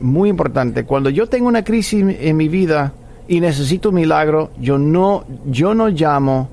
muy 0.02 0.30
importante, 0.30 0.84
cuando 0.86 1.10
yo 1.10 1.28
tengo 1.28 1.48
una 1.48 1.64
crisis 1.64 2.04
en 2.20 2.36
mi 2.38 2.48
vida 2.50 2.94
y 3.30 3.40
necesito 3.40 3.90
un 3.90 3.96
milagro, 3.96 4.52
yo 4.60 4.78
no, 4.78 5.26
yo 5.46 5.74
no 5.74 5.88
llamo 5.90 6.50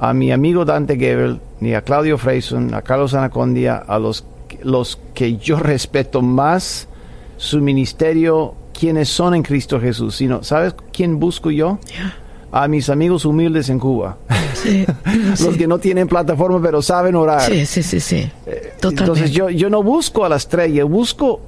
a 0.00 0.12
mi 0.14 0.30
amigo 0.32 0.64
Dante 0.64 0.96
Gebel, 0.96 1.40
ni 1.60 1.74
a 1.74 1.82
Claudio 1.82 2.18
Freyson, 2.18 2.72
a 2.74 2.82
Carlos 2.82 3.14
Anacondia, 3.14 3.76
a 3.76 3.98
los, 3.98 4.24
los 4.62 4.98
que 5.14 5.36
yo 5.36 5.58
respeto 5.58 6.22
más 6.22 6.86
su 7.36 7.60
ministerio, 7.60 8.54
quienes 8.78 9.08
son 9.08 9.34
en 9.34 9.42
Cristo 9.42 9.80
Jesús, 9.80 10.16
sino, 10.16 10.42
¿sabes 10.44 10.74
quién 10.92 11.18
busco 11.18 11.50
yo? 11.50 11.78
A 12.52 12.68
mis 12.68 12.88
amigos 12.88 13.24
humildes 13.24 13.68
en 13.68 13.78
Cuba, 13.78 14.16
Sí, 14.54 14.86
los 15.30 15.38
sí. 15.38 15.58
que 15.58 15.66
no 15.66 15.78
tienen 15.78 16.08
plataforma 16.08 16.60
pero 16.62 16.80
saben 16.82 17.14
orar. 17.14 17.42
Sí, 17.42 17.66
sí, 17.66 17.82
sí, 17.82 18.00
sí. 18.00 18.30
Totalmente. 18.80 19.02
Entonces 19.02 19.30
yo, 19.32 19.50
yo 19.50 19.68
no 19.70 19.82
busco 19.82 20.24
a 20.24 20.28
la 20.28 20.36
estrella, 20.36 20.84
busco, 20.84 21.40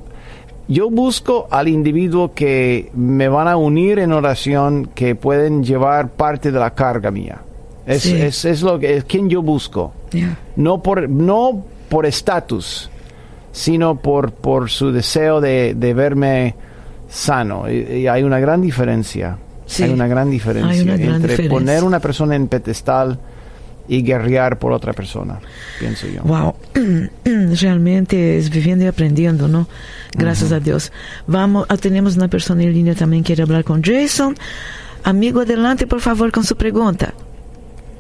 yo 0.69 0.91
busco 0.91 1.49
al 1.51 1.69
individuo 1.69 2.35
que 2.35 2.91
me 2.95 3.29
van 3.29 3.49
a 3.49 3.57
unir 3.57 3.99
en 3.99 4.13
oración, 4.13 4.91
que 4.95 5.15
pueden 5.15 5.65
llevar 5.65 6.11
parte 6.11 6.53
de 6.53 6.59
la 6.61 6.71
carga 6.75 7.11
mía. 7.11 7.41
Es, 7.91 8.03
Sí. 8.03 8.15
es, 8.17 8.45
es 8.45 8.63
lo 8.63 8.79
que 8.79 8.97
es 8.99 9.05
quien 9.05 9.29
yo 9.29 9.43
busco. 9.43 9.93
Yeah. 10.13 10.37
No 10.57 10.83
por 10.83 11.09
no 11.09 11.65
por 11.89 12.07
estatus, 12.07 12.89
sino 13.53 13.97
por, 13.97 14.33
por 14.33 14.71
su 14.71 14.93
deseo 14.93 15.41
de, 15.41 15.75
de 15.75 15.93
verme 15.95 16.55
sano. 17.09 17.69
Y, 17.71 17.75
y 18.03 18.07
hay 18.07 18.23
una 18.23 18.39
gran 18.39 18.61
diferencia. 18.63 19.37
Sí. 19.67 19.83
Hay 19.85 19.91
una 19.91 20.09
gran 20.09 20.31
diferencia 20.31 20.73
Hay 20.73 20.81
una 20.81 20.97
gran 20.97 21.15
entre 21.17 21.31
diferencia. 21.33 21.51
poner 21.51 21.85
una 21.85 22.01
persona 22.01 22.35
en 22.37 22.49
pedestal 22.49 23.19
y 23.89 24.03
guerrear 24.03 24.59
por 24.59 24.71
otra 24.73 24.93
persona, 24.93 25.41
pienso 25.81 26.07
yo. 26.07 26.23
Wow, 26.23 26.55
realmente 27.61 28.39
es 28.39 28.51
viviendo 28.51 28.85
y 28.85 28.89
aprendiendo, 28.89 29.49
¿no? 29.49 29.67
Gracias 30.13 30.53
a 30.53 30.61
Dios. 30.61 30.93
Vamos, 31.27 31.67
ah, 31.69 31.77
tenemos 31.77 32.17
una 32.17 32.29
persona 32.29 32.63
en 32.63 32.73
línea 32.73 32.95
también 32.95 33.23
que 33.23 33.29
quiere 33.29 33.43
hablar 33.43 33.65
con 33.65 33.83
Jason. 33.83 34.37
Amigo, 35.03 35.41
adelante, 35.41 35.87
por 35.87 36.01
favor, 36.01 36.31
con 36.31 36.45
su 36.45 36.57
pregunta. 36.57 37.15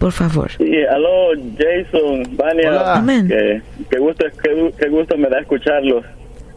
Por 0.01 0.12
favor. 0.12 0.51
Sí, 0.53 0.82
aló, 0.90 1.28
Jason, 1.59 2.22
Vania. 2.36 2.70
Hola. 2.70 2.96
Amén. 2.96 3.28
Que, 3.28 3.61
que 3.90 3.98
gusto, 3.98 4.24
que, 4.42 4.72
que 4.76 4.88
gusto 4.88 5.16
me 5.18 5.28
da 5.28 5.40
escucharlos. 5.40 6.05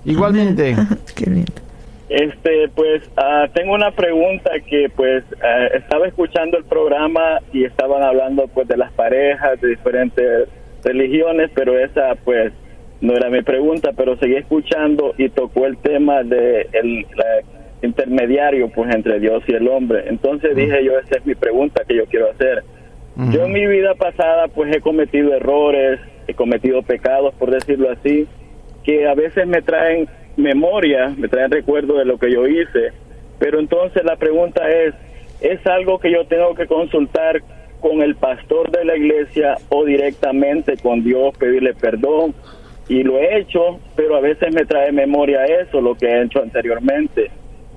Igualmente. 0.06 0.76
Qué 1.16 1.30
lindo. 1.30 1.52
Este, 2.10 2.70
pues, 2.74 3.04
ah, 3.18 3.48
tengo 3.54 3.74
una 3.74 3.92
pregunta 3.92 4.52
que, 4.70 4.90
pues, 4.96 5.24
ah, 5.44 5.68
estaba 5.76 6.08
escuchando 6.08 6.58
el 6.58 6.64
programa 6.64 7.40
y 7.52 7.66
estaban 7.66 8.02
hablando, 8.02 8.48
pues, 8.48 8.68
de 8.68 8.78
las 8.78 8.92
parejas 8.94 9.60
de 9.62 9.68
diferentes 9.70 10.48
religiones, 10.84 11.52
pero 11.54 11.78
esa, 11.78 12.16
pues, 12.24 12.54
no 13.02 13.14
era 13.14 13.30
mi 13.30 13.42
pregunta, 13.42 13.92
pero 13.98 14.16
seguí 14.18 14.36
escuchando 14.36 15.14
y 15.18 15.28
tocó 15.30 15.66
el 15.66 15.78
tema 15.78 16.24
de 16.24 16.68
el 16.72 17.02
la- 17.16 17.42
intermediario, 17.82 18.70
pues, 18.70 18.94
entre 18.96 19.20
Dios 19.20 19.44
y 19.48 19.54
el 19.54 19.68
hombre. 19.68 20.06
Entonces 20.08 20.56
dije 20.56 20.86
yo, 20.86 20.98
esa 21.00 21.18
es 21.18 21.26
mi 21.26 21.36
pregunta 21.36 21.84
que 21.86 21.98
yo 21.98 22.06
quiero 22.06 22.32
hacer. 22.32 22.64
Yo 23.16 23.46
en 23.46 23.52
mi 23.52 23.68
vida 23.68 23.94
pasada, 23.94 24.48
pues, 24.48 24.76
he 24.76 24.82
cometido 24.82 25.34
errores, 25.36 26.00
he 26.28 26.34
cometido 26.34 26.82
pecados, 26.82 27.34
por 27.36 27.52
decirlo 27.52 27.92
así, 27.92 28.28
que 28.84 29.08
a 29.08 29.14
veces 29.14 29.46
me 29.48 29.62
traen 29.62 30.08
memoria, 30.36 31.14
me 31.16 31.28
traen 31.28 31.52
recuerdo 31.52 31.98
de 31.98 32.06
lo 32.06 32.18
que 32.18 32.32
yo 32.32 32.48
hice, 32.48 32.92
pero 33.40 33.60
entonces 33.60 34.04
la 34.04 34.16
pregunta 34.16 34.68
es, 34.70 34.96
¿es 35.42 35.66
algo 35.68 36.00
que 36.00 36.12
yo 36.12 36.26
tengo 36.26 36.56
que 36.56 36.66
consultar 36.66 37.42
con 37.82 38.02
el 38.02 38.16
pastor 38.16 38.72
de 38.72 38.86
la 38.86 38.98
iglesia 38.98 39.58
o 39.70 39.86
directamente 39.86 40.78
con 40.78 41.04
Dios, 41.04 41.38
pedirle 41.38 41.74
perdón? 41.74 42.34
Y 42.90 43.04
lo 43.04 43.18
he 43.18 43.40
hecho, 43.40 43.80
pero 43.96 44.16
a 44.16 44.22
veces 44.22 44.54
me 44.54 44.66
trae 44.66 44.92
memoria 44.92 45.46
eso, 45.46 45.82
lo 45.82 45.96
que 45.96 46.08
he 46.08 46.24
hecho 46.24 46.42
anteriormente. 46.42 47.32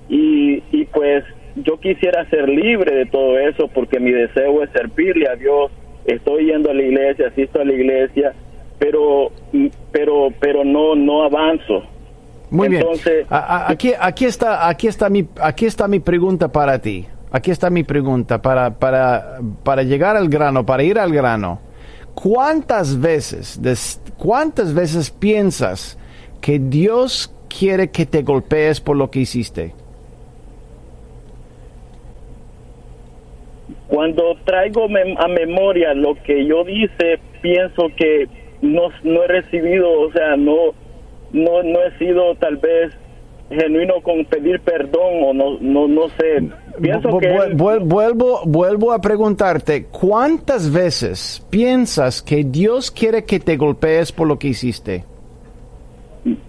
Y, 0.09 0.62
y 0.72 0.84
pues 0.87 1.24
yo 1.57 1.79
quisiera 1.81 2.29
ser 2.31 2.49
libre 2.49 2.95
de 2.95 3.07
todo 3.07 3.39
eso 3.39 3.69
porque 3.69 3.99
mi 4.01 4.11
deseo 4.13 4.63
es 4.63 4.71
servirle 4.71 5.29
a 5.29 5.35
Dios. 5.37 5.71
Estoy 6.05 6.47
yendo 6.47 6.71
a 6.71 6.75
la 6.75 6.83
iglesia, 6.83 7.29
asisto 7.29 7.61
a 7.61 7.65
la 7.65 7.73
iglesia, 7.73 8.33
pero 8.79 9.31
pero 9.93 10.29
pero 10.41 10.65
no 10.65 10.95
no 10.95 11.25
avanzo. 11.25 11.83
Muy 12.51 12.69
Entonces- 12.69 13.13
bien. 13.13 13.27
A- 13.31 13.39
a- 13.67 13.71
aquí, 13.73 13.93
aquí 13.99 14.25
está, 14.25 14.69
aquí 14.69 14.87
está 14.87 15.09
mi, 15.09 15.27
aquí 15.41 15.67
está 15.67 15.89
mi 15.89 15.99
pregunta 15.99 16.47
para 16.53 16.79
ti. 16.79 17.07
Aquí 17.33 17.51
está 17.51 17.71
mi 17.71 17.83
pregunta 17.83 18.41
para, 18.41 18.71
para, 18.79 19.39
para 19.65 19.83
llegar 19.83 20.17
al 20.17 20.29
grano, 20.29 20.65
para 20.65 20.85
ir 20.85 20.97
al 20.99 21.13
grano. 21.13 21.59
¿Cuántas 22.15 22.99
veces, 23.01 23.61
des- 23.61 24.01
cuántas 24.17 24.73
veces 24.73 25.11
piensas 25.11 25.99
que 26.41 26.59
Dios 26.61 27.35
quiere 27.49 27.91
que 27.91 28.07
te 28.07 28.23
golpees 28.23 28.81
por 28.81 28.97
lo 28.97 29.11
que 29.11 29.19
hiciste? 29.21 29.75
Cuando 33.89 34.34
traigo 34.45 34.89
mem- 34.89 35.16
a 35.18 35.28
memoria 35.28 35.95
lo 35.95 36.14
que 36.24 36.45
yo 36.47 36.64
dice, 36.64 37.20
pienso 37.41 37.89
que 37.97 38.26
no, 38.62 38.89
no 39.05 39.22
he 39.22 39.28
recibido, 39.28 39.89
o 40.01 40.11
sea, 40.12 40.37
no, 40.37 40.57
no, 41.32 41.62
no 41.62 41.78
he 41.82 41.97
sido 41.99 42.34
tal 42.37 42.57
vez 42.57 42.93
genuino 43.49 44.01
con 44.03 44.24
pedir 44.24 44.59
perdón 44.61 45.22
o 45.22 45.32
no, 45.32 45.59
no, 45.61 45.87
no 45.87 46.09
sé, 46.18 46.49
pienso 46.82 47.16
que 47.18 47.28
él- 47.32 47.55
vuelvo, 47.55 48.41
vuelvo 48.45 48.93
a 48.93 49.01
preguntarte, 49.01 49.84
¿cuántas 49.84 50.72
veces 50.72 51.47
piensas 51.49 52.20
que 52.22 52.43
Dios 52.43 52.91
quiere 52.91 53.24
que 53.24 53.39
te 53.39 53.57
golpees 53.57 54.11
por 54.11 54.26
lo 54.26 54.37
que 54.37 54.49
hiciste? 54.49 55.05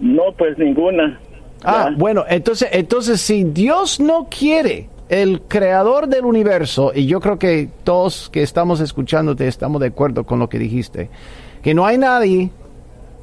no, 0.00 0.32
pues 0.36 0.58
ninguna. 0.58 1.20
Ah, 1.62 1.88
Ya. 1.90 1.96
bueno, 1.96 2.24
entonces, 2.28 2.68
entonces 2.72 3.20
si 3.20 3.44
Dios 3.44 4.00
no 4.00 4.26
quiere, 4.28 4.88
el 5.08 5.42
creador 5.42 6.08
del 6.08 6.24
universo, 6.24 6.92
y 6.94 7.06
yo 7.06 7.20
creo 7.20 7.38
que 7.38 7.68
todos 7.84 8.28
que 8.30 8.42
estamos 8.42 8.80
escuchándote 8.80 9.48
estamos 9.48 9.80
de 9.80 9.88
acuerdo 9.88 10.24
con 10.24 10.38
lo 10.38 10.48
que 10.48 10.58
dijiste, 10.58 11.08
que 11.62 11.74
no 11.74 11.86
hay 11.86 11.98
nadie, 11.98 12.50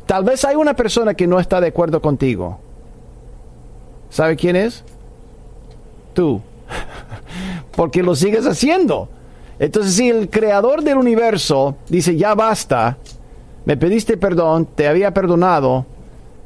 tal 0.06 0.24
vez 0.24 0.44
hay 0.46 0.56
una 0.56 0.76
persona 0.76 1.14
que 1.14 1.28
no 1.28 1.40
está 1.40 1.62
de 1.62 1.68
acuerdo 1.68 2.02
contigo. 2.02 2.60
¿Sabe 4.10 4.36
quién 4.36 4.56
es? 4.56 4.84
Tú. 6.14 6.42
Porque 7.76 8.02
lo 8.02 8.16
sigues 8.16 8.48
haciendo. 8.48 9.10
Entonces, 9.60 9.94
si 9.94 10.10
el 10.10 10.30
creador 10.30 10.84
del 10.84 10.98
universo 10.98 11.78
dice, 11.88 12.16
ya 12.18 12.34
basta, 12.36 12.98
me 13.66 13.78
pediste 13.78 14.18
perdón, 14.18 14.68
te 14.76 14.88
había 14.88 15.14
perdonado, 15.14 15.86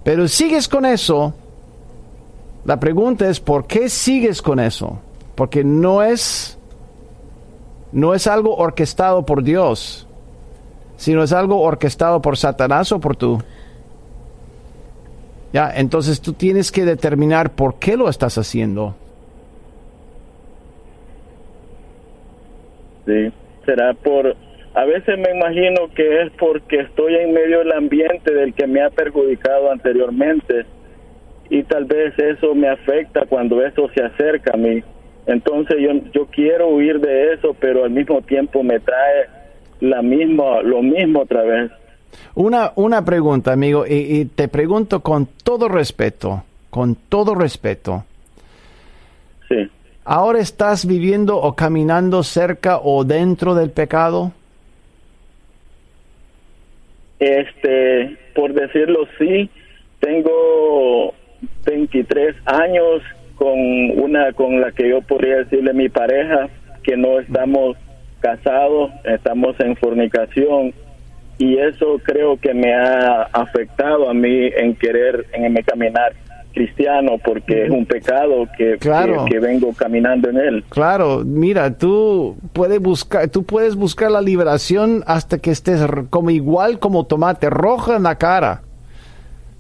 pero 0.03 0.27
sigues 0.27 0.67
con 0.67 0.85
eso, 0.85 1.33
la 2.65 2.79
pregunta 2.79 3.29
es, 3.29 3.39
¿por 3.39 3.65
qué 3.65 3.89
sigues 3.89 4.41
con 4.41 4.59
eso? 4.59 4.99
Porque 5.39 5.63
no 5.63 6.03
es, 6.03 6.59
no 7.93 8.13
es 8.13 8.27
algo 8.27 8.57
orquestado 8.57 9.25
por 9.25 9.41
Dios, 9.41 10.05
sino 10.97 11.23
es 11.23 11.31
algo 11.31 11.61
orquestado 11.61 12.21
por 12.21 12.35
Satanás 12.35 12.91
o 12.91 12.99
por 12.99 13.15
tú. 13.15 13.41
Ya, 15.53 15.71
entonces 15.73 16.19
tú 16.19 16.33
tienes 16.33 16.73
que 16.73 16.83
determinar 16.83 17.51
por 17.51 17.79
qué 17.79 17.95
lo 17.95 18.09
estás 18.09 18.37
haciendo. 18.37 18.97
Sí, 23.05 23.31
será 23.65 23.93
por... 23.93 24.35
A 24.73 24.83
veces 24.83 25.17
me 25.19 25.37
imagino 25.37 25.87
que 25.95 26.23
es 26.23 26.33
porque 26.37 26.81
estoy 26.81 27.15
en 27.15 27.31
medio 27.31 27.59
del 27.59 27.71
ambiente 27.71 28.33
del 28.33 28.53
que 28.53 28.67
me 28.67 28.83
ha 28.83 28.89
perjudicado 28.89 29.71
anteriormente 29.71 30.65
y 31.49 31.63
tal 31.63 31.85
vez 31.85 32.13
eso 32.19 32.53
me 32.53 32.67
afecta 32.67 33.25
cuando 33.25 33.65
eso 33.65 33.89
se 33.95 34.03
acerca 34.03 34.51
a 34.55 34.57
mí. 34.57 34.83
Entonces 35.25 35.77
yo, 35.79 35.91
yo 36.11 36.25
quiero 36.27 36.69
huir 36.69 36.99
de 36.99 37.33
eso, 37.33 37.55
pero 37.59 37.83
al 37.83 37.91
mismo 37.91 38.21
tiempo 38.21 38.63
me 38.63 38.79
trae 38.79 39.27
la 39.79 40.01
misma, 40.01 40.61
lo 40.61 40.81
mismo 40.81 41.21
otra 41.21 41.43
vez. 41.43 41.71
Una, 42.35 42.71
una 42.75 43.05
pregunta, 43.05 43.53
amigo, 43.53 43.85
y, 43.87 43.93
y 43.93 44.25
te 44.25 44.47
pregunto 44.47 45.01
con 45.01 45.27
todo 45.43 45.67
respeto, 45.67 46.43
con 46.69 46.95
todo 46.95 47.35
respeto. 47.35 48.03
Sí. 49.47 49.69
¿Ahora 50.03 50.39
estás 50.39 50.87
viviendo 50.87 51.37
o 51.37 51.55
caminando 51.55 52.23
cerca 52.23 52.79
o 52.79 53.03
dentro 53.03 53.53
del 53.53 53.69
pecado? 53.69 54.31
Este, 57.19 58.17
por 58.33 58.53
decirlo 58.53 59.05
así, 59.13 59.49
tengo 59.99 61.13
23 61.65 62.35
años 62.45 63.03
con 63.39 63.57
una 64.03 64.33
con 64.33 64.59
la 64.59 64.71
que 64.73 64.89
yo 64.89 65.01
podría 65.01 65.37
decirle 65.37 65.73
mi 65.73 65.87
pareja 65.87 66.49
que 66.83 66.97
no 66.97 67.19
estamos 67.21 67.77
casados, 68.19 68.91
estamos 69.05 69.57
en 69.61 69.77
fornicación 69.77 70.73
y 71.37 71.57
eso 71.57 72.01
creo 72.03 72.37
que 72.37 72.53
me 72.53 72.73
ha 72.73 73.23
afectado 73.31 74.09
a 74.09 74.13
mí 74.13 74.49
en 74.57 74.75
querer 74.75 75.25
en 75.31 75.53
mi 75.53 75.63
caminar 75.63 76.11
cristiano 76.53 77.13
porque 77.23 77.63
es 77.65 77.69
un 77.69 77.85
pecado 77.85 78.45
que, 78.57 78.77
Claro. 78.77 79.23
que, 79.23 79.31
que 79.35 79.39
vengo 79.39 79.71
caminando 79.73 80.29
en 80.29 80.37
él. 80.37 80.63
Claro, 80.67 81.23
mira, 81.23 81.77
tú 81.77 82.35
puedes 82.51 82.81
buscar, 82.81 83.29
tú 83.29 83.43
puedes 83.45 83.75
buscar 83.75 84.11
la 84.11 84.19
liberación 84.21 85.01
hasta 85.07 85.37
que 85.37 85.51
estés 85.51 85.79
como 86.09 86.29
igual 86.29 86.79
como 86.79 87.05
tomate 87.05 87.49
roja 87.49 87.95
en 87.95 88.03
la 88.03 88.17
cara. 88.17 88.63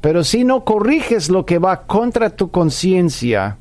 Pero 0.01 0.23
si 0.25 0.43
no 0.43 0.65
corriges 0.65 1.29
lo 1.29 1.45
que 1.45 1.59
va 1.59 1.85
contra 1.85 2.29
tu 2.29 2.51
conciencia, 2.51 3.57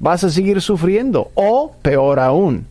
vas 0.00 0.24
a 0.24 0.30
seguir 0.30 0.60
sufriendo. 0.60 1.30
O, 1.34 1.72
peor 1.82 2.18
aún, 2.20 2.66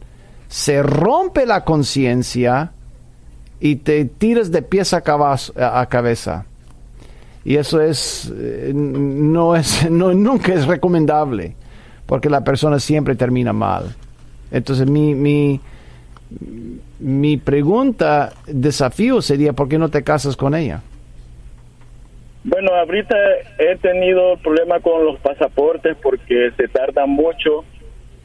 se 0.48 0.82
rompe 0.84 1.46
la 1.46 1.64
conciencia 1.64 2.72
y 3.60 3.78
te 3.78 4.06
tiras 4.06 4.52
de 4.52 4.62
pies 4.62 4.94
a, 4.94 5.04
cabaz- 5.04 5.52
a- 5.60 5.80
a 5.82 5.86
cabeza. 5.88 6.46
Y 7.44 7.56
eso 7.58 7.80
es, 7.82 8.32
eh, 8.36 8.72
no 8.76 9.56
es, 9.56 9.90
no, 9.92 10.14
nunca 10.14 10.54
es 10.54 10.66
recomendable, 10.66 11.56
porque 12.06 12.30
la 12.30 12.44
persona 12.44 12.80
siempre 12.80 13.16
termina 13.16 13.54
mal. 13.54 13.96
Entonces 14.52 14.90
mi, 14.90 15.14
mi, 15.16 15.60
mi 17.00 17.38
pregunta, 17.38 18.34
desafío 18.48 19.22
sería, 19.22 19.54
¿por 19.54 19.68
qué 19.68 19.78
no 19.78 19.90
te 19.90 20.04
casas 20.04 20.36
con 20.36 20.56
ella? 20.56 20.82
Bueno, 22.48 22.76
ahorita 22.76 23.18
he 23.58 23.76
tenido 23.78 24.38
problemas 24.38 24.84
con 24.84 25.04
los 25.04 25.20
pasaportes 25.20 25.98
porque 26.00 26.52
se 26.56 26.68
tardan 26.68 27.10
mucho, 27.10 27.66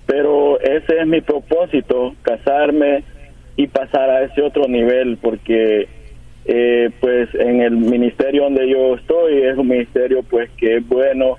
pero 0.05 0.61
ese 0.61 1.01
es 1.01 1.07
mi 1.07 1.23
propósito, 1.23 2.15
casarme 2.21 3.03
y 3.57 3.67
pasar 3.67 4.11
a 4.11 4.25
ese 4.25 4.43
otro 4.43 4.69
nivel, 4.69 5.17
porque 5.17 5.89
eh, 6.45 6.91
pues 7.01 7.35
en 7.35 7.63
el 7.63 7.73
ministerio 7.79 8.43
donde 8.43 8.69
yo 8.69 8.97
estoy 8.97 9.43
es 9.43 9.57
un 9.57 9.69
ministerio 9.69 10.23
pues 10.23 10.51
que 10.59 10.77
es 10.77 10.87
bueno 10.87 11.39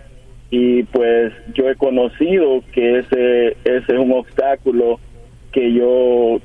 y 0.50 0.82
pues 0.84 1.34
yo 1.54 1.70
he 1.70 1.76
conocido 1.76 2.64
que 2.74 2.98
ese, 2.98 3.58
ese 3.64 3.94
es 3.94 4.00
un 4.00 4.12
obstáculo 4.12 5.00
que 5.52 5.72
yo, 5.72 6.40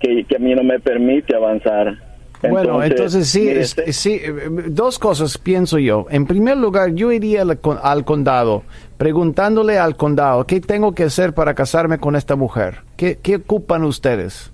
que, 0.00 0.24
que 0.24 0.36
a 0.36 0.38
mí 0.38 0.54
no 0.54 0.64
me 0.64 0.80
permite 0.80 1.36
avanzar. 1.36 2.11
Bueno, 2.50 2.82
entonces 2.82 3.28
sí, 3.28 3.40
mire, 3.42 3.60
es- 3.60 3.76
sí, 3.92 4.20
eh, 4.22 4.32
dos 4.68 4.98
cosas 4.98 5.38
pienso 5.38 5.78
yo. 5.78 6.06
En 6.10 6.26
primer 6.26 6.56
lugar, 6.56 6.92
yo 6.94 7.12
iría 7.12 7.42
al 7.42 8.04
condado 8.04 8.62
preguntándole 8.98 9.78
al 9.78 9.96
condado, 9.96 10.46
¿qué 10.46 10.60
tengo 10.60 10.94
que 10.94 11.04
hacer 11.04 11.34
para 11.34 11.54
casarme 11.54 11.98
con 11.98 12.14
esta 12.16 12.36
mujer? 12.36 12.78
¿Qué, 12.96 13.18
qué 13.20 13.36
ocupan 13.36 13.82
ustedes? 13.84 14.50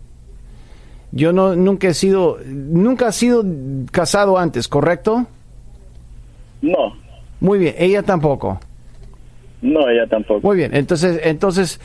Yo 1.12 1.32
no, 1.32 1.54
nunca 1.56 1.88
he 1.88 1.94
sido, 1.94 2.38
nunca 2.46 3.08
he 3.08 3.12
sido 3.12 3.44
casado 3.90 4.38
antes, 4.38 4.68
¿correcto? 4.68 5.26
No, 6.62 6.94
Muy 7.40 7.58
bien, 7.58 7.74
ella 7.78 8.02
tampoco. 8.02 8.58
no, 9.62 9.88
ella 9.88 10.06
tampoco. 10.06 10.46
Muy 10.46 10.56
bien, 10.56 10.74
entonces, 10.74 11.20
entonces 11.24 11.80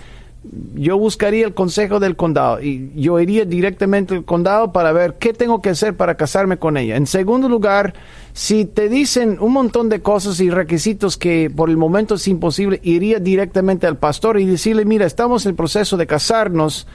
yo 0.75 0.97
buscaría 0.97 1.45
el 1.45 1.53
consejo 1.53 1.99
del 1.99 2.17
condado 2.17 2.61
y 2.61 2.91
yo 2.95 3.19
iría 3.19 3.45
directamente 3.45 4.13
al 4.13 4.25
condado 4.25 4.73
para 4.73 4.91
ver 4.91 5.15
qué 5.15 5.33
tengo 5.33 5.61
que 5.61 5.69
hacer 5.69 5.95
para 5.95 6.15
casarme 6.15 6.57
con 6.57 6.75
ella. 6.75 6.97
En 6.97 7.07
segundo 7.07 7.47
lugar, 7.47 7.93
si 8.33 8.65
te 8.65 8.89
dicen 8.89 9.37
un 9.39 9.53
montón 9.53 9.87
de 9.87 10.01
cosas 10.01 10.39
y 10.41 10.49
requisitos 10.49 11.17
que 11.17 11.49
por 11.55 11.69
el 11.69 11.77
momento 11.77 12.15
es 12.15 12.27
imposible, 12.27 12.79
iría 12.83 13.19
directamente 13.19 13.87
al 13.87 13.97
pastor 13.97 14.39
y 14.39 14.45
decirle, 14.45 14.83
mira, 14.83 15.05
estamos 15.05 15.45
en 15.45 15.55
proceso 15.55 15.95
de 15.95 16.07
casarnos 16.07 16.87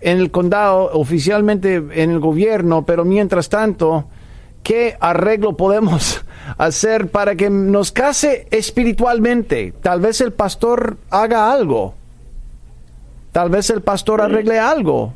en 0.00 0.18
el 0.18 0.30
condado, 0.30 0.90
oficialmente 0.92 1.76
en 1.76 2.10
el 2.10 2.18
gobierno, 2.18 2.84
pero 2.84 3.04
mientras 3.04 3.48
tanto, 3.48 4.06
¿qué 4.64 4.96
arreglo 5.00 5.56
podemos 5.56 6.24
hacer 6.58 7.08
para 7.08 7.36
que 7.36 7.50
nos 7.50 7.92
case 7.92 8.48
espiritualmente? 8.50 9.74
Tal 9.80 10.00
vez 10.00 10.20
el 10.20 10.32
pastor 10.32 10.96
haga 11.10 11.52
algo. 11.52 11.97
Tal 13.32 13.50
vez 13.50 13.70
el 13.70 13.82
pastor 13.82 14.20
arregle 14.20 14.58
algo. 14.58 15.14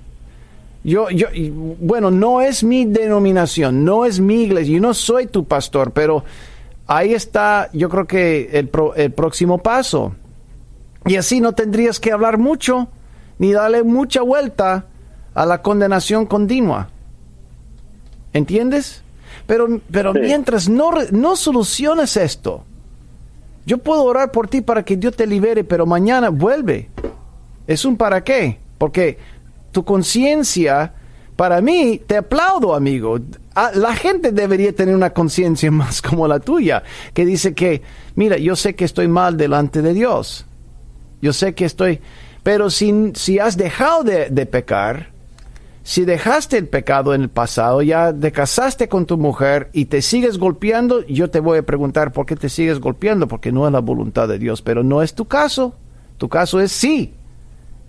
Yo, 0.85 1.11
yo, 1.11 1.29
bueno, 1.81 2.11
no 2.11 2.41
es 2.41 2.65
mi 2.65 2.85
denominación, 2.85 3.85
no 3.85 4.05
es 4.05 4.19
mi 4.21 4.43
iglesia, 4.43 4.75
yo 4.75 4.81
no 4.81 4.95
soy 4.95 5.27
tu 5.29 5.45
pastor, 5.45 5.93
pero 5.93 6.25
ahí 6.89 7.15
está, 7.15 7.71
yo 7.73 7.89
creo 7.89 8.07
que 8.07 8.51
el, 8.53 8.69
pro- 8.69 8.95
el 8.97 9.13
próximo 9.13 9.59
paso. 9.59 10.15
Y 11.07 11.17
así 11.17 11.41
no 11.41 11.53
tendrías 11.53 12.01
que 12.01 12.11
hablar 12.13 12.37
mucho, 12.39 12.89
ni 13.39 13.53
darle 13.53 13.83
mucha 13.85 14.23
vuelta 14.23 14.87
a 15.35 15.47
la 15.47 15.63
condenación 15.63 16.27
continua. 16.27 16.89
¿Entiendes? 18.33 19.03
Pero, 19.47 19.81
pero 19.91 20.13
Sí. 20.13 20.21
mientras 20.21 20.69
no, 20.69 20.91
no 21.11 21.37
soluciones 21.37 22.17
esto, 22.17 22.65
yo 23.67 23.79
puedo 23.79 24.05
orar 24.05 24.33
por 24.33 24.49
ti 24.49 24.61
para 24.61 24.85
que 24.85 24.97
Dios 24.97 25.15
te 25.17 25.27
libere, 25.27 25.65
pero 25.65 25.87
mañana 25.87 26.31
vuelve. 26.31 26.89
Es 27.67 27.85
un 27.85 27.97
para 27.97 28.23
qué. 28.25 28.59
Porque 28.79 29.19
tu 29.71 29.85
conciencia, 29.85 30.93
para 31.37 31.61
mí, 31.61 32.01
te 32.07 32.17
aplaudo, 32.17 32.75
amigo. 32.75 33.19
Ah, 33.55 33.71
La 33.75 33.95
gente 33.95 34.33
debería 34.33 34.75
tener 34.75 34.95
una 34.95 35.11
conciencia 35.11 35.71
más 35.73 36.03
como 36.03 36.29
la 36.29 36.41
tuya, 36.41 36.83
que 37.15 37.25
dice 37.25 37.55
que, 37.55 37.83
mira, 38.15 38.37
yo 38.37 38.57
sé 38.57 38.75
que 38.75 38.85
estoy 38.85 39.09
mal 39.09 39.37
delante 39.37 39.83
de 39.83 39.95
Dios. 39.95 40.47
Yo 41.21 41.33
sé 41.33 41.55
que 41.55 41.65
estoy... 41.65 42.01
Pero 42.43 42.71
si, 42.71 43.13
si 43.15 43.39
has 43.39 43.57
dejado 43.57 44.03
de, 44.03 44.29
de 44.29 44.47
pecar, 44.47 45.13
si 45.85 46.05
dejaste 46.05 46.59
el 46.59 46.69
pecado 46.69 47.15
en 47.15 47.23
el 47.23 47.29
pasado, 47.29 47.83
ya 47.83 48.13
te 48.13 48.33
casaste 48.33 48.89
con 48.89 49.07
tu 49.07 49.17
mujer 49.17 49.69
y 49.73 49.85
te 49.87 50.03
sigues 50.03 50.39
golpeando, 50.39 51.05
yo 51.07 51.31
te 51.31 51.39
voy 51.41 51.59
a 51.59 51.63
preguntar 51.63 52.13
por 52.13 52.27
qué 52.27 52.35
te 52.37 52.49
sigues 52.49 52.81
golpeando, 52.81 53.29
porque 53.29 53.53
no 53.53 53.67
es 53.67 53.73
la 53.73 53.81
voluntad 53.81 54.27
de 54.27 54.39
Dios, 54.39 54.61
pero 54.63 54.83
no 54.83 55.03
es 55.03 55.15
tu 55.15 55.27
caso. 55.27 55.75
Tu 56.19 56.29
caso 56.29 56.61
es 56.61 56.73
sí. 56.73 57.15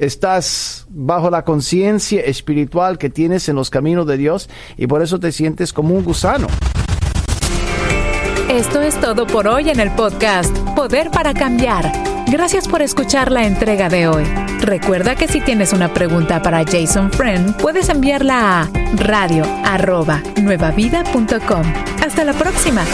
Estás 0.05 0.85
bajo 0.89 1.29
la 1.29 1.43
conciencia 1.43 2.21
espiritual 2.21 2.97
que 2.97 3.09
tienes 3.09 3.49
en 3.49 3.55
los 3.55 3.69
caminos 3.69 4.07
de 4.07 4.17
Dios 4.17 4.49
y 4.77 4.87
por 4.87 5.01
eso 5.01 5.19
te 5.19 5.31
sientes 5.31 5.73
como 5.73 5.95
un 5.95 6.03
gusano. 6.03 6.47
Esto 8.49 8.81
es 8.81 8.99
todo 8.99 9.25
por 9.25 9.47
hoy 9.47 9.69
en 9.69 9.79
el 9.79 9.89
podcast 9.91 10.55
Poder 10.75 11.09
para 11.11 11.33
Cambiar. 11.33 11.91
Gracias 12.27 12.67
por 12.67 12.81
escuchar 12.81 13.31
la 13.31 13.45
entrega 13.45 13.87
de 13.89 14.07
hoy. 14.07 14.23
Recuerda 14.59 15.15
que 15.15 15.27
si 15.27 15.41
tienes 15.41 15.73
una 15.73 15.93
pregunta 15.93 16.41
para 16.41 16.63
Jason 16.63 17.11
Friend, 17.11 17.57
puedes 17.57 17.89
enviarla 17.89 18.61
a 18.61 18.69
radio.nuevavida.com. 18.95 21.63
Hasta 22.01 22.23
la 22.23 22.33
próxima. 22.33 22.85